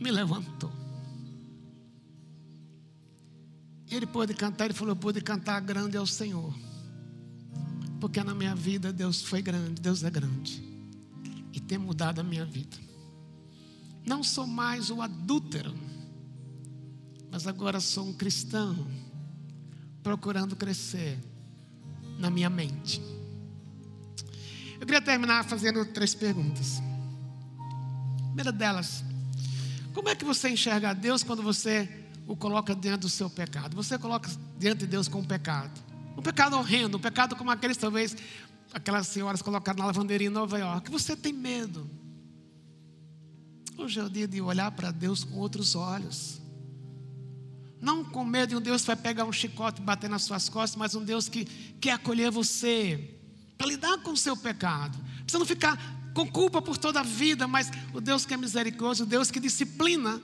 me 0.00 0.10
levantou. 0.10 0.72
Ele 3.90 4.06
pôde 4.06 4.34
cantar, 4.34 4.64
ele 4.66 4.74
falou: 4.74 4.92
eu 4.92 4.96
pude 4.96 5.20
cantar 5.20 5.60
grande 5.60 5.96
ao 5.96 6.06
Senhor. 6.06 6.54
Porque 8.00 8.22
na 8.22 8.34
minha 8.34 8.54
vida 8.54 8.92
Deus 8.92 9.22
foi 9.22 9.40
grande, 9.40 9.80
Deus 9.80 10.02
é 10.02 10.10
grande. 10.10 10.62
E 11.52 11.60
tem 11.60 11.78
mudado 11.78 12.20
a 12.20 12.24
minha 12.24 12.44
vida. 12.44 12.76
Não 14.06 14.22
sou 14.22 14.46
mais 14.46 14.90
o 14.90 15.00
adúltero, 15.00 15.74
mas 17.30 17.46
agora 17.46 17.80
sou 17.80 18.08
um 18.08 18.12
cristão 18.12 18.86
procurando 20.04 20.54
crescer 20.54 21.18
na 22.18 22.30
minha 22.30 22.50
mente. 22.50 23.00
Eu 24.78 24.86
queria 24.86 25.00
terminar 25.00 25.44
fazendo 25.44 25.84
três 25.86 26.14
perguntas. 26.14 26.80
A 28.18 28.26
primeira 28.26 28.52
delas, 28.52 29.02
como 29.94 30.10
é 30.10 30.14
que 30.14 30.24
você 30.24 30.50
enxerga 30.50 30.90
a 30.90 30.92
Deus 30.92 31.22
quando 31.22 31.42
você 31.42 31.88
o 32.26 32.36
coloca 32.36 32.74
diante 32.74 33.00
do 33.00 33.08
seu 33.08 33.30
pecado? 33.30 33.74
Você 33.74 33.98
coloca 33.98 34.30
diante 34.58 34.80
de 34.80 34.86
Deus 34.86 35.08
com 35.08 35.20
o 35.20 35.26
pecado. 35.26 35.80
Um 36.16 36.22
pecado 36.22 36.56
horrendo, 36.56 36.98
um 36.98 37.00
pecado 37.00 37.34
como 37.34 37.50
aqueles, 37.50 37.78
talvez, 37.78 38.14
aquelas 38.74 39.06
senhoras 39.08 39.40
colocadas 39.40 39.80
na 39.80 39.86
lavanderia 39.86 40.26
em 40.26 40.30
Nova 40.30 40.58
York. 40.58 40.90
Você 40.90 41.16
tem 41.16 41.32
medo. 41.32 41.88
Hoje 43.78 43.98
é 43.98 44.04
o 44.04 44.10
dia 44.10 44.28
de 44.28 44.40
olhar 44.40 44.70
para 44.70 44.90
Deus 44.90 45.24
com 45.24 45.38
outros 45.38 45.74
olhos. 45.74 46.43
Não 47.80 48.04
com 48.04 48.24
medo 48.24 48.50
de 48.50 48.56
um 48.56 48.60
Deus 48.60 48.82
que 48.82 48.86
vai 48.88 48.96
pegar 48.96 49.24
um 49.24 49.32
chicote 49.32 49.80
e 49.80 49.84
bater 49.84 50.08
nas 50.08 50.22
suas 50.22 50.48
costas, 50.48 50.76
mas 50.76 50.94
um 50.94 51.04
Deus 51.04 51.28
que 51.28 51.44
quer 51.80 51.92
acolher 51.92 52.30
você, 52.30 53.18
para 53.58 53.66
lidar 53.66 53.98
com 53.98 54.12
o 54.12 54.16
seu 54.16 54.36
pecado. 54.36 54.98
Você 55.26 55.38
não 55.38 55.46
ficar 55.46 55.78
com 56.14 56.26
culpa 56.26 56.62
por 56.62 56.78
toda 56.78 57.00
a 57.00 57.02
vida, 57.02 57.46
mas 57.46 57.70
o 57.92 58.00
Deus 58.00 58.24
que 58.24 58.32
é 58.32 58.36
misericórdia, 58.36 59.04
o 59.04 59.06
Deus 59.06 59.30
que 59.30 59.40
disciplina 59.40 60.20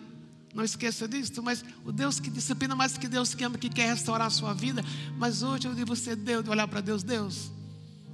não 0.54 0.64
esqueça 0.64 1.06
disso, 1.06 1.42
mas 1.42 1.64
o 1.84 1.92
Deus 1.92 2.18
que 2.18 2.28
disciplina 2.28 2.74
mais 2.74 2.98
que 2.98 3.06
Deus 3.06 3.34
que 3.34 3.44
ama, 3.44 3.56
que 3.56 3.68
quer 3.68 3.88
restaurar 3.88 4.26
a 4.26 4.30
sua 4.30 4.52
vida. 4.52 4.84
Mas 5.16 5.42
hoje 5.42 5.68
eu 5.68 5.74
digo 5.74 5.94
você, 5.94 6.16
Deus, 6.16 6.46
olhar 6.48 6.66
para 6.66 6.80
Deus, 6.80 7.02
Deus, 7.02 7.52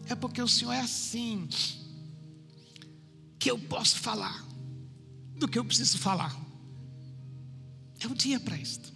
é 0.06 0.14
porque 0.14 0.42
o 0.42 0.48
Senhor 0.48 0.72
é 0.72 0.80
assim, 0.80 1.48
que 3.38 3.50
eu 3.50 3.58
posso 3.58 3.98
falar 3.98 4.44
do 5.36 5.48
que 5.48 5.58
eu 5.58 5.64
preciso 5.64 5.98
falar. 5.98 6.34
É 8.00 8.06
o 8.06 8.14
dia 8.14 8.38
para 8.38 8.56
isto. 8.56 8.92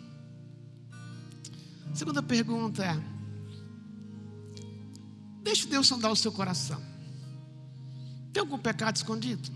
Segunda 1.95 2.22
pergunta 2.22 2.84
é: 2.84 2.97
deixe 5.43 5.66
Deus 5.66 5.86
sondar 5.86 6.11
o 6.11 6.16
seu 6.16 6.32
coração. 6.32 6.80
Tem 8.32 8.41
algum 8.41 8.59
pecado 8.59 8.97
escondido? 8.97 9.51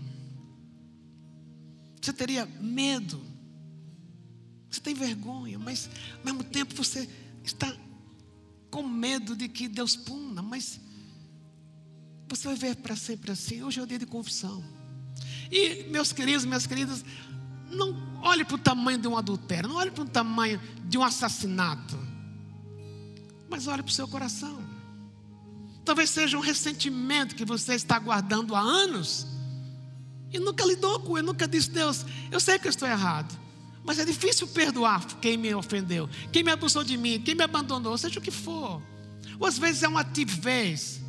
Você 2.01 2.13
teria 2.13 2.45
medo? 2.45 3.19
Você 4.69 4.81
tem 4.81 4.93
vergonha, 4.93 5.57
mas 5.57 5.89
ao 6.19 6.25
mesmo 6.25 6.43
tempo 6.43 6.75
você 6.75 7.09
está 7.43 7.73
com 8.69 8.83
medo 8.83 9.35
de 9.35 9.47
que 9.47 9.67
Deus 9.67 9.95
puna, 9.95 10.41
mas 10.41 10.79
você 12.27 12.47
vai 12.47 12.55
ver 12.55 12.75
para 12.75 12.95
sempre 12.95 13.31
assim. 13.31 13.63
Hoje 13.63 13.79
é 13.79 13.83
o 13.83 13.87
dia 13.87 13.97
de 13.97 14.05
confissão. 14.05 14.63
E 15.51 15.83
meus 15.85 16.11
queridos, 16.11 16.43
minhas 16.43 16.67
queridas, 16.67 17.05
não 17.71 17.95
olhe 18.21 18.43
para 18.43 18.55
o 18.55 18.59
tamanho 18.59 18.97
de 18.97 19.07
um 19.07 19.17
adultério, 19.17 19.69
não 19.69 19.77
olhe 19.77 19.91
para 19.91 20.03
o 20.03 20.09
tamanho 20.09 20.59
de 20.87 20.97
um 20.97 21.03
assassinato, 21.03 21.97
mas 23.49 23.67
olhe 23.67 23.83
para 23.83 23.89
o 23.89 23.93
seu 23.93 24.07
coração. 24.07 24.63
Talvez 25.83 26.09
seja 26.09 26.37
um 26.37 26.41
ressentimento 26.41 27.35
que 27.35 27.45
você 27.45 27.75
está 27.75 27.99
guardando 27.99 28.55
há 28.55 28.59
anos 28.59 29.27
e 30.31 30.39
nunca 30.39 30.65
lidou 30.65 30.99
com 30.99 31.17
ele, 31.17 31.27
nunca 31.27 31.47
disse, 31.47 31.69
Deus, 31.69 32.05
eu 32.31 32.39
sei 32.39 32.57
que 32.59 32.67
eu 32.67 32.71
estou 32.71 32.87
errado. 32.87 33.39
Mas 33.83 33.99
é 33.99 34.05
difícil 34.05 34.47
perdoar 34.47 35.05
quem 35.21 35.37
me 35.37 35.53
ofendeu, 35.53 36.09
quem 36.31 36.43
me 36.43 36.51
abusou 36.51 36.83
de 36.83 36.97
mim, 36.97 37.21
quem 37.21 37.35
me 37.35 37.43
abandonou, 37.43 37.95
seja 37.97 38.19
o 38.19 38.21
que 38.21 38.31
for. 38.31 38.81
Ou 39.39 39.47
às 39.47 39.59
vezes 39.59 39.83
é 39.83 39.87
uma 39.87 40.03
timidez 40.03 41.01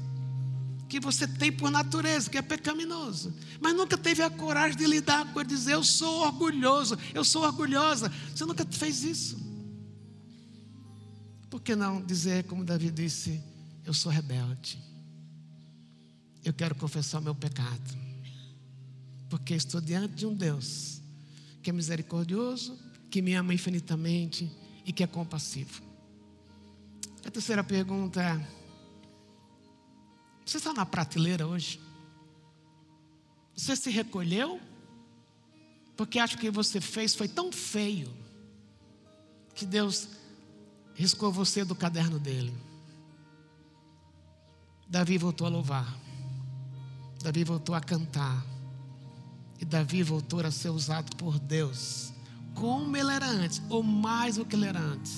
que 0.89 1.01
você 1.01 1.27
tem 1.27 1.51
por 1.51 1.71
natureza, 1.71 2.31
que 2.31 2.39
é 2.39 2.43
pecaminoso, 2.43 3.35
mas 3.61 3.75
nunca 3.75 3.97
teve 3.97 4.23
a 4.23 4.31
coragem 4.31 4.77
de 4.77 4.87
lidar 4.87 5.33
com 5.33 5.41
ele, 5.41 5.49
dizer: 5.49 5.73
Eu 5.73 5.83
sou 5.83 6.21
orgulhoso, 6.21 6.99
eu 7.15 7.25
sou 7.25 7.43
orgulhosa. 7.43 8.13
Você 8.35 8.45
nunca 8.45 8.65
fez 8.71 9.03
isso. 9.03 9.46
Por 11.57 11.63
que 11.63 11.75
não 11.75 12.05
dizer, 12.05 12.45
como 12.45 12.63
Davi 12.63 12.91
disse: 12.91 13.43
Eu 13.83 13.95
sou 13.95 14.13
rebelde, 14.13 14.79
eu 16.45 16.53
quero 16.53 16.75
confessar 16.75 17.19
o 17.19 17.23
meu 17.23 17.35
pecado, 17.35 17.97
porque 19.31 19.55
estou 19.55 19.81
diante 19.81 20.17
de 20.17 20.27
um 20.27 20.35
Deus 20.35 21.01
que 21.63 21.71
é 21.71 21.73
misericordioso, 21.73 22.79
que 23.11 23.23
me 23.23 23.33
ama 23.33 23.55
infinitamente 23.55 24.53
e 24.85 24.93
que 24.93 25.03
é 25.03 25.07
compassivo. 25.07 25.83
A 27.25 27.31
terceira 27.31 27.65
pergunta 27.65 28.23
é: 28.23 28.49
Você 30.45 30.59
está 30.59 30.75
na 30.75 30.85
prateleira 30.85 31.47
hoje? 31.47 31.81
Você 33.57 33.75
se 33.75 33.89
recolheu? 33.89 34.61
Porque 35.97 36.19
acha 36.19 36.37
que 36.37 36.51
você 36.51 36.83
fez 36.83 37.15
foi 37.15 37.29
tão 37.29 37.51
feio 37.51 38.15
que 39.55 39.65
Deus 39.65 40.26
riscou 40.97 41.31
você 41.31 41.65
do 41.65 41.75
caderno 41.75 42.19
dele. 42.19 42.53
Davi 44.89 45.19
voltou 45.19 45.47
a 45.47 45.51
louvar. 45.51 45.97
Davi 47.23 47.45
voltou 47.45 47.75
a 47.75 47.81
cantar. 47.81 48.45
E 49.61 49.65
Davi 49.65 50.03
voltou 50.03 50.41
a 50.41 50.51
ser 50.51 50.71
usado 50.71 51.15
por 51.17 51.39
Deus, 51.39 52.13
como 52.55 52.97
ele 52.97 53.11
era 53.11 53.27
antes, 53.27 53.63
ou 53.69 53.83
mais 53.83 54.37
do 54.37 54.45
que 54.45 54.55
ele 54.55 54.67
era 54.67 54.79
antes, 54.79 55.15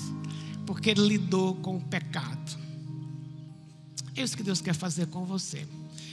porque 0.65 0.91
ele 0.91 1.01
lidou 1.01 1.55
com 1.55 1.75
o 1.75 1.81
pecado. 1.81 2.57
É 4.15 4.21
isso 4.21 4.37
que 4.37 4.43
Deus 4.43 4.61
quer 4.61 4.73
fazer 4.73 5.07
com 5.07 5.25
você. 5.25 5.67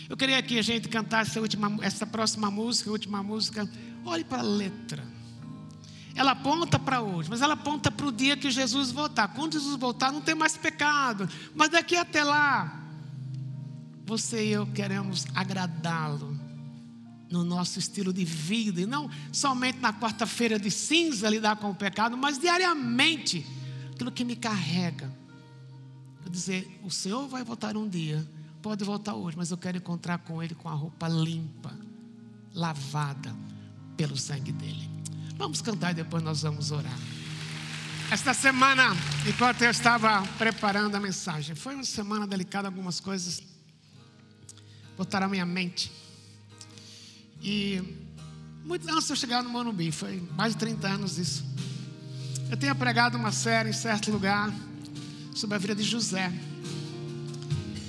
Eu 0.09 0.17
queria 0.17 0.43
que 0.43 0.59
a 0.59 0.63
gente 0.63 0.89
cantasse 0.89 1.39
última, 1.39 1.85
essa 1.85 2.07
próxima 2.07 2.51
música, 2.51 2.91
última 2.91 3.23
música. 3.23 3.69
Olhe 4.05 4.25
para 4.25 4.39
a 4.39 4.43
letra. 4.43 5.16
Ela 6.17 6.33
aponta 6.33 6.79
para 6.79 7.03
hoje, 7.03 7.29
mas 7.29 7.43
ela 7.43 7.53
aponta 7.53 7.91
para 7.91 8.07
o 8.07 8.11
dia 8.11 8.37
que 8.37 8.51
Jesus 8.51 8.91
voltar. 8.91 9.29
Quando 9.29 9.53
Jesus 9.53 9.77
voltar, 9.79 10.11
não 10.11 10.23
tem 10.23 10.35
mais 10.35 10.57
pecado. 10.57 11.29
Mas 11.55 11.69
daqui 11.69 11.95
até 11.95 12.25
lá, 12.25 12.83
você 14.07 14.47
e 14.47 14.53
eu 14.53 14.67
queremos 14.67 15.27
agradá-lo 15.35 16.41
no 17.31 17.45
nosso 17.45 17.79
estilo 17.79 18.13
de 18.13 18.25
vida, 18.25 18.81
e 18.81 18.87
não 18.87 19.11
somente 19.33 19.79
na 19.79 19.93
quarta-feira 19.93 20.59
de 20.59 20.71
cinza 20.71 21.29
lidar 21.29 21.57
com 21.57 21.71
o 21.71 21.75
pecado, 21.75 22.17
mas 22.17 22.39
diariamente, 22.39 23.45
aquilo 23.93 24.13
que 24.13 24.25
me 24.25 24.37
carrega. 24.37 25.13
Eu 26.25 26.31
dizer, 26.31 26.81
o 26.83 26.91
Senhor 26.91 27.29
vai 27.29 27.43
voltar 27.45 27.77
um 27.77 27.89
dia, 27.89 28.27
pode 28.63 28.85
voltar 28.85 29.15
hoje, 29.15 29.37
mas 29.37 29.51
eu 29.51 29.59
quero 29.59 29.77
encontrar 29.77 30.19
com 30.19 30.43
Ele 30.43 30.55
com 30.55 30.69
a 30.69 30.73
roupa 30.73 31.09
limpa, 31.09 31.77
lavada 32.55 33.35
pelo 33.97 34.17
sangue 34.17 34.53
dele. 34.53 34.96
Vamos 35.37 35.61
cantar 35.61 35.91
e 35.93 35.95
depois 35.95 36.23
nós 36.23 36.41
vamos 36.41 36.71
orar. 36.71 36.99
Esta 38.11 38.33
semana, 38.33 38.97
enquanto 39.29 39.61
eu 39.63 39.71
estava 39.71 40.23
preparando 40.39 40.95
a 40.95 41.01
mensagem, 41.01 41.55
foi 41.55 41.75
uma 41.75 41.85
semana 41.85 42.27
delicada, 42.27 42.69
algumas 42.69 43.01
coisas 43.01 43.43
botaram 44.97 45.27
a 45.27 45.29
minha 45.29 45.45
mente. 45.45 45.93
E 47.43 47.83
muito 48.65 48.89
antes 48.89 49.07
de 49.07 49.13
eu 49.13 49.17
chegar 49.17 49.43
no 49.43 49.51
Morumbi, 49.51 49.93
foi 49.93 50.21
mais 50.35 50.55
de 50.55 50.59
30 50.59 50.89
anos 50.89 51.19
isso. 51.19 51.45
Eu 52.51 52.57
tinha 52.57 52.75
pregado 52.75 53.19
uma 53.19 53.31
série 53.31 53.71
em 53.71 53.75
certo 53.75 54.11
lugar 54.11 54.51
sobre 55.35 55.57
a 55.57 55.59
vida 55.59 55.75
de 55.75 55.83
José. 55.83 56.33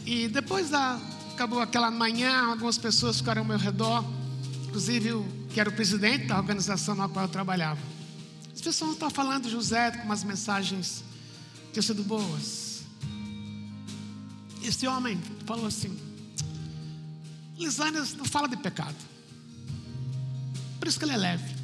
E 0.05 0.27
depois 0.27 0.69
da 0.69 0.99
acabou 1.33 1.61
aquela 1.61 1.91
manhã, 1.91 2.47
algumas 2.47 2.77
pessoas 2.79 3.19
ficaram 3.19 3.43
ao 3.43 3.47
meu 3.47 3.59
redor, 3.59 4.03
inclusive 4.65 5.13
o 5.13 5.36
que 5.53 5.59
era 5.59 5.69
o 5.69 5.73
presidente 5.73 6.25
da 6.27 6.37
organização 6.37 6.95
na 6.95 7.07
qual 7.07 7.25
eu 7.25 7.31
trabalhava. 7.31 7.81
As 8.53 8.61
pessoas 8.61 8.93
estavam 8.93 9.13
falando 9.13 9.43
de 9.43 9.51
José 9.51 9.91
com 9.91 10.03
umas 10.03 10.23
mensagens 10.23 11.03
que 11.67 11.73
tinham 11.73 11.83
sido 11.83 12.03
boas. 12.03 12.83
Esse 14.63 14.87
homem 14.87 15.19
falou 15.45 15.67
assim: 15.67 15.97
Lisânia 17.57 18.03
não 18.17 18.25
fala 18.25 18.47
de 18.47 18.57
pecado. 18.57 18.95
Por 20.79 20.87
isso 20.87 20.99
que 20.99 21.05
ele 21.05 21.13
é 21.13 21.17
leve. 21.17 21.55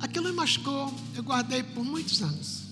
Aquilo 0.00 0.28
me 0.28 0.32
machucou, 0.32 0.92
eu 1.14 1.22
guardei 1.22 1.62
por 1.62 1.84
muitos 1.84 2.22
anos. 2.22 2.62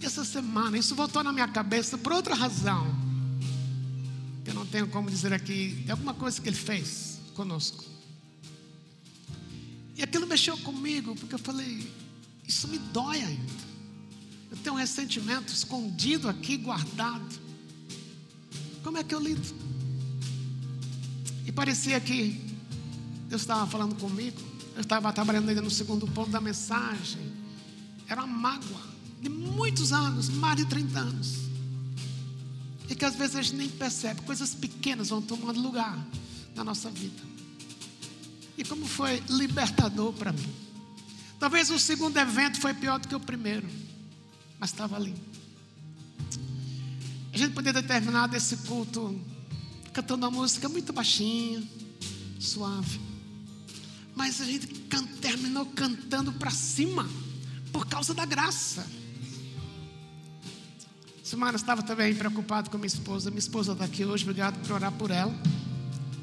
Essa 0.00 0.24
semana, 0.24 0.78
isso 0.78 0.94
voltou 0.94 1.22
na 1.24 1.32
minha 1.32 1.48
cabeça 1.48 1.98
por 1.98 2.12
outra 2.12 2.34
razão. 2.34 2.86
Eu 4.46 4.54
não 4.54 4.64
tenho 4.64 4.86
como 4.88 5.10
dizer 5.10 5.32
aqui, 5.32 5.84
é 5.86 5.90
alguma 5.90 6.14
coisa 6.14 6.40
que 6.40 6.48
ele 6.48 6.56
fez 6.56 7.18
conosco. 7.34 7.84
E 9.98 10.02
aquilo 10.04 10.28
mexeu 10.28 10.56
comigo, 10.58 11.16
porque 11.16 11.34
eu 11.34 11.40
falei, 11.40 11.92
isso 12.46 12.68
me 12.68 12.78
dói 12.78 13.20
ainda. 13.20 13.52
Eu 14.48 14.56
tenho 14.58 14.76
um 14.76 14.78
ressentimento 14.78 15.52
escondido 15.52 16.28
aqui, 16.28 16.56
guardado. 16.56 17.36
Como 18.84 18.96
é 18.96 19.02
que 19.02 19.12
eu 19.12 19.18
lido? 19.18 19.42
E 21.44 21.50
parecia 21.50 22.00
que 22.00 22.40
Deus 23.28 23.42
estava 23.42 23.66
falando 23.66 23.96
comigo. 23.96 24.40
Eu 24.76 24.82
estava 24.82 25.12
trabalhando 25.12 25.48
ainda 25.48 25.60
no 25.60 25.70
segundo 25.70 26.06
ponto 26.06 26.30
da 26.30 26.40
mensagem. 26.40 27.32
Era 28.06 28.22
uma 28.22 28.38
mágoa 28.38 28.80
de 29.20 29.28
muitos 29.28 29.92
anos, 29.92 30.28
mais 30.28 30.58
de 30.58 30.66
30 30.66 30.96
anos. 30.96 31.34
E 32.88 32.94
que 32.94 33.04
às 33.04 33.16
vezes 33.16 33.34
a 33.34 33.42
gente 33.42 33.56
nem 33.56 33.68
percebe, 33.68 34.22
coisas 34.22 34.54
pequenas 34.54 35.08
vão 35.08 35.20
tomando 35.20 35.60
lugar 35.60 35.98
na 36.54 36.62
nossa 36.62 36.88
vida 36.88 37.37
e 38.58 38.64
como 38.64 38.84
foi 38.86 39.22
libertador 39.30 40.12
para 40.12 40.32
mim. 40.32 40.52
Talvez 41.38 41.70
o 41.70 41.78
segundo 41.78 42.16
evento 42.16 42.60
foi 42.60 42.74
pior 42.74 42.98
do 42.98 43.06
que 43.06 43.14
o 43.14 43.20
primeiro, 43.20 43.68
mas 44.58 44.70
estava 44.70 44.96
ali. 44.96 45.14
A 47.32 47.38
gente 47.38 47.54
poderia 47.54 47.80
ter 47.80 47.86
terminado 47.86 48.36
esse 48.36 48.56
culto 48.58 49.18
cantando 49.92 50.26
uma 50.26 50.30
música 50.32 50.68
muito 50.68 50.92
baixinha, 50.92 51.62
suave, 52.40 53.00
mas 54.16 54.40
a 54.40 54.44
gente 54.44 54.66
can 54.66 55.06
terminou 55.20 55.66
cantando 55.66 56.32
para 56.32 56.50
cima, 56.50 57.08
por 57.72 57.86
causa 57.86 58.12
da 58.12 58.24
graça. 58.24 58.84
Semana 61.22 61.56
estava 61.56 61.82
também 61.82 62.14
preocupado 62.14 62.70
com 62.70 62.78
minha 62.78 62.86
esposa. 62.86 63.30
Minha 63.30 63.38
esposa 63.38 63.72
está 63.72 63.84
aqui 63.84 64.04
hoje, 64.04 64.24
obrigado 64.24 64.58
por 64.60 64.72
orar 64.72 64.90
por 64.92 65.10
ela. 65.10 65.34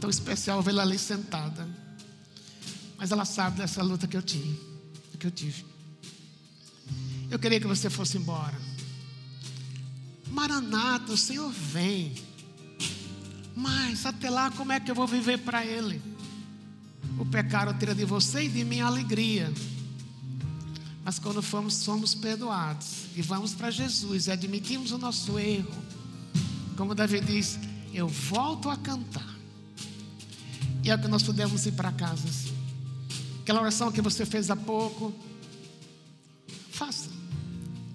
Tão 0.02 0.10
especial 0.10 0.62
vê-la 0.64 0.82
ali 0.82 0.98
sentada. 0.98 1.85
Mas 3.06 3.12
ela 3.12 3.24
sabe 3.24 3.58
dessa 3.58 3.84
luta 3.84 4.08
que 4.08 4.18
eu 4.18 4.22
tinha, 4.24 4.58
que 5.20 5.28
eu 5.28 5.30
tive. 5.30 5.64
Eu 7.30 7.38
queria 7.38 7.60
que 7.60 7.68
você 7.68 7.88
fosse 7.88 8.18
embora. 8.18 8.60
Maranata, 10.32 11.14
o 11.14 11.18
Senhor 11.18 11.52
vem. 11.52 12.16
Mas 13.56 14.08
até 14.08 14.28
lá, 14.28 14.50
como 14.50 14.72
é 14.72 14.80
que 14.80 14.90
eu 14.90 14.96
vou 14.96 15.06
viver 15.06 15.38
para 15.38 15.64
Ele? 15.64 16.02
O 17.20 17.26
pecado 17.28 17.78
tira 17.78 17.94
de 17.94 18.06
você 18.06 18.46
e 18.46 18.50
de 18.50 18.64
mim 18.64 18.80
a 18.80 18.88
alegria. 18.88 19.54
Mas 21.04 21.20
quando 21.20 21.44
fomos, 21.44 21.76
somos 21.76 22.16
perdoados 22.16 23.06
e 23.16 23.22
vamos 23.22 23.54
para 23.54 23.70
Jesus 23.70 24.26
e 24.26 24.32
admitimos 24.32 24.92
o 24.92 24.98
nosso 24.98 25.38
erro, 25.38 25.76
como 26.76 26.96
Davi 26.96 27.20
diz, 27.20 27.60
eu 27.94 28.08
volto 28.08 28.68
a 28.68 28.76
cantar. 28.76 29.36
E 30.84 30.90
é 30.90 30.96
o 30.96 31.00
que 31.00 31.08
nós 31.08 31.22
podemos 31.22 31.68
ir 31.68 31.74
para 31.74 31.92
casa 31.92 32.28
assim. 32.28 32.55
Aquela 33.46 33.62
oração 33.62 33.92
que 33.92 34.02
você 34.02 34.26
fez 34.26 34.50
há 34.50 34.56
pouco. 34.56 35.14
Faça. 36.72 37.12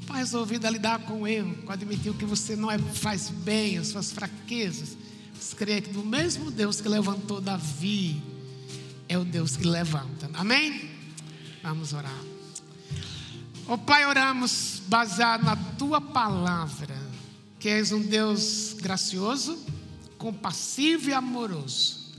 Está 0.00 0.14
resolvido 0.14 0.64
a 0.64 0.70
lidar 0.70 1.00
com 1.00 1.22
o 1.22 1.26
erro, 1.26 1.56
com 1.64 1.72
admitir 1.72 2.12
o 2.12 2.14
que 2.14 2.24
você 2.24 2.54
não 2.54 2.70
é, 2.70 2.78
faz 2.78 3.30
bem, 3.30 3.76
as 3.76 3.88
suas 3.88 4.12
fraquezas. 4.12 4.96
Você 5.34 5.56
crê 5.56 5.80
que 5.80 5.90
do 5.90 6.04
mesmo 6.04 6.52
Deus 6.52 6.80
que 6.80 6.88
levantou 6.88 7.40
Davi, 7.40 8.22
é 9.08 9.18
o 9.18 9.24
Deus 9.24 9.56
que 9.56 9.66
levanta. 9.66 10.30
Amém? 10.34 10.88
Vamos 11.64 11.92
orar. 11.92 12.22
Ó 13.66 13.74
oh, 13.74 13.78
Pai, 13.78 14.06
oramos 14.06 14.80
baseado 14.86 15.42
na 15.42 15.56
tua 15.56 16.00
palavra, 16.00 16.96
que 17.58 17.68
és 17.68 17.90
um 17.90 18.00
Deus 18.00 18.76
gracioso, 18.80 19.58
compassivo 20.16 21.10
e 21.10 21.12
amoroso, 21.12 22.14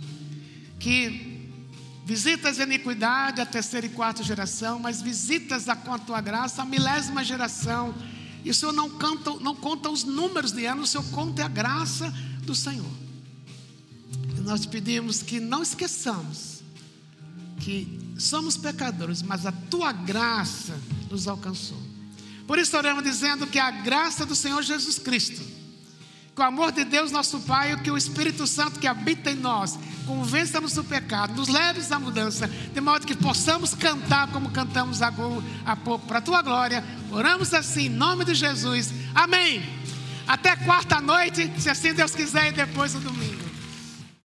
que 0.77 1.30
Visitas 2.11 2.59
a 2.59 2.63
iniquidade 2.63 3.39
a 3.39 3.45
terceira 3.45 3.85
e 3.85 3.89
quarta 3.89 4.21
geração, 4.21 4.77
mas 4.77 5.01
visitas 5.01 5.69
a 5.69 5.77
com 5.77 5.93
a 5.93 5.97
tua 5.97 6.19
graça 6.19 6.61
a 6.61 6.65
milésima 6.65 7.23
geração. 7.23 7.95
E 8.43 8.49
o 8.49 8.53
Senhor 8.53 8.73
não, 8.73 8.89
canta, 8.89 9.33
não 9.35 9.55
conta 9.55 9.89
os 9.89 10.03
números 10.03 10.51
de 10.51 10.65
anos, 10.65 10.89
o 10.89 10.91
Senhor 10.91 11.09
conta 11.11 11.45
a 11.45 11.47
graça 11.47 12.13
do 12.43 12.53
Senhor. 12.53 12.91
E 14.37 14.41
nós 14.41 14.59
te 14.59 14.67
pedimos 14.67 15.23
que 15.23 15.39
não 15.39 15.63
esqueçamos 15.63 16.61
que 17.61 17.87
somos 18.19 18.57
pecadores, 18.57 19.21
mas 19.21 19.45
a 19.45 19.53
tua 19.53 19.93
graça 19.93 20.77
nos 21.09 21.29
alcançou. 21.29 21.81
Por 22.45 22.59
isso 22.59 22.75
oramos 22.75 23.05
dizendo 23.05 23.47
que 23.47 23.57
a 23.57 23.71
graça 23.71 24.25
do 24.25 24.35
Senhor 24.35 24.61
Jesus 24.61 24.99
Cristo 24.99 25.41
que 26.35 26.41
o 26.41 26.45
amor 26.45 26.71
de 26.71 26.85
Deus, 26.85 27.11
nosso 27.11 27.41
Pai, 27.41 27.75
que 27.81 27.91
o 27.91 27.97
Espírito 27.97 28.47
Santo 28.47 28.79
que 28.79 28.87
habita 28.87 29.29
em 29.29 29.35
nós, 29.35 29.77
convença-nos 30.07 30.73
do 30.73 30.83
pecado, 30.83 31.35
nos 31.35 31.49
leve 31.49 31.81
à 31.93 31.99
mudança, 31.99 32.47
de 32.47 32.79
modo 32.81 33.05
que 33.05 33.15
possamos 33.15 33.73
cantar 33.73 34.27
como 34.29 34.49
cantamos 34.49 35.01
há 35.01 35.11
pouco, 35.11 36.07
para 36.07 36.19
a 36.19 36.21
tua 36.21 36.41
glória. 36.41 36.83
Oramos 37.11 37.53
assim, 37.53 37.87
em 37.87 37.89
nome 37.89 38.23
de 38.23 38.33
Jesus. 38.33 38.93
Amém. 39.13 39.61
Até 40.25 40.55
quarta 40.55 41.01
noite, 41.01 41.51
se 41.57 41.69
assim 41.69 41.93
Deus 41.93 42.15
quiser, 42.15 42.47
e 42.47 42.51
depois 42.51 42.93
do 42.93 42.99
domingo. 43.01 43.40